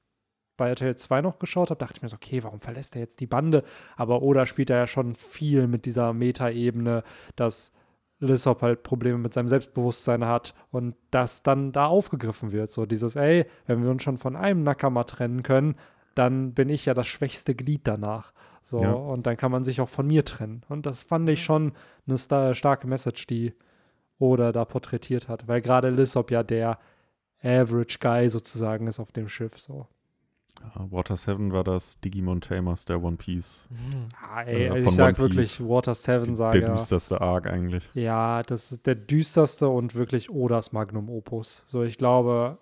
[0.56, 3.20] bei RTL 2 noch geschaut habe, dachte ich mir so, okay, warum verlässt er jetzt
[3.20, 3.62] die Bande?
[3.96, 7.02] Aber Oda spielt er ja schon viel mit dieser Meta-Ebene,
[7.34, 7.72] dass
[8.18, 12.70] Lissop halt Probleme mit seinem Selbstbewusstsein hat und das dann da aufgegriffen wird.
[12.72, 15.74] So dieses, ey, wenn wir uns schon von einem Nakama trennen können,
[16.16, 18.32] dann bin ich ja das schwächste Glied danach.
[18.62, 18.92] So, Ja.
[18.92, 20.62] und dann kann man sich auch von mir trennen.
[20.68, 21.72] Und das fand ich schon
[22.08, 23.54] eine sta starke Message, die
[24.18, 25.46] Oda da porträtiert hat.
[25.46, 26.78] Weil gerade Lissop ja der
[27.42, 29.60] Average Guy sozusagen ist auf dem Schiff.
[29.60, 29.86] So.
[30.74, 33.68] Ja, Water 7 war das Digimon Tamers der One Piece.
[33.70, 34.08] Mhm.
[34.20, 35.36] Ah, ey, Äh, also von ich sag One Piece.
[35.60, 36.72] wirklich Water 7 Der Saga.
[36.72, 37.90] düsterste Arc eigentlich.
[37.94, 41.62] Ja, das ist der düsterste und wirklich Odas Magnum Opus.
[41.66, 42.58] So, ich glaube,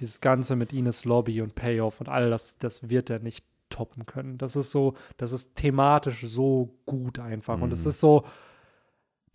[0.00, 4.06] dieses Ganze mit Ines Lobby und Payoff und all das, das wird er nicht toppen
[4.06, 4.38] können.
[4.38, 7.60] Das ist so, das ist thematisch so gut einfach.
[7.60, 7.88] Und es Mhm.
[7.90, 8.24] ist so,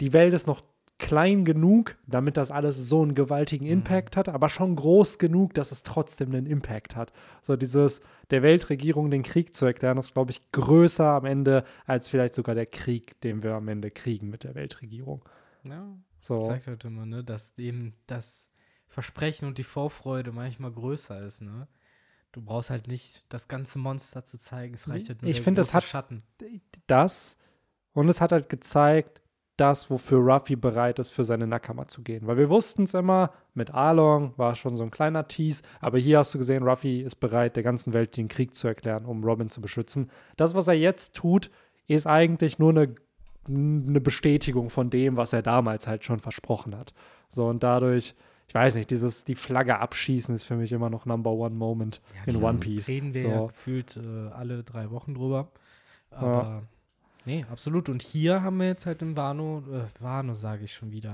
[0.01, 0.63] die Welt ist noch
[0.97, 3.71] klein genug, damit das alles so einen gewaltigen Mhm.
[3.71, 7.13] Impact hat, aber schon groß genug, dass es trotzdem einen Impact hat.
[7.41, 8.01] So dieses,
[8.31, 12.53] der Weltregierung den Krieg zu erklären, ist, glaube ich, größer am Ende als vielleicht sogar
[12.53, 15.23] der Krieg, den wir am Ende kriegen mit der Weltregierung.
[15.63, 15.87] Ja,
[16.19, 16.39] So.
[16.39, 18.48] ich sag halt immer, ne, dass eben das
[18.89, 21.67] Versprechen und die Vorfreude manchmal größer ist, ne?
[22.31, 24.75] Du brauchst halt nicht das ganze Monster zu zeigen.
[24.75, 26.23] Es reicht halt nur Ich finde, es große hat- Schatten.
[26.87, 27.37] Das
[27.93, 29.21] und es hat halt gezeigt,
[29.57, 32.27] das, wofür Ruffy bereit ist, für seine Nakama zu gehen.
[32.27, 36.19] Weil wir wussten es immer, mit Arlong war schon so ein kleiner Tease, aber hier
[36.19, 39.49] hast du gesehen, Ruffy ist bereit, der ganzen Welt den Krieg zu erklären, um Robin
[39.49, 40.09] zu beschützen.
[40.37, 41.49] Das, was er jetzt tut,
[41.87, 42.95] ist eigentlich nur eine,
[43.49, 46.93] eine Bestätigung von dem, was er damals halt schon versprochen hat.
[47.27, 48.15] So und dadurch,
[48.49, 52.01] ich weiß nicht, dieses, die Flagge abschießen ist für mich immer noch Number One Moment
[52.25, 52.49] in klar.
[52.49, 52.89] One Piece.
[52.89, 53.27] Reden wir so.
[53.27, 55.51] ja gefühlt äh, alle drei Wochen drüber.
[56.09, 56.63] Aber
[57.25, 57.89] nee, absolut.
[57.89, 61.13] Und hier haben wir jetzt halt im Wano, äh, Wano sage ich schon wieder.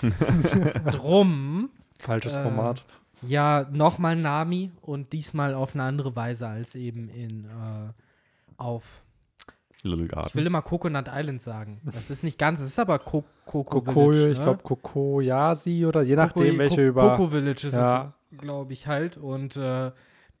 [0.92, 2.84] Drum, Falsches äh, Format.
[3.22, 7.92] ja, nochmal Nami und diesmal auf eine andere Weise als eben in äh,
[8.56, 9.02] auf.
[9.82, 10.46] Little Ich will Garden.
[10.46, 11.80] immer Coconut Island sagen.
[11.84, 14.32] Das ist nicht ganz, es ist aber Co Coco Kokoyo, Village.
[14.32, 14.44] ich ne?
[14.44, 17.10] glaube Kokoyasi oder je Coco- nachdem, welche Co- über.
[17.16, 18.12] Coco Village ist Ja.
[18.32, 19.16] es, glaube ich, halt.
[19.16, 19.92] Und äh,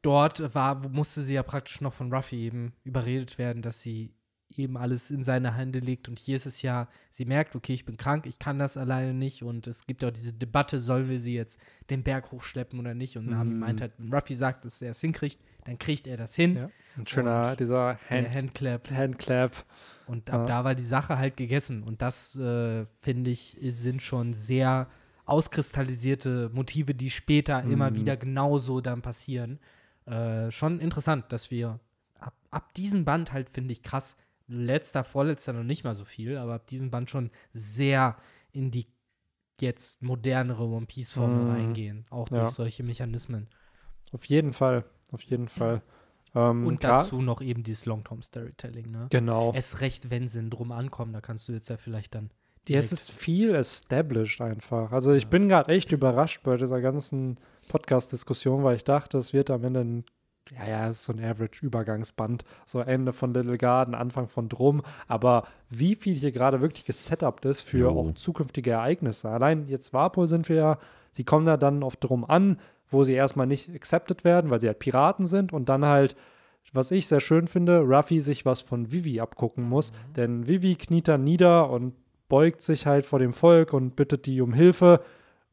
[0.02, 4.12] dort war, musste sie ja praktisch noch von Ruffy eben überredet werden, dass sie
[4.56, 6.08] eben alles in seine Hände legt.
[6.08, 9.12] Und hier ist es ja, sie merkt, okay, ich bin krank, ich kann das alleine
[9.14, 9.42] nicht.
[9.42, 11.60] Und es gibt ja auch diese Debatte, sollen wir sie jetzt
[11.90, 13.16] den Berg hochschleppen oder nicht?
[13.16, 13.58] Und Nami Mhm.
[13.60, 16.56] meint halt, wenn Ruffy sagt, dass er es hinkriegt, dann kriegt er das hin.
[16.56, 16.70] Ja.
[16.96, 18.90] Ein schöner, Und dieser Hand, Handclap.
[18.90, 19.64] Handclap.
[20.06, 20.46] Und ab Ja.
[20.46, 21.82] da war die Sache halt gegessen.
[21.82, 24.88] Und das, äh, finde ich, sind schon sehr
[25.52, 27.94] auskristallisierte Motive, die später immer Mhm.
[27.96, 29.58] wieder genauso dann passieren.
[30.06, 31.80] Äh, schon interessant, dass wir
[32.18, 34.16] ab, ab diesem Band halt, finde ich, krass,
[34.48, 38.16] letzter, vorletzter noch nicht mal so viel, aber ab diesem Band schon sehr
[38.52, 38.86] in die
[39.60, 41.48] jetzt modernere One Piece-Formel Mhm.
[41.48, 42.06] reingehen.
[42.10, 42.42] Auch Ja.
[42.42, 43.48] durch solche Mechanismen.
[44.12, 44.84] Auf jeden Fall.
[45.12, 45.82] Auf jeden Fall.
[46.34, 49.06] Ähm, Und dazu noch eben dieses Long-Term-Storytelling, ne?
[49.10, 49.52] Genau.
[49.54, 52.30] Es recht, wenn sie drum ankommen, da kannst du jetzt ja vielleicht dann.
[52.68, 54.92] Ja, es ist viel established einfach.
[54.92, 55.28] Also ich Ja.
[55.30, 57.36] bin gerade echt überrascht bei dieser ganzen
[57.68, 60.04] Podcast-Diskussion, weil ich dachte, es wird am Ende ein,
[60.56, 62.44] ja, ja, es ist so ein Average-Übergangsband.
[62.64, 64.82] So Ende von Little Garden, Anfang von Drum.
[65.06, 67.90] Aber wie viel hier gerade wirklich gesetupt ist für Jo.
[67.90, 69.28] auch zukünftige Ereignisse.
[69.28, 70.78] Allein jetzt Warpol sind wir ja,
[71.16, 72.58] die kommen da dann auf Drum an,
[72.90, 76.16] wo sie erstmal nicht accepted werden, weil sie halt Piraten sind und dann halt
[76.72, 79.92] was ich sehr schön finde, Ruffy sich was von Vivi abgucken muss.
[80.16, 81.94] Denn Vivi kniet dann nieder und
[82.28, 85.00] beugt sich halt vor dem Volk und bittet die um Hilfe.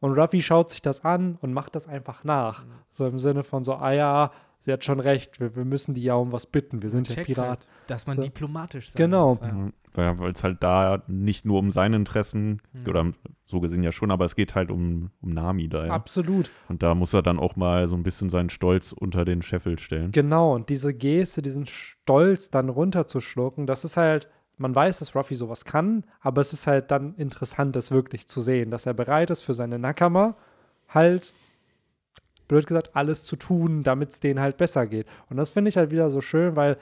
[0.01, 2.65] Und Ruffy schaut sich das an und macht das einfach nach.
[2.91, 4.31] So im Sinne von so, ah ja,
[4.65, 7.23] sie hat schon recht, wir, wir müssen die ja um was bitten, wir sind ja
[7.23, 7.47] Pirat.
[7.47, 8.23] Halt, dass man So.
[8.23, 9.29] diplomatisch sein Genau.
[9.29, 9.41] muss.
[9.41, 9.69] Ja.
[9.97, 12.89] Ja, Weil es halt da nicht nur um seine Interessen, Mhm.
[12.89, 13.11] oder
[13.45, 15.85] so gesehen ja schon, aber es geht halt um, um Nami da.
[15.85, 15.93] Ja.
[15.93, 16.51] Absolut.
[16.67, 19.79] Und da muss er dann auch mal so ein bisschen seinen Stolz unter den Scheffel
[19.79, 20.11] stellen.
[20.11, 24.27] Genau, und diese Geste, diesen Stolz dann runterzuschlucken, das ist halt,
[24.57, 28.41] man weiß, dass Ruffy sowas kann, aber es ist halt dann interessant, das wirklich zu
[28.41, 30.35] sehen, dass er bereit ist, für seine Nakama
[30.89, 31.33] halt,
[32.47, 35.07] blöd gesagt, alles zu tun, damit es denen halt besser geht.
[35.29, 36.77] Und das finde ich halt wieder so schön, weil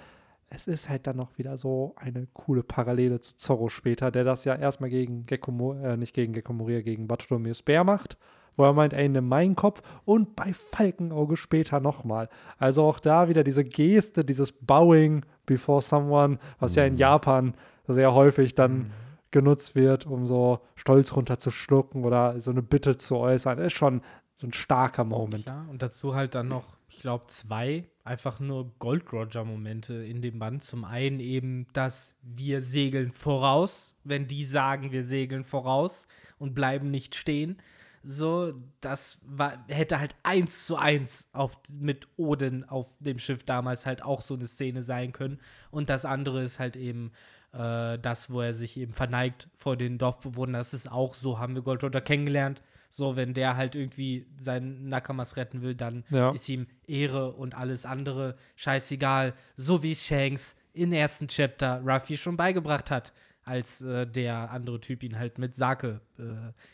[0.49, 4.45] es ist halt dann noch wieder so eine coole Parallele zu Zorro später, der das
[4.45, 8.17] ja erstmal gegen Gekko, äh, nicht gegen Gekko Moria, gegen Bartholomeus Bär macht,
[8.55, 12.29] wo er meint, ey, nimm meinen Kopf und bei Falkenauge später nochmal.
[12.59, 16.99] Also auch da wieder diese Geste, dieses Bowing before someone, was ja in Mhm.
[16.99, 17.53] Japan
[17.87, 18.85] sehr häufig dann Mhm.
[19.31, 24.01] genutzt wird, um so Stolz runterzuschlucken oder so eine Bitte zu äußern, ist schon
[24.43, 25.45] so ein starker Moment.
[25.45, 30.61] Klar, und dazu halt dann noch, ich glaube, zwei einfach nur Gold-Roger-Momente in dem Band.
[30.61, 36.09] Zum einen eben, dass wir segeln voraus, wenn die sagen, wir segeln voraus
[36.39, 37.61] und bleiben nicht stehen.
[38.03, 43.85] So, das war, hätte halt eins zu eins auf, mit Odin auf dem Schiff damals
[43.85, 45.39] halt auch so eine Szene sein können.
[45.71, 47.13] Und das andere ist halt eben
[47.53, 50.55] äh, das, wo er sich eben verneigt vor den Dorfbewohnern.
[50.55, 52.61] Das ist auch so, haben wir Gold Roger kennengelernt.
[52.95, 56.29] So, wenn der halt irgendwie seinen Nakamas retten will, dann Ja.
[56.29, 59.33] ist ihm Ehre und alles andere scheißegal.
[59.55, 63.11] So wie es Shanks im ersten Chapter Ruffy schon beigebracht hat,
[63.45, 66.23] als äh, der andere Typ ihn halt mit Sake äh,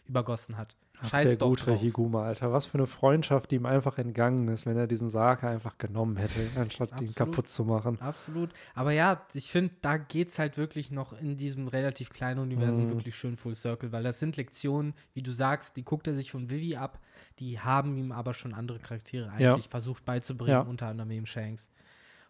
[0.10, 0.76] übergossen hat.
[1.02, 1.82] Ach, Scheiß der doch gute drauf.
[1.82, 2.52] Higuma, Alter.
[2.52, 6.18] Was für eine Freundschaft, die ihm einfach entgangen ist, wenn er diesen Sake einfach genommen
[6.18, 8.00] hätte, anstatt ihn kaputt zu machen.
[8.02, 8.50] Absolut.
[8.76, 12.86] Aber ja, ich finde, da geht es halt wirklich noch in diesem relativ kleinen Universum
[12.88, 12.90] Mhm.
[12.96, 16.32] wirklich schön Full Circle, weil das sind Lektionen, wie du sagst, die guckt er sich
[16.32, 17.00] von Vivi ab,
[17.40, 19.54] die haben ihm aber schon andere Charaktere Ja.
[19.54, 20.62] eigentlich versucht beizubringen, Ja.
[20.62, 21.72] unter anderem eben Shanks.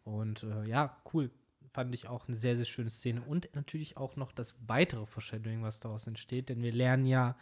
[0.03, 1.31] Und äh, ja, cool.
[1.71, 3.21] Fand ich auch eine sehr, sehr schöne Szene.
[3.21, 7.35] Und natürlich auch noch das weitere Foreshadowing, was daraus entsteht, denn wir lernen ja,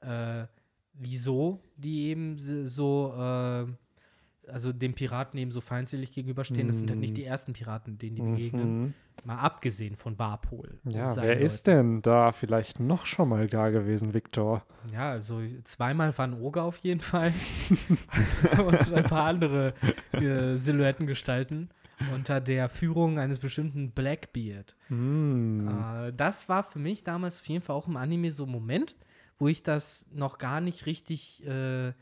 [0.00, 0.46] äh,
[0.94, 3.66] wieso die eben so äh,
[4.50, 6.68] also den Piraten eben so feindselig gegenüberstehen.
[6.68, 7.16] Das sind halt nicht Mhm.
[7.16, 8.80] die ersten Piraten, denen die begegnen.
[8.82, 8.94] Mhm.
[9.24, 10.78] Mal abgesehen von Warpol.
[10.84, 11.78] Ja, wer ist Leuten.
[11.78, 14.64] denn da vielleicht noch schon mal da gewesen, Victor?
[14.90, 17.32] Ja, also zweimal Van Oga auf jeden Fall.
[18.66, 19.74] und ein paar andere
[20.12, 21.68] äh, Silhouettengestalten
[22.14, 24.76] unter der Führung eines bestimmten Blackbeard.
[24.86, 25.68] Hm.
[25.68, 28.96] Äh, das war für mich damals auf jeden Fall auch im Anime so ein Moment,
[29.38, 31.92] wo ich das noch gar nicht richtig, äh,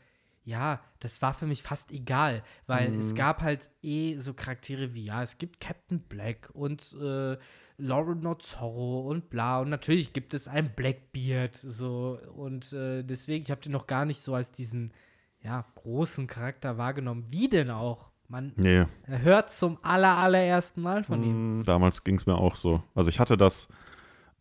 [0.43, 5.05] ja, das war für mich fast egal, weil es gab halt eh so Charaktere wie,
[5.05, 7.37] ja, es gibt Captain Black und äh,
[7.77, 13.43] Lauren Not Zorro und bla und natürlich gibt es ein Blackbeard so und äh, deswegen,
[13.43, 14.93] ich habe den noch gar nicht so als diesen,
[15.41, 17.27] ja, großen Charakter wahrgenommen.
[17.29, 18.09] Wie denn auch?
[18.29, 21.57] Man Nee, hört zum aller, allerersten Mal von ihm.
[21.57, 21.63] Hm.
[21.63, 22.83] damals ging es mir auch so.
[22.93, 23.69] Also ich hatte das,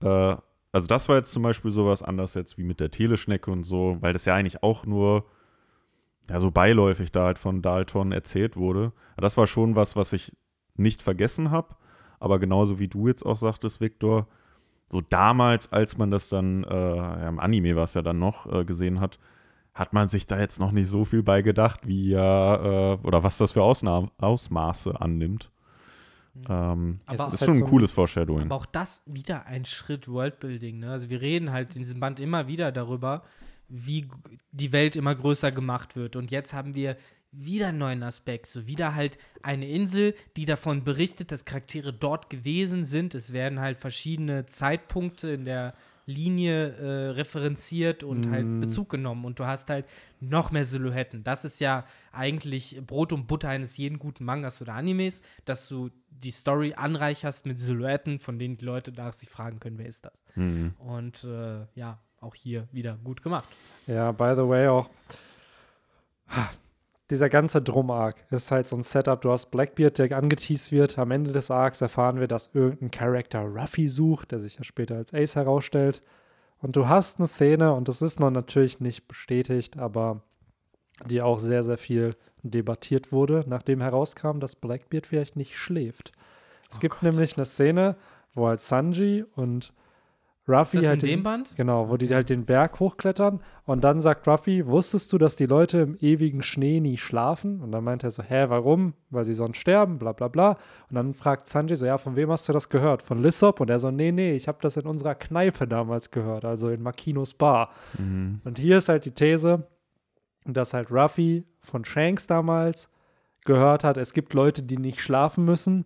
[0.02, 0.34] äh,
[0.76, 3.96] also das war jetzt zum Beispiel sowas anders jetzt wie mit der Teleschnecke und so,
[4.00, 5.24] weil das ja eigentlich auch nur
[6.28, 8.92] ja, so beiläufig da halt von Dalton erzählt wurde.
[9.14, 10.36] Aber das war schon was, was ich
[10.76, 11.76] nicht vergessen habe.
[12.20, 14.28] Aber genauso wie du jetzt auch sagtest, Viktor,
[14.86, 18.44] so damals, als man das dann, äh, ja, im Anime war es ja dann noch,
[18.52, 19.18] äh, gesehen hat,
[19.72, 23.22] hat man sich da jetzt noch nicht so viel bei gedacht, wie ja, äh, oder
[23.22, 25.50] was das für Ausna Ausmaße annimmt.
[26.48, 28.46] Ähm, Aber das ist halt schon so ein cooles Foreshadowing.
[28.46, 30.80] Aber auch das wieder ein Schritt Worldbuilding.
[30.80, 30.90] Ne?
[30.90, 33.22] Also wir reden halt in diesem Band immer wieder darüber,
[33.68, 34.08] wie
[34.52, 36.16] die Welt immer größer gemacht wird.
[36.16, 36.96] Und jetzt haben wir
[37.32, 38.46] wieder einen neuen Aspekt.
[38.46, 43.14] So wieder halt eine Insel, die davon berichtet, dass Charaktere dort gewesen sind.
[43.14, 45.74] Es werden halt verschiedene Zeitpunkte in der
[46.06, 49.24] Linie äh, referenziert und halt Bezug genommen.
[49.24, 49.86] Und du hast halt
[50.20, 51.24] noch mehr Silhouetten.
[51.24, 55.90] Das ist ja eigentlich Brot und Butter eines jeden guten Mangas oder Animes, dass du
[56.08, 60.04] die Story anreicherst mit Silhouetten, von denen die Leute nach sich fragen können, wer ist
[60.04, 60.24] das?
[60.36, 60.74] Mhm.
[60.78, 63.48] Und äh, ja, auch hier wieder gut gemacht.
[63.86, 64.88] Ja, by the way auch.
[67.10, 69.20] Dieser ganze Drum-Arc ist halt so ein Setup.
[69.20, 70.98] Du hast Blackbeard, der angeteased wird.
[70.98, 74.96] Am Ende des Arcs erfahren wir, dass irgendein Charakter Ruffy sucht, der sich ja später
[74.96, 76.02] als Ace herausstellt.
[76.58, 80.22] Und du hast eine Szene, und das ist noch natürlich nicht bestätigt, aber
[81.04, 82.10] die auch sehr, sehr viel
[82.42, 86.12] debattiert wurde, nachdem herauskam, dass Blackbeard vielleicht nicht schläft.
[86.70, 87.02] Es Oh gibt Gott.
[87.04, 87.96] nämlich eine Szene,
[88.34, 89.72] wo halt Sanji und
[90.48, 91.56] Ruffy halt in dem Band?
[91.56, 95.46] Genau, wo die halt den Berg hochklettern und dann sagt Ruffy, wusstest du, dass die
[95.46, 97.60] Leute im ewigen Schnee nie schlafen?
[97.60, 98.94] Und dann meint er so, hä, warum?
[99.10, 100.50] Weil sie sonst sterben, bla bla bla.
[100.88, 103.02] Und dann fragt Sanji so, ja, von wem hast du das gehört?
[103.02, 103.60] Von Lissop?
[103.60, 106.82] Und er so, nee, nee, ich habe das in unserer Kneipe damals gehört, also in
[106.82, 107.70] Makinos Bar.
[107.98, 108.40] Mhm.
[108.44, 109.66] Und hier ist halt die These,
[110.44, 112.88] dass halt Ruffy von Shanks damals
[113.44, 115.84] gehört hat, es gibt Leute, die nicht schlafen müssen.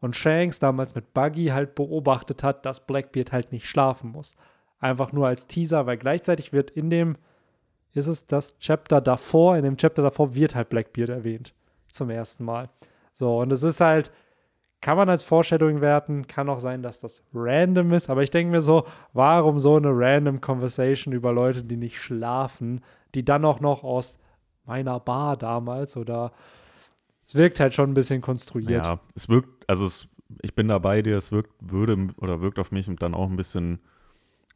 [0.00, 4.34] Und Shanks damals mit Buggy halt beobachtet hat, dass Blackbeard halt nicht schlafen muss.
[4.78, 7.16] Einfach nur als Teaser, weil gleichzeitig wird in dem,
[7.92, 11.54] ist es das Chapter davor, in dem Chapter davor wird halt Blackbeard erwähnt.
[11.90, 12.70] Zum ersten Mal.
[13.12, 14.10] So, und es ist halt,
[14.80, 18.52] kann man als Foreshadowing werten, kann auch sein, dass das random ist, aber ich denke
[18.52, 22.82] mir so, warum so eine random Conversation über Leute, die nicht schlafen,
[23.14, 24.18] die dann auch noch aus
[24.64, 26.32] meiner Bar damals oder
[27.30, 28.84] es wirkt halt schon ein bisschen konstruiert.
[28.84, 30.08] Ja, es wirkt, also es,
[30.42, 33.36] ich bin da bei dir, es wirkt, würde oder wirkt auf mich dann auch ein
[33.36, 33.78] bisschen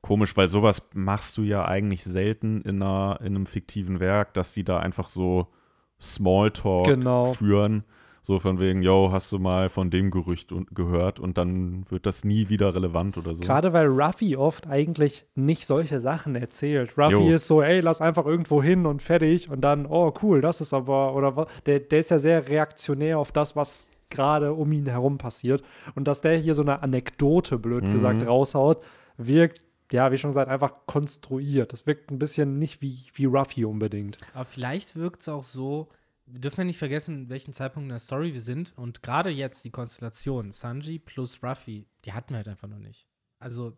[0.01, 4.55] komisch, weil sowas machst du ja eigentlich selten in, einer, in einem fiktiven Werk, dass
[4.55, 5.53] die da einfach so
[6.01, 7.33] Smalltalk Genau.
[7.33, 7.85] führen.
[8.27, 12.07] So von wegen, yo, hast du mal von dem Gerücht und, gehört und dann wird
[12.07, 13.45] das nie wieder relevant oder so.
[13.45, 16.97] Gerade weil Ruffy oft eigentlich nicht solche Sachen erzählt.
[16.97, 17.35] Ruffy Jo.
[17.35, 20.73] ist so, ey, lass einfach irgendwo hin und fertig und dann, oh cool, das ist
[20.73, 24.87] aber, oder was, der, der ist ja sehr reaktionär auf das, was gerade um ihn
[24.87, 25.63] herum passiert.
[25.95, 27.93] Und dass der hier so eine Anekdote, blöd Mhm.
[27.93, 28.83] gesagt, raushaut,
[29.19, 29.61] wirkt,
[29.93, 31.75] ja, wie schon gesagt, einfach konstruiert.
[31.75, 34.17] Das wirkt ein bisschen nicht wie, wie Ruffy unbedingt.
[34.33, 35.89] Aber vielleicht wirkt es auch so,
[36.27, 38.73] wir dürfen ja nicht vergessen, in welchem Zeitpunkt in der Story wir sind.
[38.77, 43.07] Und gerade jetzt die Konstellation Sanji plus Ruffy, die hatten wir halt einfach noch nicht.
[43.39, 43.77] Also,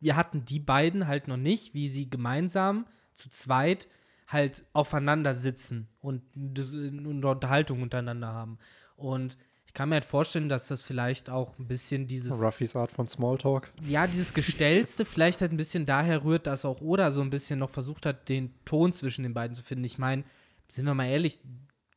[0.00, 3.88] wir hatten die beiden halt noch nicht, wie sie gemeinsam zu zweit
[4.26, 8.58] halt aufeinander sitzen und eine Unterhaltung untereinander haben.
[8.96, 12.90] Und ich kann mir halt vorstellen, dass das vielleicht auch ein bisschen dieses Ruffys Art
[12.90, 13.72] von Smalltalk.
[13.82, 17.58] ja, dieses Gestellste vielleicht halt ein bisschen daher rührt, dass auch Oda so ein bisschen
[17.58, 19.84] noch versucht hat, den Ton zwischen den beiden zu finden.
[19.84, 20.24] Ich meine,
[20.68, 21.40] sind wir mal ehrlich,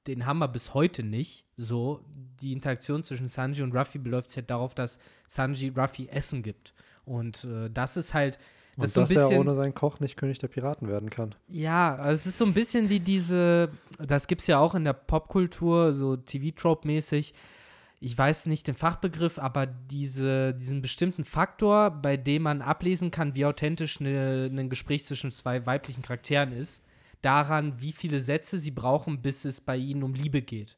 [0.08, 1.46] den haben wir bis heute nicht.
[1.58, 2.04] So,
[2.42, 6.74] die Interaktion zwischen Sanji und Ruffy beläuft sich halt darauf, dass Sanji Ruffy Essen gibt.
[7.06, 8.38] Und äh, das ist halt,
[8.78, 9.40] das Und ist so ein dass er bisschen.
[9.40, 11.36] ohne seinen Koch nicht König der Piraten werden kann.
[11.48, 13.70] Ja, also es ist so ein bisschen wie diese,
[14.00, 17.34] das gibt es ja auch in der Popkultur, so TV-Trope-mäßig.
[18.02, 23.36] Ich weiß nicht den Fachbegriff, aber diese, diesen bestimmten Faktor, bei dem man ablesen kann,
[23.36, 26.82] wie authentisch ne, ein Gespräch zwischen zwei weiblichen Charakteren ist,
[27.22, 30.78] daran, wie viele Sätze sie brauchen, bis es bei ihnen um Liebe geht.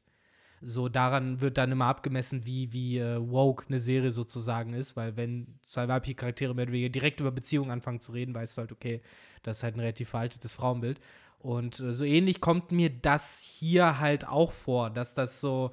[0.64, 5.18] So daran wird dann immer abgemessen, wie, wie äh, woke eine Serie sozusagen ist, weil
[5.18, 8.62] wenn zwei weibliche Charaktere mehr oder weniger direkt über Beziehungen anfangen zu reden, weißt du
[8.62, 9.02] halt, okay,
[9.42, 11.00] das ist halt ein relativ veraltetes Frauenbild.
[11.40, 15.72] Und äh, so ähnlich kommt mir das hier halt auch vor, dass das so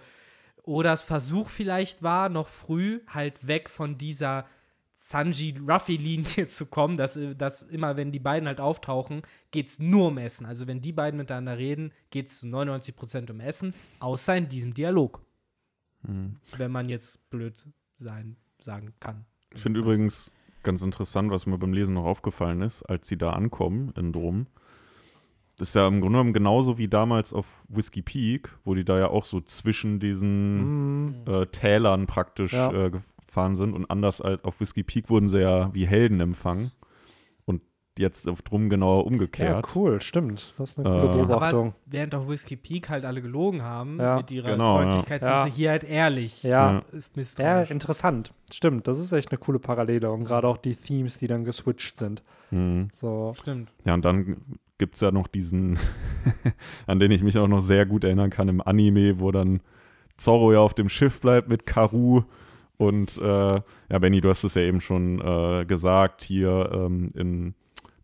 [0.63, 4.47] Odas Versuch vielleicht war, noch früh halt weg von dieser
[5.09, 10.19] Sanji-Ruffy-Linie zu kommen, dass, dass immer, wenn die beiden halt auftauchen, geht es nur um
[10.19, 10.47] Essen.
[10.47, 14.75] Also wenn die beiden miteinander reden, geht es zu 99% um Essen, außer in diesem
[14.75, 15.23] Dialog.
[16.03, 16.37] Mhm.
[16.57, 17.67] Wenn man jetzt blöd
[17.97, 19.25] sein sagen kann.
[19.55, 20.31] Ich finde übrigens
[20.63, 24.47] ganz interessant, was mir beim Lesen noch aufgefallen ist, als sie da ankommen in Drum.
[25.57, 28.99] Das ist ja im Grunde genommen genauso wie damals auf Whiskey Peak, wo die da
[28.99, 31.15] ja auch so zwischen diesen Mhm.
[31.27, 32.71] äh, Tälern praktisch Ja.
[32.73, 32.93] äh,
[33.29, 33.75] gefahren sind.
[33.75, 36.73] Und anders als auf Whiskey Peak wurden sie ja wie Helden empfangen.
[37.45, 37.63] Und
[37.99, 39.67] jetzt auf Drum genau Ja, umgekehrt.
[39.77, 40.55] cool, stimmt.
[40.59, 41.67] Das ist eine Äh, coole Aber Beobachtung.
[41.69, 44.17] Aber während auf Whiskey Peak halt alle gelogen haben Ja.
[44.17, 44.83] mit ihrer Genau, ja.
[44.83, 45.43] Freundlichkeit, Ja.
[45.45, 46.43] sind sie hier halt ehrlich.
[46.43, 46.83] Ja,
[47.39, 47.63] Ja.
[47.63, 48.33] ja, interessant.
[48.53, 50.11] Stimmt, das ist echt eine coole Parallele.
[50.11, 52.23] Und gerade auch die Themes, die dann geswitcht sind.
[52.51, 52.89] Mhm.
[52.95, 53.71] So, Stimmt.
[53.85, 54.37] Ja, und dann
[54.79, 55.77] gibt es ja noch diesen,
[56.87, 59.61] an den ich mich auch noch sehr gut erinnern kann im Anime, wo dann
[60.17, 62.23] Zorro ja auf dem Schiff bleibt mit Karu.
[62.79, 63.61] Und äh,
[63.91, 67.55] ja, Benny, du hast es ja eben schon äh, gesagt, hier ähm, in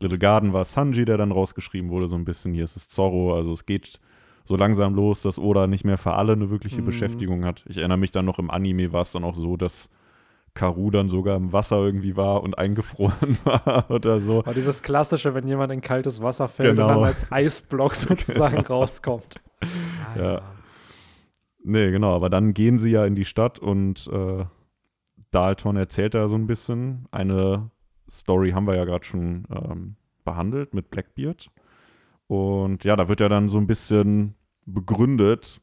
[0.01, 2.53] Little Garden war Sanji, der dann rausgeschrieben wurde, so ein bisschen.
[2.53, 3.35] Hier ist es Zorro.
[3.35, 4.01] Also es geht
[4.45, 6.87] so langsam los, dass Oda nicht mehr für alle eine wirkliche Mhm.
[6.87, 7.65] Beschäftigung hat.
[7.69, 9.89] Ich erinnere mich dann noch im Anime war es dann auch so, dass
[10.55, 14.41] Karu dann sogar im Wasser irgendwie war und eingefroren war oder so.
[14.41, 16.89] aber dieses Klassische, wenn jemand in kaltes Wasser fällt und Genau.
[16.89, 19.37] dann als Eisblock sozusagen rauskommt.
[20.15, 20.43] Ah, Ja.
[21.67, 24.45] Nee, genau, aber dann gehen sie ja in die Stadt und äh,
[25.35, 27.07] Dalton erzählt da so ein bisschen.
[27.11, 27.71] Eine
[28.09, 31.51] Story haben wir ja gerade schon ähm, behandelt mit Blackbeard.
[32.27, 34.35] Und ja, da wird ja dann so ein bisschen
[34.67, 35.61] begründet,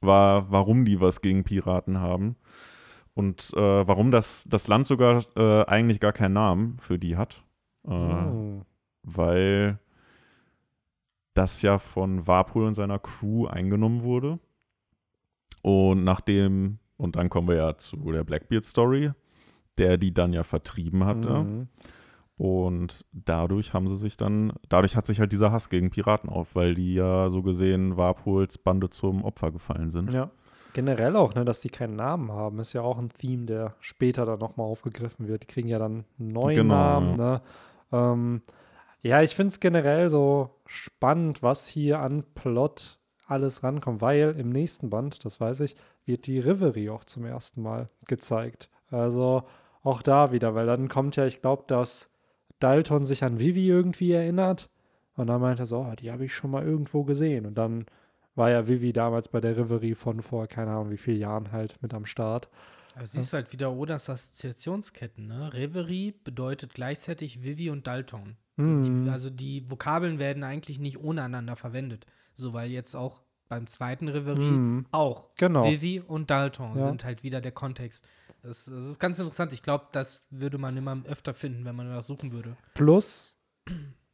[0.00, 2.36] war, warum die was gegen Piraten haben.
[3.14, 7.44] Und äh, warum das, das Land sogar äh, eigentlich gar keinen Namen für die hat.
[7.86, 8.62] Äh, Oh.
[9.02, 9.78] weil
[11.34, 14.38] das ja von Warpool und seiner Crew eingenommen wurde.
[15.62, 19.10] Und nachdem, und dann kommen wir ja zu der Blackbeard-Story,
[19.76, 21.30] der die dann ja vertrieben hatte.
[21.30, 21.68] Mhm.
[22.36, 26.54] Und dadurch haben sie sich dann, dadurch hat sich halt dieser Hass gegen Piraten auf,
[26.54, 30.14] weil die ja so gesehen Warpools Bande zum Opfer gefallen sind.
[30.14, 30.30] Ja.
[30.74, 34.24] Generell auch, ne, dass die keinen Namen haben, ist ja auch ein Theme, der später
[34.24, 35.42] dann nochmal aufgegriffen wird.
[35.42, 37.16] Die kriegen ja dann einen neuen Genau, Namen.
[37.16, 37.42] Ne?
[37.90, 38.42] Ähm,
[39.02, 44.50] ja, ich finde es generell so spannend, was hier an Plot alles rankommt, weil im
[44.50, 48.68] nächsten Band, das weiß ich, wird die Reverie auch zum ersten Mal gezeigt.
[48.90, 49.44] Also
[49.82, 52.10] auch da wieder, weil dann kommt ja, ich glaube, dass
[52.58, 54.70] Dalton sich an Vivi irgendwie erinnert
[55.16, 57.86] und dann meint er so, oh, die habe ich schon mal irgendwo gesehen und dann
[58.34, 61.80] war ja Vivi damals bei der Reverie von vor, keine Ahnung, wie vielen Jahren halt
[61.82, 62.48] mit am Start.
[62.94, 65.52] Aber siehst du halt wieder Odas Assoziationsketten, ne?
[65.52, 68.36] Reverie bedeutet gleichzeitig Vivi und Dalton.
[68.58, 69.04] Die, Mhm.
[69.04, 72.06] die, also die Vokabeln werden eigentlich nicht ohne einander verwendet.
[72.34, 73.22] So, weil jetzt auch
[73.52, 74.86] beim zweiten Reverie Mhm.
[74.92, 75.64] auch Genau.
[75.64, 76.86] Vivi und Dalton Ja.
[76.86, 78.08] sind halt wieder der Kontext.
[78.42, 79.52] Das, das ist ganz interessant.
[79.52, 82.56] Ich glaube, das würde man immer öfter finden, wenn man danach suchen würde.
[82.72, 83.36] Plus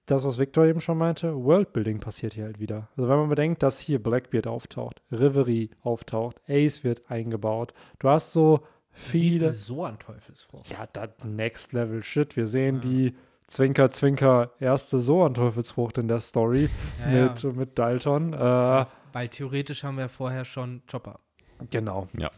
[0.07, 2.89] das, was Victor eben schon meinte, Worldbuilding passiert hier halt wieder.
[2.97, 7.75] Also wenn man bedenkt, dass hier Blackbeard auftaucht, Reverie auftaucht, Ace wird eingebaut.
[8.01, 9.53] Du hast so viele.
[9.53, 10.69] so an Teufelsfrucht.
[10.71, 12.37] Ja, das Next Level Shit.
[12.37, 12.81] Wir sehen Ja.
[12.81, 13.15] die
[13.47, 16.69] Zwinker, Zwinker erste Soan-Teufelsfrucht in der Story
[17.11, 17.53] Ja, mit, ja.
[17.53, 18.35] mit Dalton.
[18.35, 18.85] Äh,
[19.19, 21.19] Weil theoretisch haben wir vorher schon Chopper,
[21.71, 22.07] genau.
[22.17, 22.31] Ja.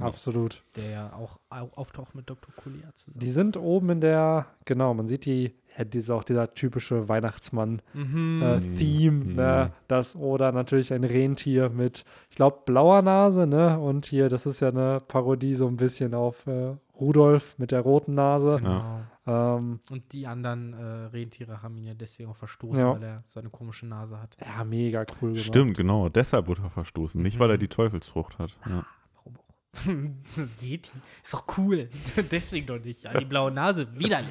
[0.00, 0.62] Absolut.
[0.74, 2.52] der ja auch au- auftaucht mit Dr.
[2.56, 3.20] Kulia zusammen.
[3.20, 7.82] Die sind oben in der, genau, man sieht die, ja, diese, auch dieser typische Weihnachtsmann.
[7.92, 8.42] Mhm.
[8.42, 8.60] äh.
[8.78, 9.34] Theme, Mhm.
[9.34, 9.72] ne?
[9.88, 13.78] Das oder natürlich ein Rentier mit, ich glaube, blauer Nase, ne?
[13.78, 17.82] Und hier, das ist ja eine Parodie so ein bisschen auf äh, Rudolf mit der
[17.82, 18.56] roten Nase.
[18.60, 19.02] genau.
[19.26, 22.94] Ähm, Und die anderen äh, Rentiere haben ihn ja deswegen auch verstoßen, Ja.
[22.94, 24.36] weil er so eine komische Nase hat.
[24.44, 25.44] ja, mega cool gemacht.
[25.46, 26.08] Stimmt, genau.
[26.08, 27.22] Deshalb wurde er verstoßen.
[27.22, 28.50] Nicht, weil er die Teufelsfrucht hat.
[28.68, 28.84] Ja.
[29.14, 29.76] Warum auch?
[30.60, 30.90] Yeti.
[31.22, 31.88] Ist doch cool.
[32.32, 33.04] deswegen doch nicht.
[33.04, 34.28] Ja, die blaue Nase, widerlich.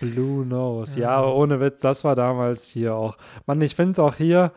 [0.00, 1.00] Blue Nose.
[1.00, 1.16] Ja, Ja.
[1.16, 3.16] aber ohne Witz, das war damals hier auch.
[3.46, 4.52] Mann, ich finde es auch hier,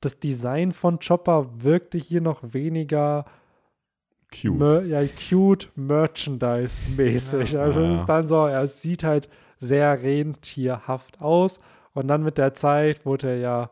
[0.00, 3.26] das Design von Chopper wirkte hier noch weniger
[4.34, 4.58] Cute.
[4.58, 7.52] Mer ja, cute Merchandise-mäßig.
[7.52, 7.62] Ja.
[7.62, 9.28] Also Ja, es ist dann so, er sieht halt
[9.58, 11.60] sehr rentierhaft aus
[11.92, 13.70] und dann mit der Zeit wurde er ja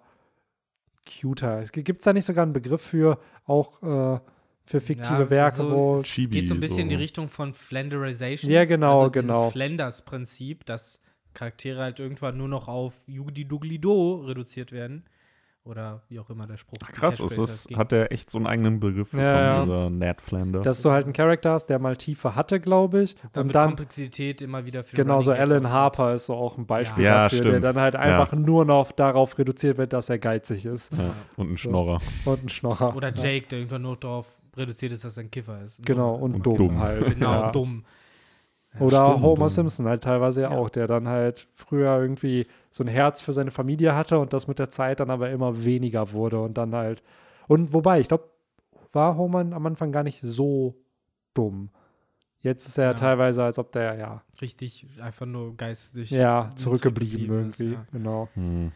[1.20, 1.60] cuter.
[1.60, 4.20] Es gibt es da nicht sogar einen Begriff für, auch äh,
[4.64, 7.00] für fiktive Ja, Werke, so, wo es geht so ein bisschen in die so.
[7.00, 8.50] Richtung von Flanderization.
[8.50, 9.50] Ja, genau, also dieses genau.
[9.50, 11.00] Flanders-Prinzip, dass
[11.34, 15.04] Charaktere halt irgendwann nur noch auf Jugdi Dugli Do reduziert werden.
[15.64, 17.78] Oder wie auch immer der Spruch Ach, krass, ist das, ging.
[17.78, 19.62] hat der echt so einen eigenen Begriff bekommen, Ja, ja.
[19.64, 20.64] dieser Ned Flanders.
[20.64, 23.14] Dass du halt einen Charakter hast, der mal Tiefe hatte, glaube ich.
[23.32, 25.70] Damit Und dann, Komplexität immer wieder für genau, so Alan.
[25.70, 29.38] Harper ist so auch ein Beispiel Ja, dafür, der dann halt einfach nur noch darauf
[29.38, 30.92] reduziert wird, dass er geizig ist.
[30.94, 31.14] ja.
[31.36, 31.58] Und ein So.
[31.58, 32.00] Schnorrer.
[32.24, 32.96] Und ein Schnorrer.
[32.96, 33.22] Oder Ja.
[33.22, 35.86] Jake, der irgendwann nur darauf reduziert ist, dass er ein Kiffer ist.
[35.86, 36.80] Genau, und, Und dumm, dumm.
[36.80, 37.04] halt.
[37.14, 37.52] Genau, ja.
[37.52, 37.84] dumm.
[38.78, 39.22] Oder stimmt.
[39.22, 40.56] Homer Simpson halt teilweise ja Ja.
[40.56, 44.48] auch, der dann halt früher irgendwie so ein Herz für seine Familie hatte und das
[44.48, 47.02] mit der Zeit dann aber immer weniger wurde und dann halt.
[47.48, 48.30] Und wobei, ich glaube,
[48.92, 50.74] war Homer am Anfang gar nicht so
[51.34, 51.70] dumm.
[52.40, 52.94] Jetzt ist er Ja.
[52.94, 56.10] teilweise, als ob der ja, Richtig, einfach nur geistig.
[56.10, 57.74] ja zurückgeblieben zurückgeblieben ist, irgendwie.
[57.74, 57.86] ja.
[57.92, 58.28] Genau.
[58.34, 58.72] Hm.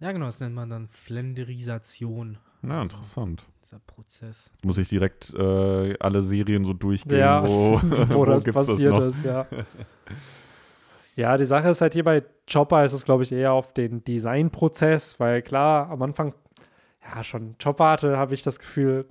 [0.00, 3.46] Ja, genau, das nennt man dann Flenderisation, Ja, interessant.
[3.64, 4.52] dieser Prozess.
[4.64, 7.80] Muss ich direkt äh, alle Serien so durchgehen, Ja, wo,
[8.10, 9.02] Wo das gibt's passiert noch?
[9.02, 9.46] ist, ja.
[11.16, 14.02] ja, die Sache ist halt hier bei Chopper ist es, glaube ich, eher auf den
[14.04, 16.34] Designprozess, weil klar, am Anfang,
[17.04, 19.06] ja, schon Chopper hatte, habe ich das Gefühl,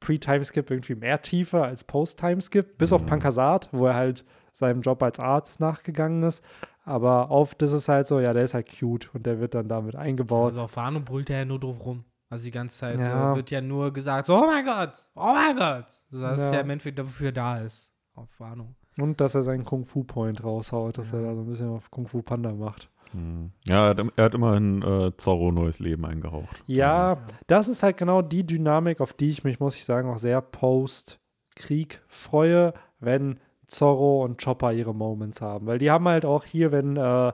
[0.00, 3.06] Pre-Timeskip irgendwie mehr Tiefe als Post-Timeskip, bis auf Mhm.
[3.06, 6.42] Pankasat, wo er halt seinem Job als Arzt nachgegangen ist.
[6.84, 9.68] Aber oft ist es halt so, ja, der ist halt cute und der wird dann
[9.68, 10.46] damit eingebaut.
[10.52, 12.04] Also auf Wano brüllt er ja nur drauf rum.
[12.30, 13.32] Also die ganze Zeit Ja.
[13.32, 15.86] so, wird ja nur gesagt, so, oh mein Gott, oh mein Gott.
[16.10, 16.54] So, das ist Ja.
[16.54, 17.92] ja im Endeffekt dafür da ist.
[18.14, 18.74] Auf Wano.
[18.98, 21.18] Und dass er seinen Kung-Fu-Point raushaut, dass Ja.
[21.18, 22.88] er da so ein bisschen auf Kung-Fu Panda macht.
[23.12, 23.50] Hm.
[23.66, 26.62] Ja, er hat, er hat immerhin äh, Zorro neues Leben eingehaucht.
[26.66, 30.18] Ja, das ist halt genau die Dynamik, auf die ich mich, muss ich sagen, auch
[30.18, 35.66] sehr post-Krieg freue, wenn Zorro und Chopper ihre Moments haben.
[35.66, 37.32] Weil die haben halt auch hier, wenn äh,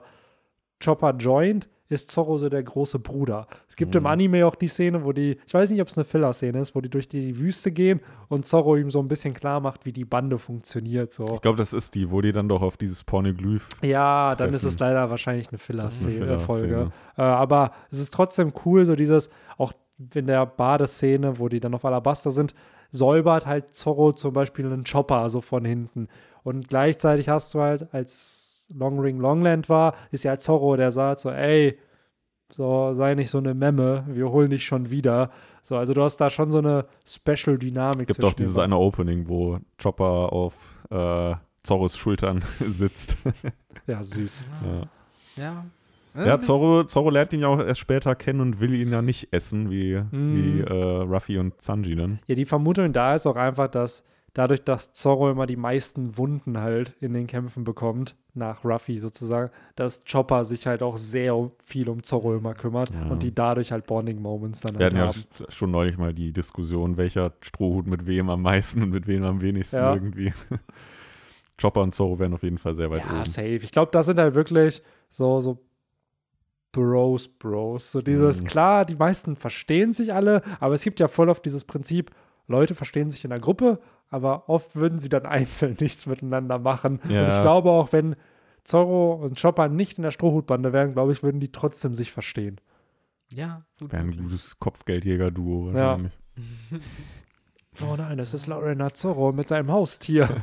[0.83, 3.47] Chopper joint, ist Zorro so der große Bruder.
[3.69, 4.07] Es gibt im Mhm.
[4.07, 6.81] Anime auch die Szene, wo die, ich weiß nicht, ob es eine Filler-Szene ist, wo
[6.81, 10.03] die durch die Wüste gehen und Zorro ihm so ein bisschen klar macht, wie die
[10.05, 11.13] Bande funktioniert.
[11.13, 11.25] So.
[11.35, 14.61] Ich glaube, das ist die, wo die dann doch auf dieses Pornoglyph Ja, dann ist
[14.63, 14.73] treffen.
[14.73, 16.39] es leider wahrscheinlich eine Filler-Szene, Filler-Szene.
[16.39, 16.91] Folge.
[17.17, 19.73] Äh, aber es ist trotzdem cool, so dieses, auch
[20.13, 22.53] in der Badeszene, wo die dann auf Alabaster sind,
[22.91, 26.07] säubert halt Zorro zum Beispiel einen Chopper so von hinten.
[26.43, 31.21] Und gleichzeitig hast du halt, als Long Ring Longland war, ist ja Zorro, der sagt
[31.21, 31.77] so, ey,
[32.51, 35.31] so, sei nicht so eine Memme, wir holen dich schon wieder.
[35.63, 38.07] So, also du hast da schon so eine Special-Dynamik.
[38.07, 43.17] gibt zwischen auch dieses eine Opening, wo Chopper auf äh, Zorros Schultern sitzt.
[43.85, 44.45] Ja, süß.
[44.65, 45.43] ja.
[45.43, 45.65] Ja.
[46.25, 49.27] Ja, Zorro, Zorro lernt ihn ja auch erst später kennen und will ihn ja nicht
[49.31, 50.35] essen, wie, Mhm.
[50.35, 50.73] wie äh,
[51.03, 52.19] Ruffy und Sanji dann.
[52.25, 54.03] Ja, die Vermutung da ist auch einfach, dass
[54.37, 59.49] dadurch, dass Zorro immer die meisten Wunden halt in den Kämpfen bekommt, nach Ruffy sozusagen,
[59.75, 63.07] dass Chopper sich halt auch sehr viel um Zorro immer kümmert Ja.
[63.09, 65.45] und die dadurch halt Bonding-Moments dann Wir halt hatten ja haben.
[65.47, 69.23] sch- schon neulich mal die Diskussion, welcher Strohhut mit wem am meisten und mit wem
[69.23, 69.93] am wenigsten Ja.
[69.95, 70.31] irgendwie.
[71.59, 73.25] Chopper und Zorro wären auf jeden Fall sehr weit Ja, oben.
[73.25, 73.55] safe.
[73.63, 75.63] Ich glaube, das sind halt wirklich so, so
[76.71, 77.91] Bros, Bros.
[77.91, 78.45] So dieses, Mhm.
[78.45, 82.11] klar, die meisten verstehen sich alle, aber es gibt ja voll auf dieses Prinzip,
[82.47, 86.99] Leute verstehen sich in der Gruppe, aber oft würden sie dann einzeln nichts miteinander machen.
[87.03, 87.27] Und Ja.
[87.35, 88.15] ich glaube auch, wenn
[88.63, 92.59] Zorro und Chopper nicht in der Strohhutbande wären, glaube ich, würden die trotzdem sich verstehen.
[93.33, 93.91] Ja, gut.
[93.91, 95.73] Wäre ein gutes Kopfgeldjäger-Duo Ja.
[95.91, 96.17] wahrscheinlich.
[97.79, 100.41] Oh nein, das ist Lorena Zorro mit seinem Haustier.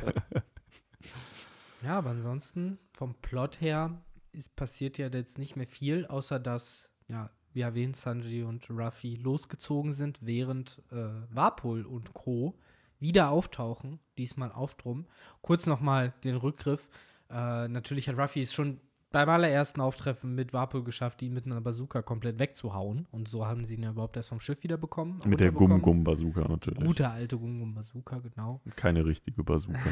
[1.83, 4.01] Ja, aber ansonsten vom Plot her
[4.31, 9.15] ist passiert ja jetzt nicht mehr viel, außer dass, ja, wie erwähnt, Sanji und Ruffy
[9.15, 10.95] losgezogen sind, während äh,
[11.29, 12.55] Warpol und Co.
[12.99, 15.05] wieder auftauchen, diesmal auf Drum.
[15.41, 16.87] Kurz nochmal den Rückgriff.
[17.29, 18.79] Äh, natürlich hat Ruffy es schon
[19.15, 23.07] beim allerersten Auftreffen mit Warpol geschafft, ihn mit einer Bazooka komplett wegzuhauen.
[23.11, 25.21] Und so haben sie ihn ja überhaupt erst vom Schiff wieder bekommen.
[25.25, 25.53] Mit der.
[25.53, 26.83] Gum-Gum-Bazooka natürlich.
[26.83, 28.59] Gute alte Gum-Gum-Bazooka, genau.
[28.75, 29.79] Keine richtige Bazooka.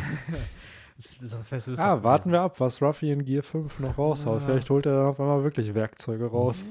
[0.95, 2.33] Das, sonst wärst du das ah, warten gewesen.
[2.33, 4.41] wir ab, was Ruffy in Gear 5 noch raushaut.
[4.41, 4.45] Ja.
[4.45, 6.63] Vielleicht holt er dann auf einmal wirklich Werkzeuge raus.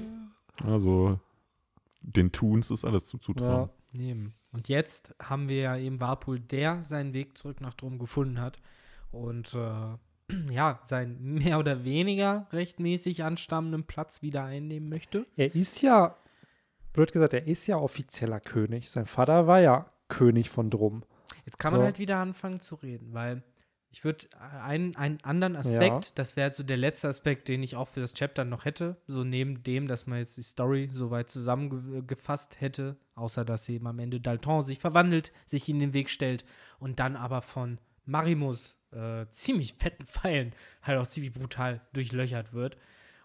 [0.63, 1.19] also,
[1.99, 3.69] den Toons ist alles zuzutrauen.
[3.93, 4.33] Eben.
[4.53, 8.61] Und jetzt haben wir ja eben Warpol, der seinen Weg zurück nach Drum gefunden hat
[9.11, 9.97] und äh,
[10.53, 15.25] ja, seinen mehr oder weniger rechtmäßig anstammenden Platz wieder einnehmen möchte.
[15.35, 16.15] Er ist ja,
[16.93, 18.89] blöd gesagt, er ist ja offizieller König.
[18.91, 21.03] Sein Vater war ja König von Drum.
[21.45, 21.85] Jetzt kann man So.
[21.85, 23.43] halt wieder anfangen zu reden, weil
[23.93, 26.11] ich würde einen, einen anderen Aspekt, Ja.
[26.15, 29.23] das wäre so der letzte Aspekt, den ich auch für das Chapter noch hätte, so
[29.23, 34.19] neben dem, dass man jetzt die Story soweit zusammengefasst hätte, außer dass eben am Ende
[34.19, 36.43] Dalton sich verwandelt, sich in den Weg stellt
[36.79, 42.77] und dann aber von Marimus äh, ziemlich fetten Pfeilen halt auch ziemlich brutal durchlöchert wird.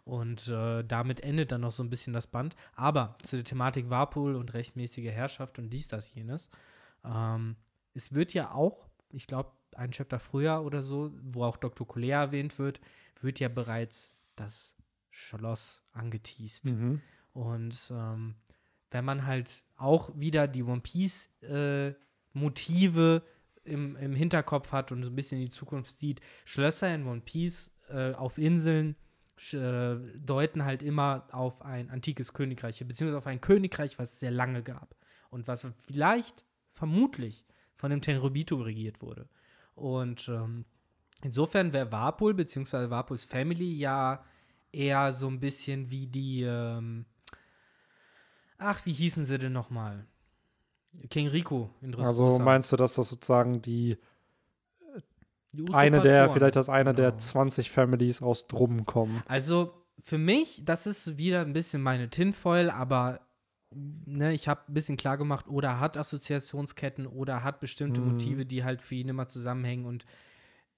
[0.04, 2.56] Und äh, damit endet dann noch so ein bisschen das Band.
[2.74, 6.50] Aber zu der Thematik Warpol und rechtmäßige Herrschaft und dies, das, jenes.
[7.04, 7.56] Ähm,
[7.94, 11.86] es wird ja auch, ich glaube, ein Chapter früher oder so, wo auch Dr.
[11.86, 12.80] Colea erwähnt wird,
[13.20, 14.76] wird ja bereits das
[15.10, 16.66] Schloss angeteased.
[16.66, 17.00] Mhm.
[17.32, 18.36] Und ähm,
[18.90, 21.92] wenn man halt auch wieder die One Piece äh,
[22.32, 23.22] Motive
[23.64, 27.20] im, im Hinterkopf hat und so ein bisschen in die Zukunft sieht, Schlösser in One
[27.20, 28.96] Piece äh, auf Inseln
[29.52, 34.30] äh, deuten halt immer auf ein antikes Königreich, beziehungsweise auf ein Königreich, was es sehr
[34.30, 34.96] lange gab
[35.30, 37.44] und was vielleicht, vermutlich,
[37.76, 39.28] von dem Tenryubito regiert wurde.
[39.78, 40.64] Und ähm,
[41.22, 44.24] insofern wäre Warpol, beziehungsweise Warpols Family ja
[44.72, 47.06] eher so ein bisschen wie die, ähm,
[48.58, 50.06] ach, wie hießen sie denn nochmal?
[51.10, 52.24] King Rico in Dressrosa.
[52.24, 53.98] Also meinst du, dass das sozusagen die
[55.52, 57.18] Die eine der, vielleicht das eine der Genau.
[57.20, 59.22] 20 Families aus Drum kommen?
[59.26, 59.72] Also
[60.02, 63.20] für mich, das ist wieder ein bisschen meine Tinfoil, aber
[63.70, 68.08] ne, ich habe ein bisschen klar gemacht, oder hat Assoziationsketten oder hat bestimmte Mhm.
[68.08, 69.84] Motive, die halt für ihn immer zusammenhängen.
[69.86, 70.06] Und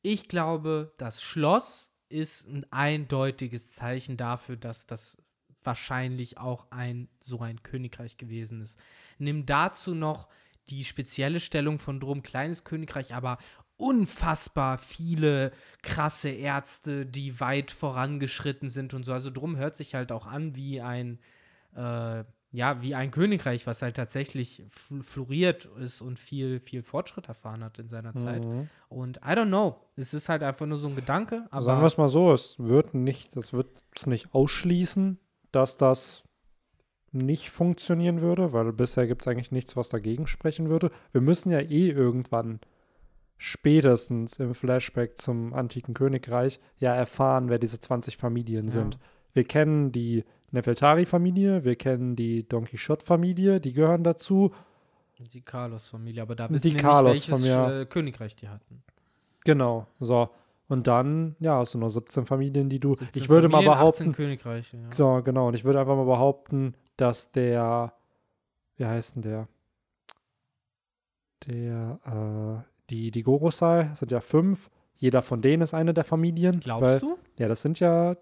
[0.02, 5.16] ich glaube, das Schloss ist ein eindeutiges Zeichen dafür, dass das
[5.62, 8.78] wahrscheinlich auch ein so ein Königreich gewesen ist.
[9.18, 10.28] Nimm dazu noch
[10.68, 13.38] die spezielle Stellung von Drum, kleines Königreich, aber
[13.76, 15.52] unfassbar viele
[15.82, 19.12] krasse Ärzte, die weit vorangeschritten sind und so.
[19.12, 21.18] Also Drum hört sich halt auch an wie ein,
[21.74, 27.28] äh, ja, wie ein Königreich, was halt tatsächlich fl floriert ist und viel, viel Fortschritt
[27.28, 28.44] erfahren hat in seiner Zeit.
[28.44, 28.68] Mhm.
[28.88, 29.76] Und I don't know.
[29.96, 32.58] Es ist halt einfach nur so ein Gedanke, aber Sagen wir es mal so, es
[32.58, 35.18] wird nicht, das wird es nicht ausschließen,
[35.52, 36.24] dass das
[37.12, 40.90] nicht funktionieren würde, weil bisher gibt es eigentlich nichts, was dagegen sprechen würde.
[41.12, 42.60] Wir müssen ja eh irgendwann
[43.36, 48.70] spätestens im Flashback zum antiken Königreich ja erfahren, wer diese 20 Familien Ja.
[48.72, 48.98] sind.
[49.32, 54.52] Wir kennen die Nefeltari-Familie, wir kennen die Don Quixote-Familie, die gehören dazu.
[55.18, 57.56] die Carlos-Familie, aber da Die wissen wir nicht, Carlos-Familie.
[57.56, 58.82] welches äh, Königreich die hatten.
[59.44, 60.30] Genau, so.
[60.68, 62.94] Und dann, ja, hast du nur 17 Familien, die du.
[62.94, 64.94] 17 ich würde mal Familien, 18 behaupten, Königreiche, ja.
[64.94, 65.48] So, genau.
[65.48, 67.92] Und ich würde einfach mal behaupten, dass der,
[68.76, 69.48] wie heißt denn der?
[71.48, 74.70] Der, äh, die, die Gorosei das sind ja fünf.
[74.96, 76.60] Jeder von denen ist eine der Familien.
[76.60, 77.18] Glaubst weil, du?
[77.38, 78.16] Ja, das sind ja,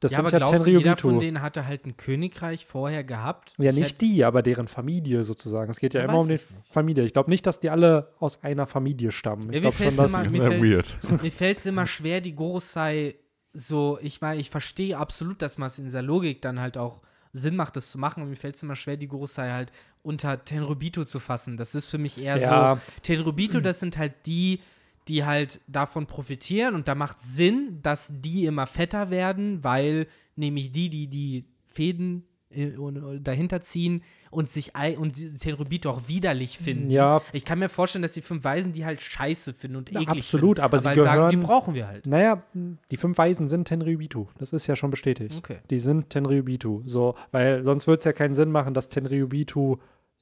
[0.00, 1.20] das ja, sind aber ja glaubst du, jeder von Tenryubitu.
[1.20, 3.54] denen hatte halt ein Königreich vorher gehabt?
[3.58, 5.70] Ja, Ich nicht die, aber deren Familie sozusagen.
[5.70, 6.38] Es geht ja Ja, immer um die.
[6.70, 7.04] Familie.
[7.04, 9.44] Ich glaube nicht, dass die alle aus einer Familie stammen.
[9.44, 10.12] Ja, Ich mir glaube schon, dass.
[10.12, 11.22] immer- Das mir fällt's- weird.
[11.22, 13.16] Mir fällt es immer schwer, die Gorosei
[13.52, 17.00] so, ich meine, ich verstehe absolut, dass man es in dieser Logik dann halt auch
[17.32, 18.22] Sinn macht, das zu machen.
[18.22, 21.56] Und mir fällt es immer schwer, die Gorosei halt unter Tenrobito zu fassen.
[21.56, 22.74] Das ist für mich eher Ja.
[22.74, 24.60] so, Tenrobito, das sind halt die,
[25.08, 26.74] die halt davon profitieren.
[26.74, 32.24] Und da macht Sinn, dass die immer fetter werden, weil nämlich die, die die Fäden
[32.50, 36.90] äh, und- und dahinter ziehen und sich und die- Tenrobito auch widerlich finden.
[36.90, 37.20] Ja.
[37.32, 40.58] Ich kann mir vorstellen, dass die fünf Weisen die halt scheiße finden und eklig absolut,
[40.58, 40.60] finden.
[40.64, 42.06] aber sie halt sagen, die gehören- brauchen wir halt.
[42.06, 42.42] Naja,
[42.90, 44.26] die fünf Weisen sind Tenryubitu.
[44.38, 45.34] Das ist ja schon bestätigt.
[45.38, 45.58] Okay.
[45.70, 46.82] Die sind Tenryubitu.
[46.84, 49.76] So, weil sonst würde es ja keinen Sinn machen, dass Tenryubitu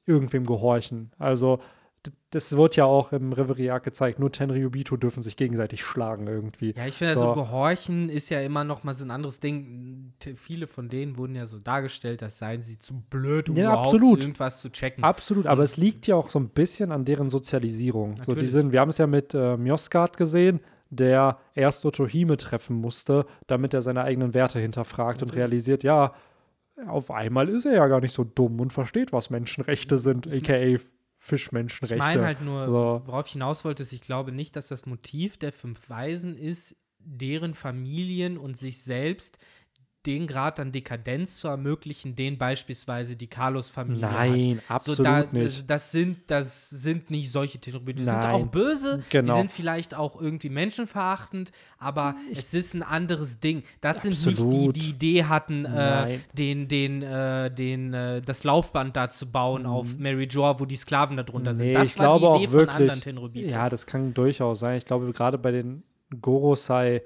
[0.05, 1.11] irgendwem gehorchen.
[1.17, 1.59] Also,
[2.31, 4.19] das wird ja auch im Reverie gezeigt.
[4.19, 6.73] Nur Tenryubitu dürfen sich gegenseitig schlagen irgendwie.
[6.75, 7.21] Ja, ich finde, So.
[7.21, 7.33] so.
[7.33, 10.13] Gehorchen ist ja immer noch mal so ein anderes Ding.
[10.35, 13.85] Viele von denen wurden ja so dargestellt, als seien sie zu blöd, um Ja, überhaupt
[13.87, 14.21] absolut.
[14.21, 15.03] irgendwas zu checken.
[15.03, 18.15] Absolut, aber es liegt ja auch so ein bisschen an deren Sozialisierung.
[18.23, 20.59] So, die sind, wir haben es ja mit äh, Mjosgard gesehen,
[20.89, 25.37] der erst Otohime treffen musste, damit er seine eigenen Werte hinterfragt und Natürlich.
[25.45, 26.13] realisiert, ja,
[26.87, 30.77] auf einmal ist er ja gar nicht so dumm und versteht, was Menschenrechte sind, aka
[31.25, 31.97] Ich Fischmenschenrechte.
[31.97, 33.01] meine halt nur, So.
[33.05, 36.75] worauf ich hinaus wollte, ist, ich glaube nicht, dass das Motiv der fünf Weisen ist,
[36.99, 39.39] deren Familien und sich selbst
[40.05, 44.29] den Grad an Dekadenz zu ermöglichen, den beispielsweise die Carlos-Familie hat.
[44.29, 45.69] Nein, So, absolut da, nicht.
[45.69, 47.99] Das sind, das sind nicht solche Tenrobiten.
[48.03, 49.33] Die sind Nein, auch böse, genau.
[49.33, 53.63] die sind vielleicht auch irgendwie menschenverachtend, aber es ist ein anderes Ding.
[53.81, 54.75] Das sind nicht Absolut.
[54.75, 59.65] die, die Idee hatten, äh, den, den, äh, den, äh, das Laufband da zu bauen
[59.65, 61.67] auf Mary Joa, wo die Sklaven da drunter sind.
[61.67, 61.71] Mhm.
[61.73, 62.75] Nee, Das ich war glaube die Idee auch von wirklich.
[62.77, 63.49] anderen Tenrobiten.
[63.49, 64.77] Ja, das kann durchaus sein.
[64.77, 65.83] Ich glaube, gerade bei den
[66.21, 67.01] Gorosei,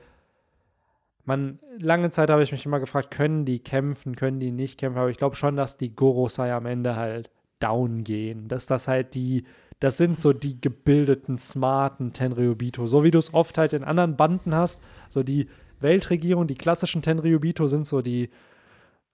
[1.30, 5.00] man, lange Zeit habe ich mich immer gefragt, können die kämpfen, können die nicht kämpfen,
[5.00, 7.30] aber ich glaube schon, dass die Gorosei am Ende halt
[7.60, 8.48] down gehen.
[8.48, 9.46] Dass das halt die,
[9.80, 12.88] das sind so die gebildeten, smarten Tenryubito.
[12.88, 15.48] So wie du es oft halt in anderen Banden hast, so die
[15.80, 18.30] Weltregierung, die klassischen Tenryubito sind so die,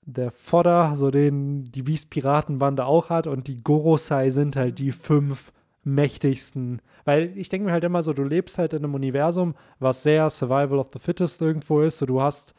[0.02, 5.52] der Fodder, so den die Beast-Piratenbande auch hat und die Gorosei sind halt die fünf
[5.84, 6.82] mächtigsten.
[7.06, 10.30] Weil ich denke mir halt immer so, du lebst halt in einem Universum, was sehr
[10.30, 12.00] Survival of the Fittest irgendwo ist.
[12.00, 12.56] So, du hast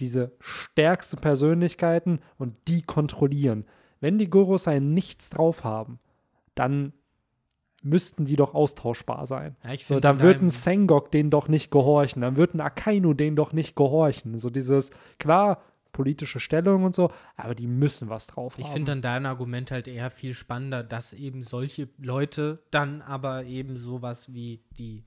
[0.00, 3.64] diese stärksten Persönlichkeiten und die kontrollieren.
[4.00, 6.00] Wenn die Gorosei nichts drauf haben,
[6.54, 6.92] dann
[7.82, 9.56] müssten die doch austauschbar sein.
[9.64, 13.36] Ja, So, dann wird ein Sengok denen doch nicht gehorchen, dann wird ein Akainu denen
[13.36, 14.38] doch nicht gehorchen.
[14.38, 15.62] So dieses, klar,
[15.96, 18.74] politische Stellung und so, aber die müssen was drauf Ich haben.
[18.74, 23.76] finde dann dein Argument halt eher viel spannender, dass eben solche Leute dann aber eben
[23.76, 25.04] sowas wie die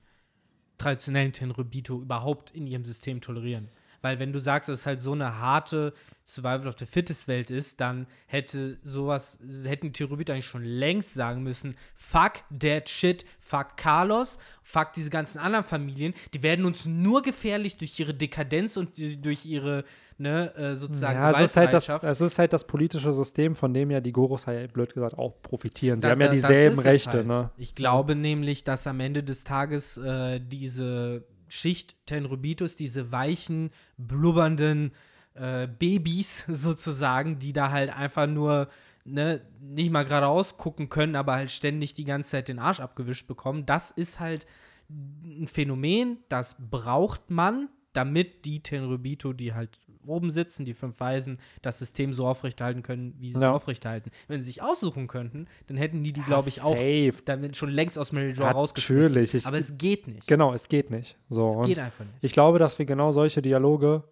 [0.78, 3.68] traditionellen Tenryubito überhaupt in ihrem System tolerieren.
[4.02, 5.92] Weil wenn du sagst, dass es halt so eine harte
[6.24, 11.14] Survival of the Fittest Welt ist, dann hätte sowas, hätten die Tenryubito eigentlich schon längst
[11.14, 16.86] sagen müssen, fuck that shit, fuck Carlos, fuck diese ganzen anderen Familien, die werden uns
[16.86, 18.90] nur gefährlich durch ihre Dekadenz und
[19.24, 19.84] durch ihre,
[20.18, 23.74] ne, äh, sozusagen ja, es ist, halt das, es ist halt das politische System, von
[23.74, 26.00] dem ja die Gorosei, blöd gesagt, auch profitieren.
[26.00, 27.26] Sie Da- haben ja dieselben Rechte, halt.
[27.26, 27.50] ne?
[27.56, 34.92] Ich glaube nämlich, dass am Ende des Tages äh, diese Schicht Tenryubitos, diese weichen, blubbernden
[35.34, 38.68] äh, Babys sozusagen, die da halt einfach nur
[39.04, 43.26] ne, nicht mal geradeaus gucken können, aber halt ständig die ganze Zeit den Arsch abgewischt
[43.26, 44.46] bekommen, das ist halt
[44.88, 51.38] ein Phänomen, das braucht man, damit die Tenryubito, die halt oben sitzen, die fünf Weisen,
[51.62, 53.52] das System so aufrechterhalten können, wie sie es Ja.
[53.52, 54.10] aufrechterhalten.
[54.28, 57.14] Wenn sie sich aussuchen könnten, dann hätten die die, glaube ich, auch safe.
[57.24, 59.38] damit schon längst aus Mary Jo Natürlich, rausgeschmissen.
[59.40, 60.26] ich- Aber es geht nicht.
[60.26, 61.16] Genau, es geht nicht.
[61.28, 62.16] So, es geht einfach nicht.
[62.22, 64.02] ich glaube, dass wir genau solche Dialoge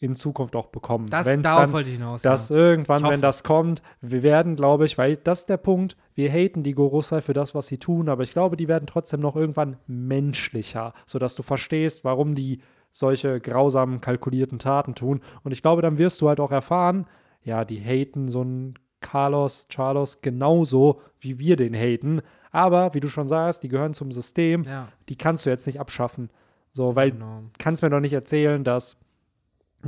[0.00, 1.06] in Zukunft auch bekommen.
[1.08, 2.20] Das, Wenn's darauf dann, wollte ich hinaus.
[2.20, 2.56] dass ja.
[2.56, 6.62] irgendwann, wenn das kommt, wir werden, glaube ich, weil das ist der Punkt, wir haten
[6.62, 9.78] die Gorosei für das, was sie tun, aber ich glaube, die werden trotzdem noch irgendwann
[9.86, 12.60] menschlicher, sodass du verstehst, warum die
[12.94, 15.20] solche grausamen, kalkulierten Taten tun.
[15.42, 17.06] Und ich glaube, dann wirst du halt auch erfahren,
[17.42, 22.22] ja, die haten so einen Carlos, Charlos genauso, wie wir den haten.
[22.52, 25.80] Aber, wie du schon sagst, die gehören zum System, ja, die kannst du jetzt nicht
[25.80, 26.30] abschaffen.
[26.72, 27.42] So, weil genau.
[27.58, 28.96] kannst mir doch nicht erzählen, dass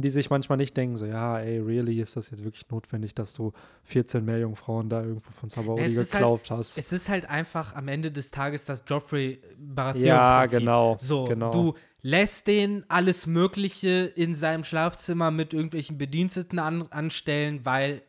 [0.02, 3.32] die sich manchmal nicht denken, so, ja, ey, really, ist das jetzt wirklich notwendig, dass
[3.34, 3.52] du
[3.84, 6.78] 14 Meerjungfrauen da irgendwo von Sabaudi ist geklaut hast?
[6.78, 10.58] Es ist halt einfach am Ende des Tages das Joffrey Baratheon Ja, Prinzip.
[10.60, 11.50] genau, So, genau.
[11.50, 18.02] du lässt den alles Mögliche in seinem Schlafzimmer mit irgendwelchen Bediensteten an, anstellen, weil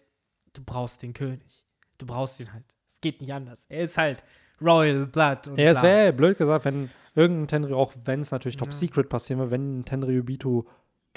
[0.53, 1.63] du brauchst den König.
[1.97, 2.63] Du brauchst ihn halt.
[2.87, 3.65] Es geht nicht anders.
[3.69, 4.23] Er ist halt
[4.61, 5.47] Royal Blood.
[5.49, 8.71] Und ja, es wäre blöd gesagt, wenn irgendein Tenri, auch wenn es natürlich Top Ja.
[8.73, 10.67] Secret passieren würde, wenn ein Tenryubito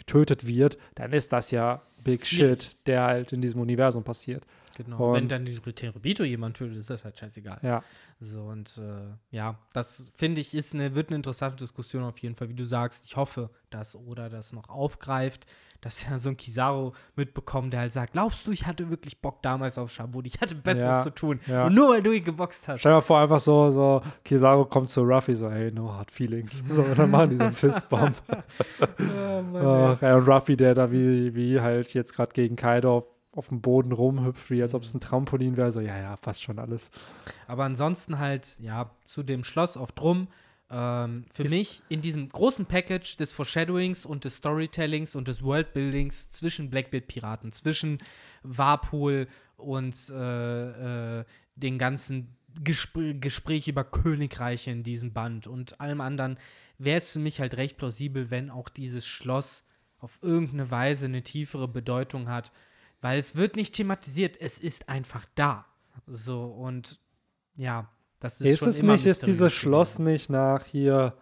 [0.00, 4.44] getötet wird, dann ist das ja Big Shit, der halt in diesem Universum passiert.
[4.76, 5.08] Genau.
[5.08, 7.58] Und- Wenn dann die Tenryubito jemand tötet, ist das halt scheißegal.
[7.62, 7.82] Ja,
[8.20, 12.34] So, und äh, ja, das finde ich, ist eine, wird eine interessante Diskussion auf jeden
[12.36, 13.04] Fall, wie du sagst.
[13.06, 15.46] Ich hoffe, dass Oda das noch aufgreift,
[15.80, 19.40] dass ja so ein Kizaru mitbekommt, der halt sagt, glaubst du, ich hatte wirklich Bock
[19.42, 21.40] damals auf Shabudi, ich hatte Besseres Ja, zu tun.
[21.46, 21.66] ja.
[21.66, 22.80] Und nur weil du ihn geboxt hast.
[22.80, 26.10] Stell dir mal vor, einfach so, so, Kizaru kommt zu Ruffy, so, hey, no hard
[26.10, 26.62] feelings.
[26.68, 28.14] So, und dann machen die so einen Fistbump.
[28.80, 33.48] Oh, Mann, ja, und Ruffy, der da wie, wie halt jetzt gerade gegen Kaido auf,
[33.48, 35.72] dem Boden rumhüpft, wie als ob es ein Trampolin wäre.
[35.72, 36.90] So, ja, ja, passt schon alles.
[37.46, 40.28] Aber ansonsten halt, ja, zu dem Schloss auf Drum.
[40.72, 45.42] Ähm, für Ist- mich in diesem großen Package des Foreshadowings und des Storytellings und des
[45.42, 47.98] Worldbuildings zwischen Blackbeard Piraten, zwischen
[48.42, 49.26] Warpool
[49.56, 51.24] und äh, äh,
[51.56, 56.38] den ganzen Gespr Gespräch über Königreiche in diesem Band und allem anderen,
[56.78, 59.64] wäre es für mich halt recht plausibel, wenn auch dieses Schloss
[59.98, 62.50] auf irgendeine Weise eine tiefere Bedeutung hat,
[63.00, 65.66] weil es wird nicht thematisiert, es ist einfach da.
[66.06, 66.98] So und
[67.56, 67.88] ja,
[68.20, 71.14] das ist, Ist, schon es immer nicht, ist dieses Schloss nicht nach hier,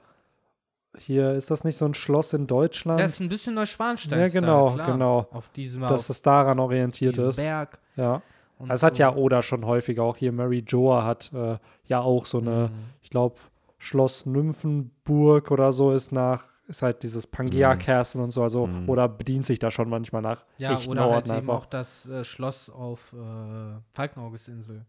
[0.99, 2.99] hier, ist das nicht so ein Schloss in Deutschland?
[3.01, 4.19] Das ist ein bisschen Neuschwanstein.
[4.19, 5.29] Ja, genau, genau.
[5.31, 7.37] Auf diesem, dass auf es daran orientiert ist.
[7.37, 7.79] Berg.
[7.97, 8.23] Ja.
[8.59, 9.03] Und Das hat so.
[9.03, 10.03] ja Oda schon häufiger.
[10.03, 12.75] Auch hier Mary Joa hat äh, ja auch so eine, Mhm.
[13.03, 13.37] ich glaube,
[13.79, 18.43] Schloss Nymphenburg oder so ist nach, ist halt dieses Pangea Castle und so.
[18.43, 18.89] Also Mhm.
[18.89, 21.55] Oda bedient sich da schon manchmal nach Ja, echten oder halt eben einfach.
[21.55, 24.85] auch das äh, Schloss auf äh, Falkenauges-Insel.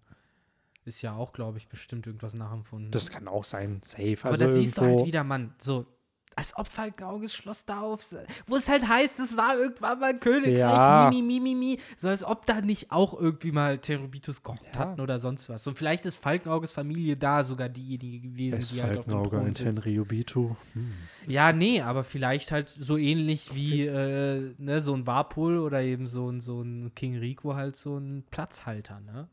[0.86, 2.92] Ist ja auch, glaube ich, bestimmt irgendwas nachempfunden.
[2.92, 4.18] Das kann auch sein, safe.
[4.22, 5.86] Aber also da siehst du halt wieder, Mann, so,
[6.36, 8.02] als ob Falkenauges Schloss da auf,
[8.48, 11.10] wo es halt heißt, es war irgendwann mal ein Königreich, Ja.
[11.12, 14.80] mi, mi, mi, mi, so als ob da nicht auch irgendwie mal Terebitus gehockt Ja.
[14.80, 15.68] hatten oder sonst was.
[15.68, 19.40] Und vielleicht ist Falkenauges Familie da sogar diejenige gewesen, ist die halt auf dem Thron
[19.48, 19.84] ein sitzt.
[19.84, 20.56] Tenryubitu.
[21.28, 26.08] Ja, nee, aber vielleicht halt so ähnlich wie äh, ne, so ein Warpol oder eben
[26.08, 29.28] so ein, so ein King Rico halt so ein Platzhalter, ne?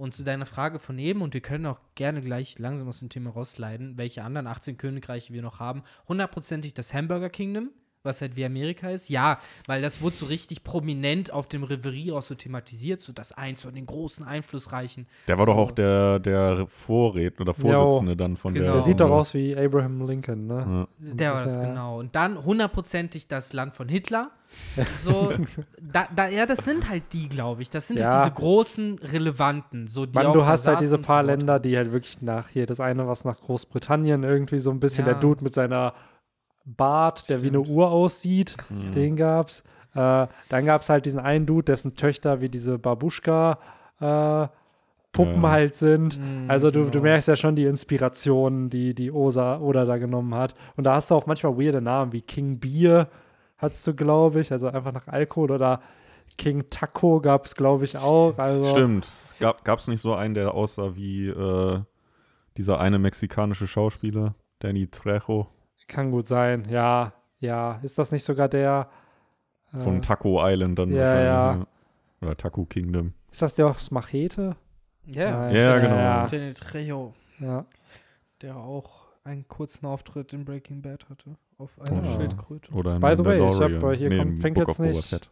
[0.00, 3.10] Und zu deiner Frage von eben, und wir können auch gerne gleich langsam aus dem
[3.10, 5.82] Thema rausleiten, welche anderen 18 Königreiche wir noch haben.
[6.08, 7.68] Hundertprozentig das Hamburger Kingdom,
[8.02, 9.08] was halt wie Amerika ist.
[9.10, 13.32] Ja, weil das wurde so richtig prominent auf dem Reverie auch so thematisiert, so das
[13.32, 15.06] eins von den großen, einflussreichen.
[15.28, 15.60] Der war doch So.
[15.62, 18.64] auch der, der Vorredner oder Vorsitzende dann von Genau.
[18.66, 18.72] der.
[18.74, 20.88] Der sieht doch aus wie Abraham Lincoln, ne?
[21.00, 21.14] Ja.
[21.14, 21.98] Der war das ja- genau.
[21.98, 24.30] Und dann hundertprozentig das Land von Hitler,
[25.04, 25.32] So,
[25.80, 27.70] da, da, ja, das sind halt die, glaube ich.
[27.70, 28.10] Das sind Ja.
[28.12, 29.86] halt diese großen, relevanten.
[29.86, 32.66] So, die Mann, auch du hast halt diese paar Länder, die halt wirklich nach hier,
[32.66, 35.12] das eine, was nach Großbritannien irgendwie so ein bisschen Ja.
[35.12, 35.94] der Dude mit seiner
[36.64, 37.76] Bart, der wie eine Stimmt.
[37.76, 38.92] Uhr aussieht, Mhm.
[38.92, 39.62] den gab's.
[39.94, 43.58] Äh, dann gab's halt diesen einen Dude, dessen Töchter wie diese Babuschka
[44.00, 44.46] äh,
[45.12, 45.50] Puppen Ja.
[45.50, 46.18] halt sind.
[46.20, 47.02] Mhm, Also du, du genau.
[47.02, 50.54] merkst ja schon die Inspirationen, die die Osa Oda da genommen hat.
[50.76, 53.08] Und da hast du auch manchmal weirde Namen wie King Beer,
[53.58, 55.80] hattest du, glaube ich, also einfach nach Alkohol oder
[56.38, 58.38] King Taco gab es, glaube ich, auch.
[58.38, 59.10] Also, Stimmt.
[59.40, 61.80] Gab es nicht so einen, der aussah wie äh,
[62.56, 65.48] dieser eine mexikanische Schauspieler, Danny Trejo
[65.90, 67.78] Kann gut sein, ja, ja.
[67.82, 68.88] Ist das nicht sogar der?
[69.74, 71.24] äh, von Taco Island dann ja, wahrscheinlich.
[71.26, 71.54] ja.
[71.56, 71.66] ne?
[72.22, 73.12] Oder Taco Kingdom.
[73.30, 74.56] Ist das der aus Machete?
[75.06, 75.96] Ja, Nein, Ja, genau.
[75.96, 77.64] Ja, Danny Trejo, ja.
[78.42, 81.36] der auch einen kurzen Auftritt in Breaking Bad hatte.
[81.58, 82.12] Auf einer Ja.
[82.16, 82.72] Schildkröte.
[82.72, 85.30] Oder in By the way, ich hab, hier Nee, kommt- fängt Book jetzt nicht-.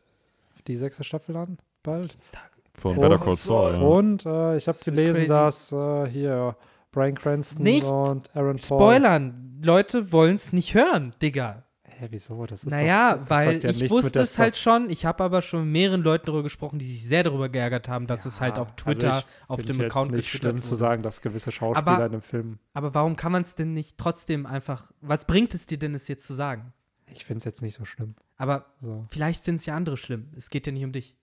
[0.66, 2.12] Die sechste Staffel an, bald.
[2.14, 2.51] Dienstag.
[2.74, 3.01] Von Oh.
[3.01, 3.80] Better Call Saul, ja.
[3.80, 5.28] Und äh, ich habe gelesen, crazy.
[5.28, 6.56] dass äh, hier
[6.98, 8.78] Brian Cranston Nicht und Aaron Paul.
[8.78, 9.60] Spoilern.
[9.62, 11.64] Leute wollen es nicht hören, Digga.
[11.84, 12.46] Hä, wieso?
[12.46, 14.88] Das ist Naja, doch, das weil ja ich wusste es halt schon.
[14.88, 18.06] Ich habe aber schon mit mehreren Leuten darüber gesprochen, die sich sehr darüber geärgert haben,
[18.06, 20.76] dass es halt Ja, auf Twitter, also ich auf dem Account nicht schlimm zu wurde.
[20.78, 22.58] sagen, dass gewisse Schauspieler Aber- in einem Film.
[22.72, 24.92] Aber warum kann man es denn nicht trotzdem einfach.
[25.00, 26.72] Was bringt es dir denn, es jetzt zu sagen?
[27.06, 28.14] Ich finde es jetzt nicht so schlimm.
[28.36, 29.06] Aber So.
[29.08, 30.28] vielleicht finden es ja andere schlimm.
[30.36, 31.16] Es geht ja nicht um dich.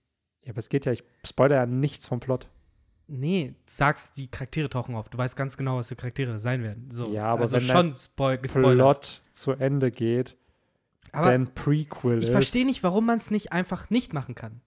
[0.44, 2.50] Ja, aber es geht ja, ich spoilere ja nichts vom Plot.
[3.08, 5.10] Nee, du sagst, die Charaktere tauchen auf.
[5.10, 6.90] Du weißt ganz genau, was für Charaktere sein werden.
[6.90, 8.76] So, Ja, aber also wenn der schon spoil gespoilert.
[8.78, 10.36] Plot zu Ende geht,
[11.12, 14.62] Aber dann Prequel ich verstehe nicht, warum man es nicht einfach nicht machen kann.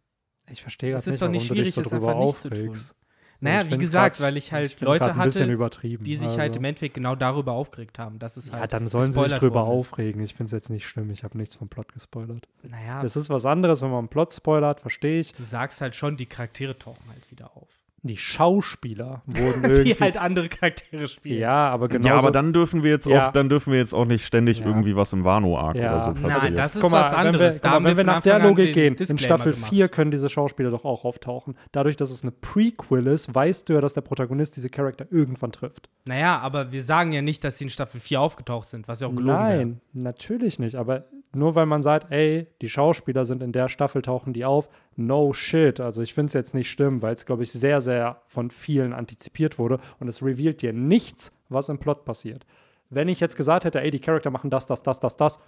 [0.47, 2.49] Ich verstehe Es gerade ist nicht, doch nicht schwierig, so es drüber einfach nicht zu
[2.51, 2.59] tun.
[2.59, 2.95] aufregst.
[3.41, 6.03] Naja, ich wie gesagt, grad- weil ich halt find's Leute ein bisschen hatte, übertrieben.
[6.05, 6.39] die sich also.
[6.41, 8.73] halt im Endeffekt genau darüber aufgeregt haben, dass es Ja, halt.
[8.73, 10.21] dann sollen sie sich drüber aufregen.
[10.23, 11.11] Ich finde es jetzt nicht schlimm.
[11.11, 12.49] Ich habe nichts vom Plot gespoilert.
[12.65, 15.33] Naja, Es ist was anderes, wenn man einen Plot spoilert, verstehe ich.
[15.33, 17.69] du sagst halt schon, die Charaktere tauchen halt wieder auf.
[18.03, 19.95] Die Schauspieler wurden Die irgendwie.
[20.01, 21.41] halt andere Charaktere spielen.
[21.41, 22.07] ja, aber genau.
[22.07, 23.27] ja, aber dann dürfen wir jetzt Ja.
[23.27, 24.67] auch, dann dürfen wir jetzt auch nicht ständig Ja.
[24.67, 25.91] irgendwie was im Wano-Arc Ja.
[25.93, 26.43] oder so Nein, passiert.
[26.45, 27.55] Nein, das ist mal, was wenn wir, anderes.
[27.55, 29.71] guck Da mal, wir wenn wir nach der Logik gehen, in Disclaimer Staffel gemacht.
[29.71, 31.57] 4 können diese Schauspieler doch auch auftauchen.
[31.73, 35.53] Dadurch, dass es eine Prequel ist, weißt du ja, dass der Protagonist diese Charakter irgendwann
[35.53, 35.89] trifft.
[36.07, 39.09] Naja, aber wir sagen ja nicht, dass sie in Staffel 4 aufgetaucht sind, was ja
[39.09, 39.57] auch gelogen wäre.
[39.57, 40.77] Nein, natürlich nicht.
[40.77, 41.05] Aber
[41.35, 44.69] nur weil man sagt, ey, die Schauspieler sind in der Staffel, tauchen die auf,
[44.99, 45.81] no shit.
[45.81, 48.93] Also ich finde es jetzt nicht schlimm, weil es, glaube ich, sehr, sehr von vielen
[48.93, 52.45] antizipiert wurde und es revealt dir nichts, was im Plot passiert.
[52.91, 55.39] Wenn ich jetzt gesagt hätte, ey, die Charakter machen das, das, das, das, das,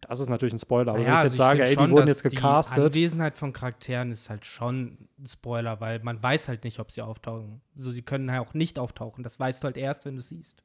[0.00, 0.92] das ist natürlich ein Spoiler.
[0.92, 2.94] Aber Naja, wenn ich also jetzt sage, find ey, die schon, wurden dass jetzt gecastet,
[2.94, 6.90] Die Anwesenheit von Charakteren ist halt schon ein Spoiler, weil man weiß halt nicht, ob
[6.90, 7.60] sie auftauchen.
[7.74, 9.22] So, sie können halt auch nicht auftauchen.
[9.24, 10.62] Das weißt du halt erst, wenn du siehst.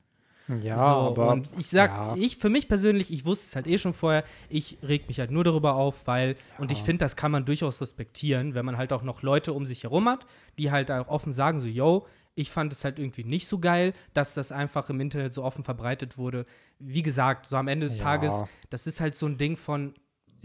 [0.61, 2.15] Ja, so, aber und ich sag, ja.
[2.15, 5.31] ich für mich persönlich, ich wusste es halt eh schon vorher, ich reg mich halt
[5.31, 8.93] nur darüber auf, weil, und ich finde, das kann man durchaus respektieren, wenn man halt
[8.93, 10.25] auch noch Leute um sich herum hat,
[10.57, 12.05] die halt auch offen sagen, so, yo,
[12.35, 15.63] ich fand es halt irgendwie nicht so geil, dass das einfach im Internet so offen
[15.63, 16.45] verbreitet wurde.
[16.79, 18.03] Wie gesagt, so am Ende des Ja.
[18.03, 19.93] Tages, das ist halt so ein Ding von,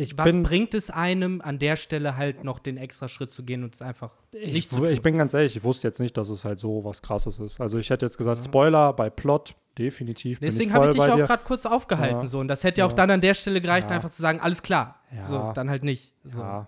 [0.01, 3.45] ich was bin, bringt es einem, an der Stelle halt noch den extra Schritt zu
[3.45, 4.87] gehen und es einfach ich, nicht zu tun?
[4.87, 7.61] ich bin ganz ehrlich, ich wusste jetzt nicht, dass es halt so was krasses ist.
[7.61, 10.39] Also ich hätte jetzt gesagt, Spoiler bei Plot, definitiv.
[10.41, 12.23] Deswegen habe ich dich auch gerade kurz aufgehalten.
[12.23, 12.27] Ja.
[12.27, 12.39] So.
[12.41, 13.97] Und das hätte ja auch dann an der Stelle gereicht, Ja.
[13.97, 15.01] einfach zu sagen, alles klar.
[15.15, 15.27] Ja.
[15.27, 16.15] So, dann halt nicht.
[16.25, 16.65] So.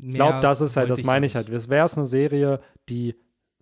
[0.00, 1.50] Ich glaube, das ist halt, das meine ich halt.
[1.50, 3.14] Wäre es eine Serie, die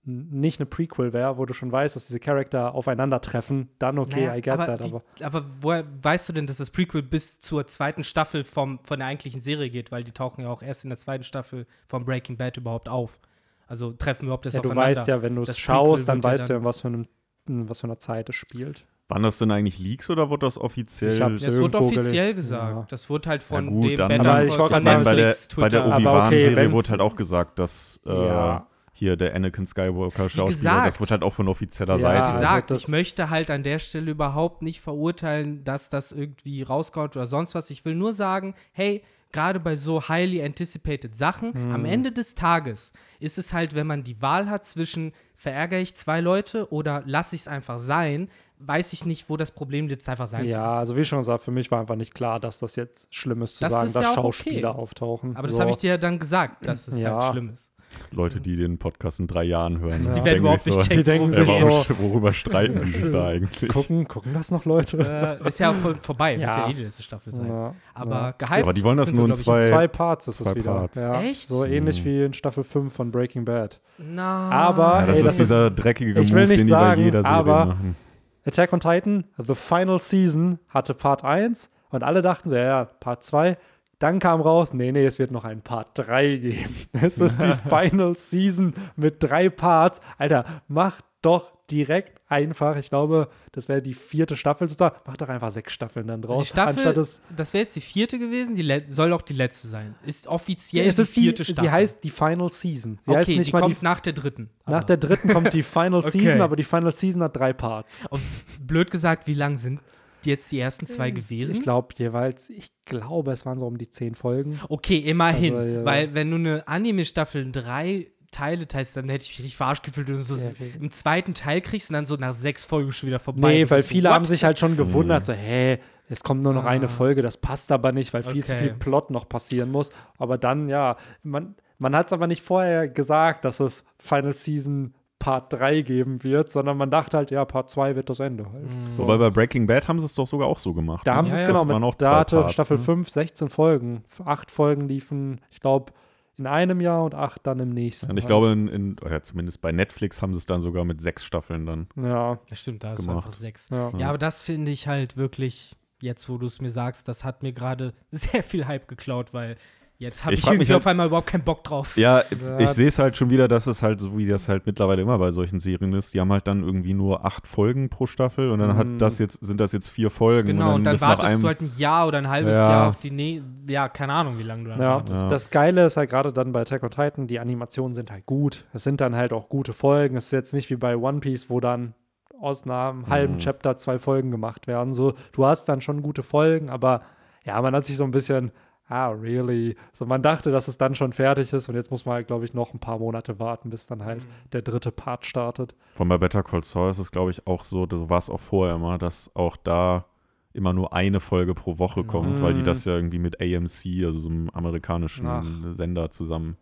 [0.08, 4.36] nicht eine Prequel wäre, wo du schon weißt, dass diese Charakter aufeinandertreffen, dann okay, Naja,
[4.36, 4.84] I get aber, that.
[4.84, 4.92] die,
[5.24, 8.98] Aber aber woher weißt du denn, dass das Prequel bis zur zweiten Staffel vom, von
[9.00, 9.90] der eigentlichen Serie geht?
[9.92, 13.18] Weil die tauchen ja auch erst in der zweiten Staffel von Breaking Bad überhaupt auf.
[13.66, 14.90] Also treffen überhaupt das ja, du aufeinander.
[14.96, 16.88] weißt ja, wenn du es Das schaust, dann ja weißt du, dann- in was für,
[16.88, 17.06] einem,
[17.48, 18.84] in was für einer Zeit es spielt.
[19.08, 21.14] Waren das denn eigentlich Leaks oder wurde das offiziell?
[21.14, 22.76] Ich hab's Ja, es wurde offiziell gesagt.
[22.76, 22.86] Ja.
[22.88, 25.14] Das wurde halt von Ja, gut, dem dann- Better Aber ich ich von meine, bei
[25.14, 25.84] der, bei der.
[25.84, 28.66] Aber okay, Obi-Wan-Serie wenn's- wurde halt auch gesagt, dass äh, Ja.
[28.98, 30.86] Hier der Anakin Skywalker-Schauspieler, gesagt.
[30.86, 32.22] das wird halt auch von offizieller Ja, Seite.
[32.24, 36.62] also gesagt, das- ich möchte halt an der Stelle überhaupt nicht verurteilen, dass das irgendwie
[36.62, 37.70] rauskommt oder sonst was.
[37.70, 39.02] Ich will nur sagen, hey,
[39.32, 41.74] gerade bei so highly anticipated Sachen, Mhm.
[41.74, 45.94] am Ende des Tages ist es halt, wenn man die Wahl hat zwischen verärgere ich
[45.94, 50.08] zwei Leute oder lasse ich es einfach sein, weiß ich nicht, wo das Problem jetzt
[50.08, 50.78] einfach sein Ja, soll.
[50.80, 53.56] also wie schon gesagt, für mich war einfach nicht klar, dass das jetzt schlimm ist
[53.58, 54.78] zu Das sagen, ist dass ja Schauspieler okay.
[54.80, 55.36] auftauchen.
[55.36, 55.60] Aber das So.
[55.60, 57.20] habe ich dir ja dann gesagt, dass es Ja.
[57.20, 57.70] halt schlimm ist.
[58.10, 60.82] Leute, die den Podcast in drei Jahren hören, Die Die denken werden überhaupt sich nicht
[60.84, 63.70] so, checken, Die denken äh, sich so- worüber streiten die sich da eigentlich?
[63.70, 65.38] Gucken, gucken das noch Leute?
[65.42, 66.58] Äh, ist ja auch voll vorbei, wird Ja.
[66.66, 67.48] ja eh die letzte Staffel sein.
[67.48, 68.30] Ja, Aber ja.
[68.32, 70.72] gehypt Aber die wollen das nur in zwei- Zwei Parts ist es wieder.
[70.74, 70.98] Parts.
[70.98, 71.20] Ja.
[71.22, 71.48] Echt?
[71.48, 72.04] So ähnlich Mhm.
[72.08, 73.80] wie in Staffel 5 von Breaking Bad.
[73.98, 74.50] Na.
[74.50, 76.70] Aber- Ja, das Ey, ist das ist- dieser dreckige ich will Move, nicht den die
[76.70, 77.96] sagen, bei jeder Serie aber- machen.
[78.44, 82.84] Attack on Titan, The Final Season, hatte Part 1 und alle dachten so, ja, ja,
[82.84, 83.56] Part 2
[83.98, 86.74] Dann kam raus, nee, nee, es wird noch ein Part 3 geben.
[86.92, 90.00] Es ist die Final Season mit drei Parts.
[90.18, 94.96] Alter, mach doch direkt einfach, ich glaube, das wäre die vierte Staffel sozusagen.
[95.06, 96.42] Mach doch einfach sechs Staffeln dann draus.
[96.44, 99.66] Die Staffel, anstatt es, das wäre jetzt die vierte gewesen, die soll auch die letzte
[99.66, 99.96] sein.
[100.04, 101.64] Ist offiziell es ist die die, vierte Staffel.
[101.64, 102.98] sie heißt die Final Season.
[103.02, 104.50] Sie okay, heißt nicht die mal kommt die, nach der dritten.
[104.66, 106.10] nach Aber- der dritten kommt die Final Okay.
[106.10, 108.00] Season, aber die Final Season hat drei Parts.
[108.10, 108.22] Und
[108.60, 109.80] blöd gesagt, wie lang sind
[110.26, 111.54] jetzt die ersten zwei gewesen?
[111.56, 114.58] Ich glaube jeweils, ich glaube, es waren so um die zehn Folgen.
[114.68, 115.54] Okay, immerhin.
[115.54, 115.84] Also, ja.
[115.84, 119.84] Weil wenn du eine Anime-Staffel in drei Teile teilst, dann hätte ich mich richtig verarscht
[119.84, 120.50] gefühlt, wenn du so Ja,
[120.80, 123.48] im zweiten Teil kriegst und dann so nach sechs Folgen schon wieder vorbei.
[123.52, 124.14] Nee, weil so, viele what?
[124.14, 125.78] haben sich halt schon gewundert, so, hä,
[126.08, 126.68] es kommt nur noch Ah.
[126.68, 128.64] eine Folge, das passt aber nicht, weil viel zu Okay.
[128.64, 129.90] viel Plot noch passieren muss.
[130.18, 134.94] Aber dann, ja, man, man hat es aber nicht vorher gesagt, dass es Final Season
[135.26, 138.64] Part 3 geben wird, sondern man dachte halt, ja, Part 2 wird das Ende halt.
[138.92, 139.02] So.
[139.02, 141.04] Wobei bei Breaking Bad haben sie es doch sogar auch so gemacht.
[141.04, 141.16] Da ne?
[141.18, 142.82] haben sie es Ja, genau mit, auch da zwei hatte Parts, Staffel ne?
[142.84, 144.04] 5 16 Folgen.
[144.24, 145.92] Acht Folgen liefen, ich glaube,
[146.36, 148.08] in einem Jahr und acht dann im nächsten.
[148.08, 148.28] Und ich halt.
[148.28, 151.66] glaube, in, in, oder zumindest bei Netflix haben sie es dann sogar mit sechs Staffeln
[151.66, 151.88] dann.
[152.00, 153.24] Ja, Das stimmt, da ist gemacht.
[153.24, 153.68] einfach sechs.
[153.70, 153.90] ja.
[153.98, 157.42] Ja, aber das finde ich halt wirklich, jetzt wo du es mir sagst, das hat
[157.42, 159.56] mir gerade sehr viel Hype geklaut, weil
[159.98, 161.96] jetzt habe Ich ich, irgendwie halt- auf einmal überhaupt keinen Bock drauf.
[161.96, 164.66] Ja, Ja, ich sehe es halt schon wieder, dass es halt so, wie das halt
[164.66, 166.12] mittlerweile immer bei solchen Serien ist.
[166.14, 168.78] Die haben halt dann irgendwie nur acht Folgen pro Staffel und dann Mhm.
[168.78, 170.48] hat das jetzt, sind das jetzt vier Folgen.
[170.48, 172.68] Genau, und dann ist nach wartest einem, du halt ein Jahr oder ein halbes Ja.
[172.70, 175.12] Jahr auf die, ne ja, keine Ahnung, wie lange du dann Ja, wartest.
[175.12, 175.28] das, Ja.
[175.30, 178.64] das Geile ist halt gerade dann bei Attack on Titan, die Animationen sind halt gut.
[178.72, 180.16] Es sind dann halt auch gute Folgen.
[180.16, 181.94] Es ist jetzt nicht wie bei One Piece, wo dann
[182.38, 183.38] aus einem halben Mhm.
[183.38, 184.92] Chapter zwei Folgen gemacht werden.
[184.92, 187.00] So, du hast dann schon gute Folgen, aber
[187.44, 188.50] ja, man hat sich so ein bisschen,
[188.88, 189.76] ah, really?
[189.92, 192.44] So, man dachte, dass es dann schon fertig ist und jetzt muss man halt, glaube
[192.44, 195.74] ich, noch ein paar Monate warten, bis dann halt der dritte Part startet.
[195.94, 198.40] Von bei Better Call Saul ist es, glaube ich, auch so, so war es auch
[198.40, 200.06] vorher immer, dass auch da
[200.52, 204.20] immer nur eine Folge pro Woche kommt, weil die das ja irgendwie mit AMC, also
[204.20, 205.44] so einem amerikanischen Ach.
[205.70, 206.56] Sender zusammen.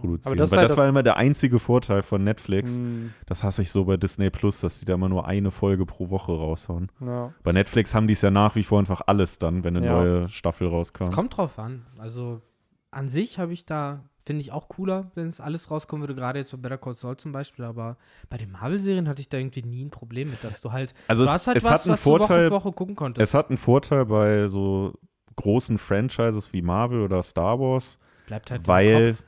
[0.00, 0.32] Produzieren.
[0.32, 2.78] Aber das weil halt das, das- war immer der einzige Vorteil von Netflix.
[2.78, 5.86] Mm, Das hasse ich so bei Disney Plus, dass die da immer nur eine Folge
[5.86, 6.90] pro Woche raushauen.
[7.00, 7.32] ja.
[7.42, 9.92] Bei Netflix haben die es ja nach wie vor einfach alles dann, wenn eine Ja.
[9.92, 11.04] neue Staffel rauskam.
[11.04, 11.86] Es kommt drauf an.
[11.98, 12.40] Also
[12.90, 16.38] an sich habe ich da, finde ich auch cooler, wenn es alles rauskommen würde, gerade
[16.38, 17.96] jetzt bei Better Call Saul zum Beispiel, aber
[18.30, 21.24] bei den Marvel-Serien hatte ich da irgendwie nie ein Problem mit, dass du halt, Also
[21.24, 23.20] du es- halt es was, hat einen was du Woche Vorteil- für Woche gucken konntest.
[23.22, 24.92] Es hat einen Vorteil bei so
[25.36, 27.98] großen Franchises wie Marvel oder Star Wars.
[28.14, 29.24] Es bleibt halt weil- im Kopf.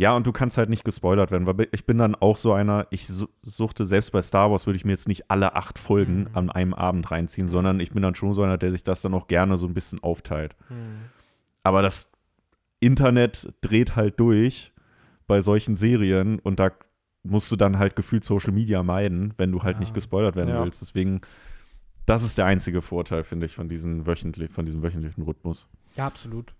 [0.00, 2.86] Ja, und du kannst halt nicht gespoilert werden, weil ich bin dann auch so einer,
[2.90, 6.20] ich su- suchte, selbst bei Star Wars würde ich mir jetzt nicht alle acht Folgen
[6.20, 6.28] Mhm.
[6.34, 9.12] an einem Abend reinziehen, sondern ich bin dann schon so einer, der sich das dann
[9.12, 10.54] auch gerne so ein bisschen aufteilt.
[10.68, 10.76] Hm.
[11.64, 12.12] Aber das
[12.80, 14.72] Internet dreht halt durch
[15.26, 16.70] bei solchen Serien und da
[17.24, 19.80] musst du dann halt gefühlt Social Media meiden, wenn du halt Ja.
[19.80, 20.62] nicht gespoilert werden Ja.
[20.64, 20.80] willst.
[20.80, 21.20] Deswegen,
[22.06, 25.68] das ist der einzige Vorteil, finde ich, von, diesen wöchentlich, von diesem wöchentlichen Rhythmus.
[25.96, 26.54] Ja, absolut.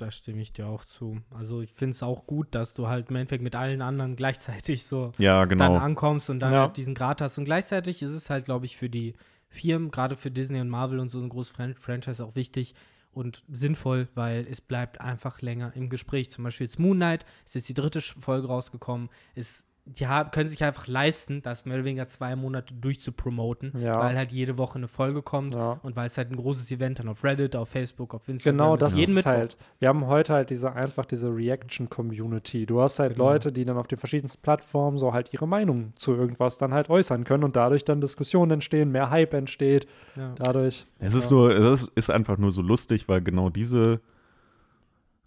[0.00, 1.20] Da stimme ich dir auch zu.
[1.30, 4.86] Also ich finde es auch gut, dass du halt im Endeffekt mit allen anderen gleichzeitig
[4.86, 5.76] so Ja, dann genau.
[5.76, 6.60] ankommst und dann Ja.
[6.62, 7.36] halt diesen Grad hast.
[7.38, 9.14] Und gleichzeitig ist es halt, glaube ich, für die
[9.48, 12.74] Firmen, gerade für Disney und Marvel und so ein großes Fran Franchise auch wichtig
[13.12, 16.30] und sinnvoll, weil es bleibt einfach länger im Gespräch.
[16.30, 19.08] Zum Beispiel jetzt Moon Knight ist jetzt die dritte Folge rausgekommen.
[19.34, 23.98] Ist, die haben, können sich einfach leisten, das mehr oder weniger zwei Monate durchzupromoten, Ja.
[24.00, 25.80] weil halt jede Woche eine Folge kommt Ja.
[25.82, 28.74] und weil es halt ein großes Event dann auf Reddit, auf Facebook, auf Instagram Genau,
[28.74, 28.80] ist.
[28.82, 29.30] das jeden ist Mittwoch.
[29.30, 29.56] halt.
[29.78, 32.66] Wir haben heute halt diese einfach diese Reaction-Community.
[32.66, 33.30] Du hast halt Genau.
[33.30, 36.90] Leute, die dann auf den verschiedensten Plattformen so halt ihre Meinung zu irgendwas dann halt
[36.90, 39.86] äußern können und dadurch dann Diskussionen entstehen, mehr Hype entsteht.
[40.16, 40.34] Ja.
[40.36, 40.86] Dadurch.
[41.00, 41.36] Es ist Ja.
[41.36, 44.00] nur, es ist, ist einfach nur so lustig, weil genau diese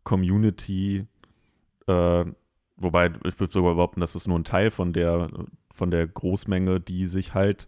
[0.04, 1.06] Community,
[1.88, 2.26] äh,
[2.82, 5.30] wobei ich würde sogar behaupten, das ist nur ein Teil von der,
[5.74, 7.68] von der Großmenge, die sich halt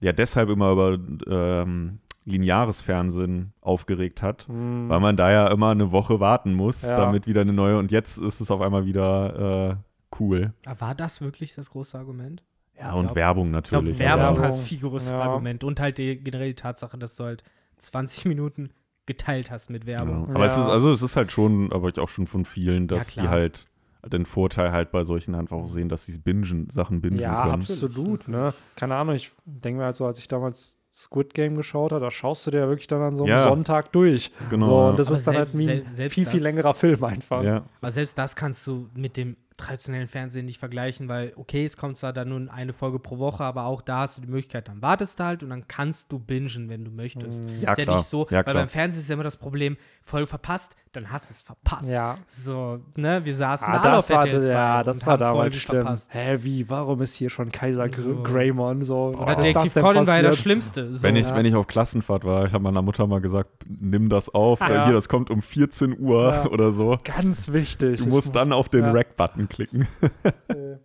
[0.00, 5.70] ja deshalb immer über ähm, lineares Fernsehen aufgeregt hat, Hm, weil man da ja immer
[5.70, 6.96] eine Woche warten muss, Ja.
[6.96, 10.52] damit wieder eine neue und jetzt ist es auf einmal wieder äh, cool.
[10.78, 12.42] War das wirklich das große Argument?
[12.78, 13.98] Ja, Ich und glaub- Werbung Ich glaube, natürlich.
[14.00, 15.22] Werbung hast viel größeres Ja.
[15.22, 17.42] Argument und halt die, generell die Tatsache, dass du halt
[17.78, 18.70] 20 Minuten
[19.06, 20.00] geteilt hast mit Ja.
[20.00, 20.34] Werbung.
[20.34, 20.62] Aber es Ja.
[20.64, 23.66] ist, also es ist halt schon, aber ich auch schon von vielen, dass die halt
[24.12, 27.54] den Vorteil halt bei solchen einfach auch sehen, dass sie bingen, Sachen bingen ja, können.
[27.54, 28.28] absolut.
[28.28, 28.52] Ne?
[28.76, 32.10] Keine Ahnung, ich denke mir halt so, als ich damals Squid Game geschaut habe, da
[32.10, 33.42] schaust du dir ja wirklich dann an so einem Ja.
[33.44, 34.30] Sonntag durch.
[34.48, 34.66] Genau.
[34.66, 34.90] So, ja.
[34.90, 35.58] und das Aber ist dann selbst- halt
[35.98, 37.42] wie ein viel, viel längerer Film einfach.
[37.42, 37.62] ja.
[37.80, 41.96] Aber selbst das kannst du mit dem traditionellen Fernsehen nicht vergleichen, weil okay, es kommt
[41.96, 44.82] zwar dann nur eine Folge pro Woche, aber auch da hast du die Möglichkeit, dann
[44.82, 47.42] wartest du halt und dann kannst du bingen, wenn du möchtest.
[47.60, 47.96] Ja, ist ja klar.
[47.96, 48.54] nicht so, Ja, weil klar.
[48.54, 51.90] beim Fernsehen ist ja immer das Problem, Folge verpasst, dann hast du es verpasst.
[51.90, 52.16] Ja.
[52.26, 55.20] So, ne, wir saßen Ah, das auf war, RTL 2 ja, das und war haben
[55.20, 55.82] damals Folgen schlimm.
[55.82, 56.14] verpasst.
[56.14, 58.22] Hä, wie, warum ist hier schon Kaiser So.
[58.22, 59.08] Greymon so?
[59.08, 60.36] Oder Was ist das Detektiv Colin war ja das passiert?
[60.42, 60.92] Schlimmste.
[60.92, 61.02] So.
[61.02, 61.36] Wenn ich, Ja.
[61.36, 64.72] wenn ich auf Klassenfahrt war, ich habe meiner Mutter mal gesagt, nimm das auf, Ah,
[64.72, 64.84] ja.
[64.84, 66.46] hier, das kommt um 14 Uhr Ja.
[66.50, 66.98] oder so.
[67.04, 67.98] Ganz wichtig.
[67.98, 68.92] Du Ich musst muss- dann auf den ja.
[68.92, 69.86] Rack-Button klicken.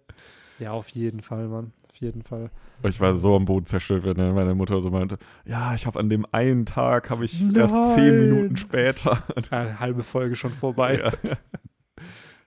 [0.59, 1.73] Ja, auf jeden Fall, Mann.
[1.89, 2.51] Auf jeden Fall.
[2.83, 6.07] Ich war so am Boden zerstört, wenn meine Mutter so meinte, ja, ich habe an
[6.07, 7.83] dem einen Tag, habe ich erst Nein.
[7.95, 9.23] zehn Minuten später.
[9.49, 10.99] Ja, halbe Folge schon vorbei.
[10.99, 11.11] Ja.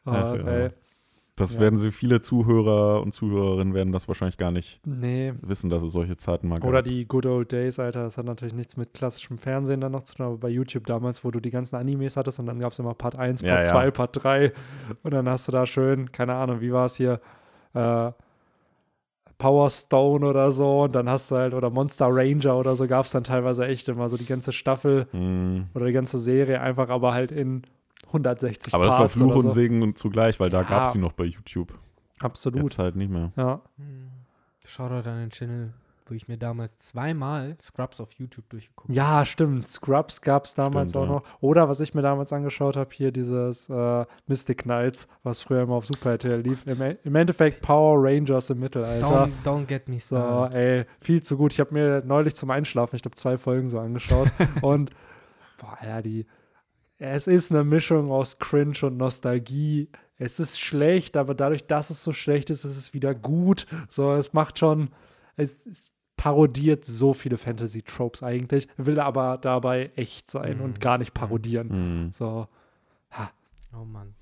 [0.05, 0.70] Ah, Ach ja.
[1.36, 1.61] Das Ja.
[1.61, 5.32] werden sie, viele Zuhörer und Zuhörerinnen werden das wahrscheinlich gar nicht Nee.
[5.43, 6.69] wissen, dass es solche Zeiten mal gab.
[6.69, 8.05] Oder die Good Old Days, Alter.
[8.05, 11.24] Das hat natürlich nichts mit klassischem Fernsehen dann noch zu tun, aber bei YouTube damals,
[11.24, 13.65] wo du die ganzen Animes hattest und dann gab es immer Part 1, Ja, Part
[13.65, 13.70] ja.
[13.73, 14.52] 2, Part 3
[15.02, 17.20] und dann hast du da schön, keine Ahnung, wie war es hier,
[17.74, 18.12] äh,
[19.39, 23.06] Power Stone oder so und dann hast du halt, oder Monster Ranger oder so, gab
[23.06, 25.66] es dann teilweise echt immer so die ganze Staffel Hm.
[25.74, 27.62] oder die ganze Serie einfach, aber halt in
[28.15, 29.51] 160 Aber das war Fluch oder und so.
[29.51, 30.69] Segen und zugleich, weil da Ja.
[30.69, 31.74] gab es sie noch bei YouTube.
[32.20, 32.62] Absolut.
[32.62, 33.32] Jetzt halt nicht mehr.
[33.36, 33.61] Ja.
[34.66, 35.74] Shoutout an den Channel,
[36.07, 38.97] wo ich mir damals zweimal Scrubs auf YouTube durchgeguckt habe.
[38.97, 39.69] Ja, stimmt.
[39.69, 41.15] Scrubs gab es damals Stimmt, auch ja.
[41.16, 41.23] noch.
[41.41, 45.74] Oder was ich mir damals angeschaut habe, hier dieses äh, Mystic Knights, was früher immer
[45.74, 46.66] auf Super RTL lief.
[46.66, 49.24] Im, E- Im Endeffekt Power Rangers im Mittelalter.
[49.27, 50.57] Don't, don't get me So, started.
[50.57, 51.53] ey, viel zu gut.
[51.53, 54.28] Ich habe mir neulich zum Einschlafen, ich glaube, zwei Folgen so angeschaut.
[54.62, 54.91] und,
[55.59, 56.27] boah, ja, die.
[57.06, 59.90] Es ist eine Mischung aus Cringe und Nostalgie.
[60.16, 63.66] Es ist schlecht, aber dadurch, dass es so schlecht ist, ist es wieder gut.
[63.90, 64.89] So, es macht schon.
[65.36, 70.81] Es, es parodiert so viele Fantasy-Tropes eigentlich, will aber dabei echt sein und Mhm.
[70.81, 71.70] gar nicht parodieren.
[71.70, 72.10] Hm.
[72.10, 72.48] So,
[73.76, 74.14] Oh Mann.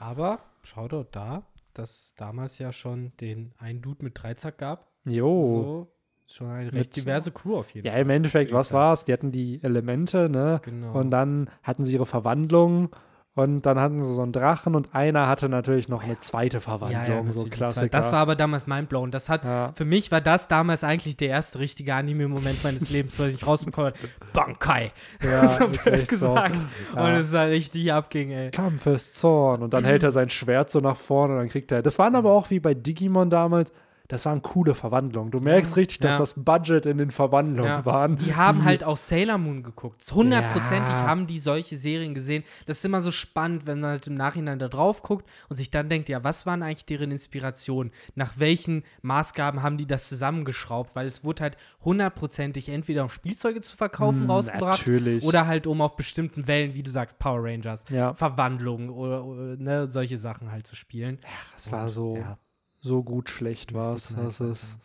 [0.00, 1.44] Aber Shoutout da,
[1.74, 4.88] dass es damals ja schon den einen Dude mit Dreizack gab.
[5.04, 5.42] jo.
[5.42, 5.92] So,
[6.26, 8.02] schon eine recht diverse Crew auf jeden Ja, Fall.
[8.02, 9.04] im Endeffekt, was war's?
[9.04, 10.60] Die hatten die Elemente, ne?
[10.64, 10.92] Genau.
[10.98, 12.90] Und dann hatten sie ihre Verwandlung
[13.34, 17.04] und dann hatten sie so einen Drachen und einer hatte natürlich noch eine zweite Verwandlung,
[17.32, 17.88] so natürlich, die Klassiker.
[17.90, 19.10] Das war aber damals mindblown.
[19.10, 19.72] Das hat, ja.
[19.74, 23.92] für mich war das damals eigentlich der erste richtige Anime-Moment meines Lebens, als ich rausbekommen
[23.92, 24.08] habe.
[24.32, 24.90] Bankai.
[25.22, 26.06] Ja, so blöd so.
[26.06, 26.56] gesagt.
[26.94, 27.04] Ja.
[27.04, 28.50] Und es da richtig abging, ey.
[28.52, 31.70] Kampf ist Zorn und dann hält er sein Schwert so nach vorne und dann kriegt
[31.72, 31.82] er.
[31.82, 33.70] Das waren aber auch wie bei Digimon damals.
[34.08, 35.30] Das waren coole Verwandlungen.
[35.30, 36.18] Du merkst richtig, dass Ja.
[36.20, 37.84] das Budget in den Verwandlungen Ja.
[37.84, 38.16] waren.
[38.16, 40.02] Die haben halt auch Sailor Moon geguckt.
[40.12, 41.06] Hundertprozentig Ja.
[41.06, 42.44] haben die solche Serien gesehen.
[42.66, 45.70] Das ist immer so spannend, wenn man halt im Nachhinein da drauf guckt und sich
[45.70, 47.92] dann denkt, ja, was waren eigentlich deren Inspirationen?
[48.14, 50.94] Nach welchen Maßgaben haben die das zusammengeschraubt?
[50.94, 55.24] Weil es wurde halt hundertprozentig entweder um Spielzeuge zu verkaufen Hm, rausgebracht Natürlich.
[55.24, 58.14] oder halt um auf bestimmten Wellen, wie du sagst, Power Rangers, Ja.
[58.14, 61.18] Verwandlungen oder, oder ne, solche Sachen halt zu spielen.
[61.54, 62.38] Das war so, Ja.
[62.86, 64.14] So gut schlecht war es.
[64.16, 64.78] Das ist.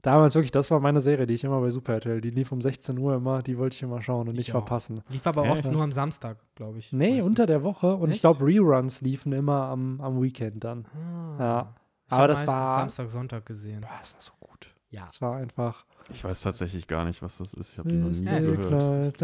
[0.00, 2.60] Damals wirklich, das war meine Serie, die ich immer bei Super RTL, die lief um
[2.60, 4.54] 16 Uhr immer, die wollte ich immer schauen und Ich nicht auch.
[4.66, 5.00] verpassen.
[5.08, 5.64] Lief aber Echt?
[5.64, 6.92] oft nur am Samstag, glaube ich.
[6.92, 7.26] Nee, meistens.
[7.26, 8.22] unter der Woche und ich Echt?
[8.22, 10.86] glaube, Reruns liefen immer am, am Weekend dann.
[10.96, 11.36] Ah.
[11.38, 11.74] Ja.
[12.06, 13.82] Ich Aber das war- Samstag, Sonntag gesehen.
[13.82, 14.74] Boah, das war so gut.
[14.90, 15.04] Ja.
[15.04, 15.84] Das war einfach.
[16.12, 17.72] Ich weiß tatsächlich gar nicht, was das ist.
[17.74, 19.20] Ich habe die noch nie es gehört.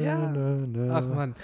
[0.00, 0.32] Ja.
[0.32, 0.94] Ja.
[0.94, 1.34] Ach man.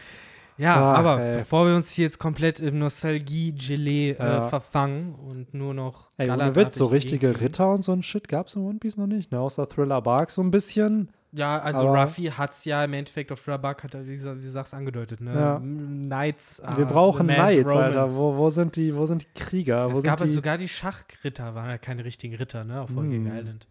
[0.59, 1.39] Ja, Ach, aber ey.
[1.39, 4.43] bevor wir uns hier jetzt komplett im Nostalgie-Gelee äh, Ja.
[4.49, 7.47] verfangen und nur noch Ey, ohne Witz, so richtige gegenfliegen.
[7.47, 9.39] Ritter und so ein Shit gab es in One Piece noch nicht, ne?
[9.41, 11.11] Außer Thriller Bark so ein bisschen.
[11.33, 14.41] Ja, also Aber- Ruffy hat es ja im Endeffekt auf Thriller hat er, wie, du
[14.49, 15.35] sagst, angedeutet, ne?
[15.35, 15.59] Ja.
[15.61, 16.61] Knights.
[16.63, 17.91] Wir are brauchen Knights, Alter.
[18.01, 18.17] Romance.
[18.17, 19.93] Wo, wo, sind die, wo sind die Krieger?
[19.93, 22.81] Wo es gab sind also sogar die Schachritter, waren ja keine richtigen Ritter, ne?
[22.81, 23.37] Auf Walking Hm.
[23.39, 23.67] Island.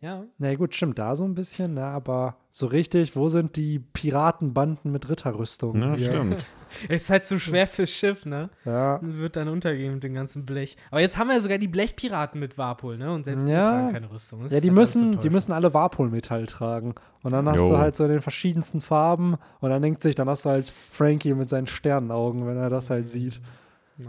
[0.00, 0.22] Ja.
[0.38, 1.84] Na gut, stimmt, da so ein bisschen, ne?
[1.84, 5.80] Aber so richtig, wo sind die Piratenbanden mit Ritterrüstung?
[5.82, 6.10] Ja, hier?
[6.12, 6.44] stimmt.
[6.88, 8.48] Ist halt zu schwer fürs Schiff, ne?
[8.64, 9.00] Ja.
[9.02, 10.76] Wird dann untergehen mit dem ganzen Blech.
[10.92, 13.12] Aber jetzt haben wir ja sogar die Blechpiraten mit Warpol, ne?
[13.12, 13.64] Und selbst die Ja.
[13.72, 14.42] tragen keine Rüstung.
[14.42, 16.94] Das Ja, die halt müssen, die müssen alle Warpol-Metall tragen.
[17.24, 17.70] Und dann hast Jo.
[17.70, 20.72] du halt so in den verschiedensten Farben und dann denkt sich, dann hast du halt
[20.90, 23.40] Frankie mit seinen Sternenaugen, wenn er das halt sieht.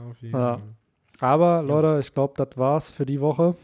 [0.07, 0.57] Auf jeden Ja.
[0.57, 0.67] Fall.
[1.21, 3.55] Aber Leute, ich glaube, das war's für die Woche.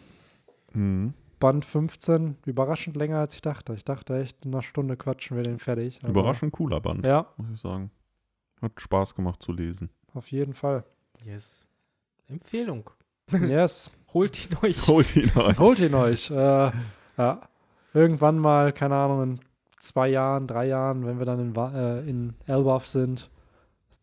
[0.72, 1.14] Hm.
[1.40, 3.74] Band 15, überraschend länger als ich dachte.
[3.74, 6.00] Ich dachte echt, in einer Stunde quatschen wir den fertig.
[6.02, 7.92] Aber Überraschend cooler Band, Ja, muss ich sagen.
[8.62, 9.90] Hat Spaß gemacht zu lesen.
[10.14, 10.84] auf jeden Fall.
[11.26, 11.68] Yes.
[12.28, 12.90] Empfehlung.
[13.32, 13.92] Yes.
[14.14, 14.78] Holt ihn euch.
[14.88, 15.60] Holt ihn euch.
[15.60, 16.32] Holt ihn euch.
[16.32, 16.72] Äh,
[17.18, 17.42] ja.
[17.94, 19.40] Irgendwann mal, keine Ahnung, in
[19.80, 23.30] zwei Jahren, drei Jahren, wenn wir dann in, äh, in Elbaf sind,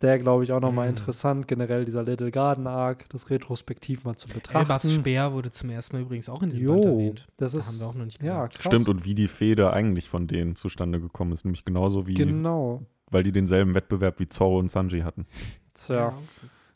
[0.02, 0.90] der, glaube ich, auch nochmal Mm.
[0.90, 1.48] interessant.
[1.48, 4.58] Generell dieser Little Garden Arc, das retrospektiv mal zu betrachten.
[4.70, 7.26] Elbafs Speer wurde zum ersten Mal übrigens auch in diesem Band Jo, erwähnt.
[7.38, 8.58] das Da ist haben wir auch noch nicht ja, gesagt.
[8.58, 8.72] krass.
[8.72, 11.44] Stimmt, und wie die Fehde eigentlich von denen zustande gekommen ist.
[11.44, 12.82] Nämlich genauso wie, Genau.
[13.10, 15.26] weil die denselben Wettbewerb wie Zorro und Sanji hatten.
[15.74, 16.14] Tja.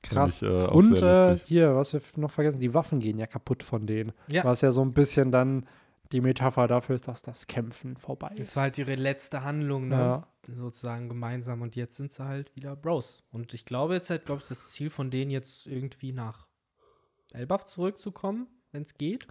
[0.03, 0.39] Krass.
[0.41, 3.63] Fand Ich, äh, Und äh, hier, was wir noch vergessen, die Waffen gehen ja kaputt
[3.65, 4.13] von denen.
[4.31, 4.45] Ja.
[4.45, 5.67] Was ja so ein bisschen dann
[6.13, 8.41] die Metapher dafür ist, dass das Kämpfen vorbei ist.
[8.41, 9.95] Das war halt ihre letzte Handlung, ne?
[9.97, 10.27] ja.
[10.55, 13.25] sozusagen gemeinsam und jetzt sind sie halt wieder Bros.
[13.33, 16.47] Und ich glaube jetzt halt, glaube ich, das Ziel von denen jetzt irgendwie nach
[17.33, 19.27] Elbaf zurückzukommen, wenn es geht.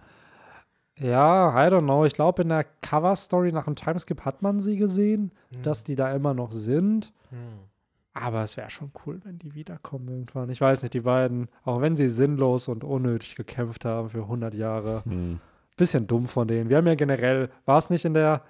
[0.98, 2.04] ja, I don't know.
[2.04, 5.62] Ich glaube, in der Cover-Story nach dem Timeskip hat man sie gesehen, Hm.
[5.62, 7.12] dass die da immer noch sind.
[7.30, 7.38] Hm.
[8.14, 10.48] Aber es wäre schon cool, wenn die wiederkommen irgendwann.
[10.48, 14.54] Ich weiß nicht, die beiden, auch wenn sie sinnlos und unnötig gekämpft haben für 100
[14.54, 15.40] Jahre, Hm.
[15.76, 16.68] Bisschen dumm von denen.
[16.70, 18.42] Wir haben ja generell, war es nicht in der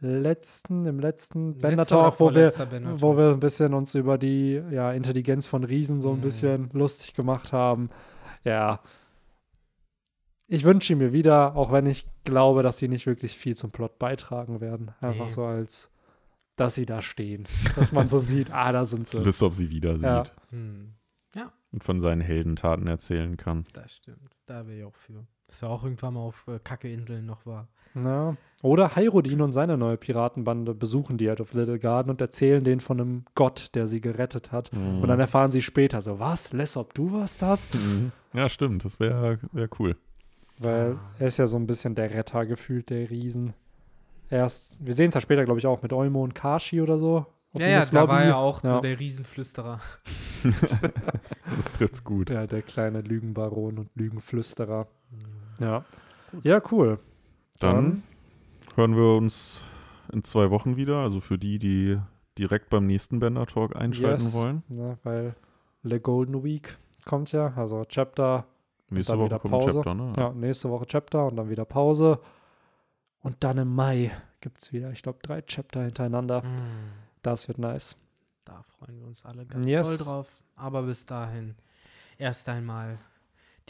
[0.00, 2.52] letzten, im letzten Bender Talk, wo wir,
[3.00, 6.22] wo wir ein bisschen uns über die ja, Intelligenz von Riesen so ein Mhm.
[6.22, 7.90] bisschen lustig gemacht haben.
[8.42, 8.80] Ja.
[10.46, 13.70] Ich wünsche ihn mir wieder, auch wenn ich glaube, dass sie nicht wirklich viel zum
[13.70, 14.90] Plot beitragen werden.
[15.00, 15.30] Einfach Nee.
[15.30, 15.90] so als,
[16.56, 17.44] dass sie da stehen.
[17.76, 19.18] dass man so sieht, ah, da sind sie.
[19.24, 20.24] Lust, ob sie wieder sieht Ja.
[20.50, 20.94] Hm.
[21.72, 23.64] und von seinen Heldentaten erzählen kann.
[23.72, 24.36] Das stimmt.
[24.46, 25.26] Da wäre ich auch für.
[25.46, 27.68] Das ja auch irgendwann mal auf äh, Kacke-Inseln noch war.
[27.94, 28.36] Ja.
[28.62, 32.80] Oder Hyrudin und seine neue Piratenbande besuchen die halt auf Little Garden und erzählen denen
[32.80, 34.72] von einem Gott, der sie gerettet hat.
[34.72, 35.00] Mhm.
[35.00, 37.72] Und dann erfahren sie später so, was, Lessop, du warst das?
[37.74, 38.10] Mhm.
[38.32, 38.84] Ja, stimmt.
[38.84, 39.96] Das wäre wär cool.
[40.58, 41.00] Weil Ah.
[41.20, 43.52] er ist ja so ein bisschen der Retter gefühlt, der Riesen.
[44.30, 47.26] Erst, wir sehen es ja später, glaube ich, auch mit Eumo und Kashi oder so.
[47.54, 48.80] Auf Ja, ja, da war ja auch so Ja.
[48.80, 49.80] der Riesenflüsterer.
[51.56, 52.30] Das trifft's gut.
[52.30, 54.86] Ja, der kleine Lügenbaron und Lügenflüsterer.
[55.58, 55.84] Ja.
[56.42, 56.98] Ja, cool.
[57.60, 58.02] Dann
[58.74, 59.62] hören wir uns
[60.12, 60.98] in zwei Wochen wieder.
[60.98, 61.98] Also für die, die
[62.38, 64.34] direkt beim nächsten Bender Talk einschalten Yes.
[64.34, 64.62] wollen.
[64.68, 65.34] Ne, weil
[65.82, 68.46] Le Golden Week kommt ja, also Chapter
[68.90, 69.70] Nächste dann Woche kommt Pause.
[69.82, 70.12] Chapter, ne?
[70.16, 72.18] Ja, nächste Woche Chapter und dann wieder Pause.
[73.20, 74.10] Und dann im Mai
[74.40, 76.42] gibt es wieder, ich glaube, drei Chapter hintereinander.
[76.42, 76.50] Hm.
[77.24, 77.96] Das wird nice.
[78.44, 79.88] Da freuen wir uns alle ganz Yes.
[79.88, 80.30] doll drauf.
[80.56, 81.54] Aber bis dahin
[82.18, 82.98] erst einmal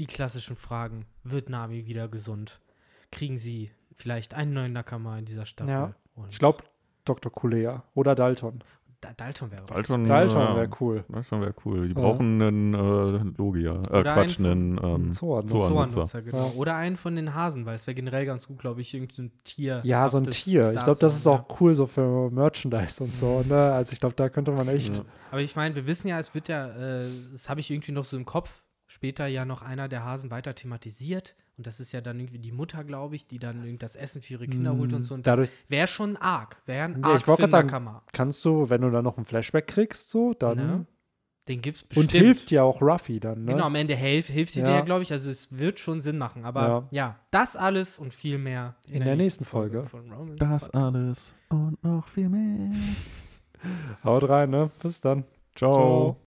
[0.01, 1.07] die klassischen Fragen.
[1.23, 2.61] Wird Navi wieder gesund?
[3.13, 5.71] Kriegen sie vielleicht einen neuen Nakama in dieser Staffel?
[5.71, 5.95] Ja.
[6.29, 6.65] Ich glaube,
[7.05, 7.31] Dr.
[7.31, 8.65] Kulea oder Dalton.
[9.05, 11.05] Da- Dalton wäre Dalton, Dalton wäre cool.
[11.09, 11.89] Dalton wäre cool.
[11.89, 12.01] Die Ja.
[12.01, 13.73] brauchen einen äh, Logia.
[13.91, 16.23] Äh, Oder Quatsch, einen einen ähm, Zoanutzer.
[16.23, 16.47] Genau.
[16.47, 16.53] Ja.
[16.55, 19.81] Oder einen von den Hasen, weil es wäre generell ganz gut, glaube ich, irgendein Tier.
[19.85, 20.73] Ja, so ein Tier.
[20.73, 23.43] Ich glaube, das ist auch cool so für Merchandise und so.
[23.47, 23.55] Ne?
[23.73, 24.97] Also ich glaube, da könnte man echt.
[24.97, 25.05] Ja.
[25.31, 28.05] Aber ich meine, wir wissen ja, es wird ja, äh, das habe ich irgendwie noch
[28.05, 28.63] so im Kopf,
[28.95, 31.35] später ja noch einer der Hasen weiter thematisiert.
[31.57, 34.23] Und das ist ja dann irgendwie die Mutter, glaube ich, die dann irgend das Essen
[34.23, 35.15] für ihre Kinder holt und so.
[35.15, 36.61] Und das Dadurch wäre schon arg.
[36.67, 38.03] Wäre ein Ja, arg ich wollte für sagen, Nakama.
[38.13, 40.57] kannst du, wenn du dann noch ein Flashback kriegst, so, dann.
[40.57, 40.87] Ne?
[41.47, 42.13] Den gibt's bestimmt.
[42.15, 43.53] Und hilft ja auch Ruffy dann, ne?
[43.53, 44.79] Genau, am Ende hilft, hilft sie Ja.
[44.81, 45.13] dir, glaube ich.
[45.13, 46.45] Also es wird schon Sinn machen.
[46.45, 47.21] Aber ja, Ja.
[47.31, 49.85] das alles und viel mehr In der nächsten Folge.
[49.87, 50.75] von Romans Das Podcast.
[50.75, 52.71] alles und noch viel mehr.
[54.05, 54.71] Haut rein, ne?
[54.83, 55.25] Bis dann.
[55.55, 55.73] Ciao.
[55.75, 56.17] Ciao.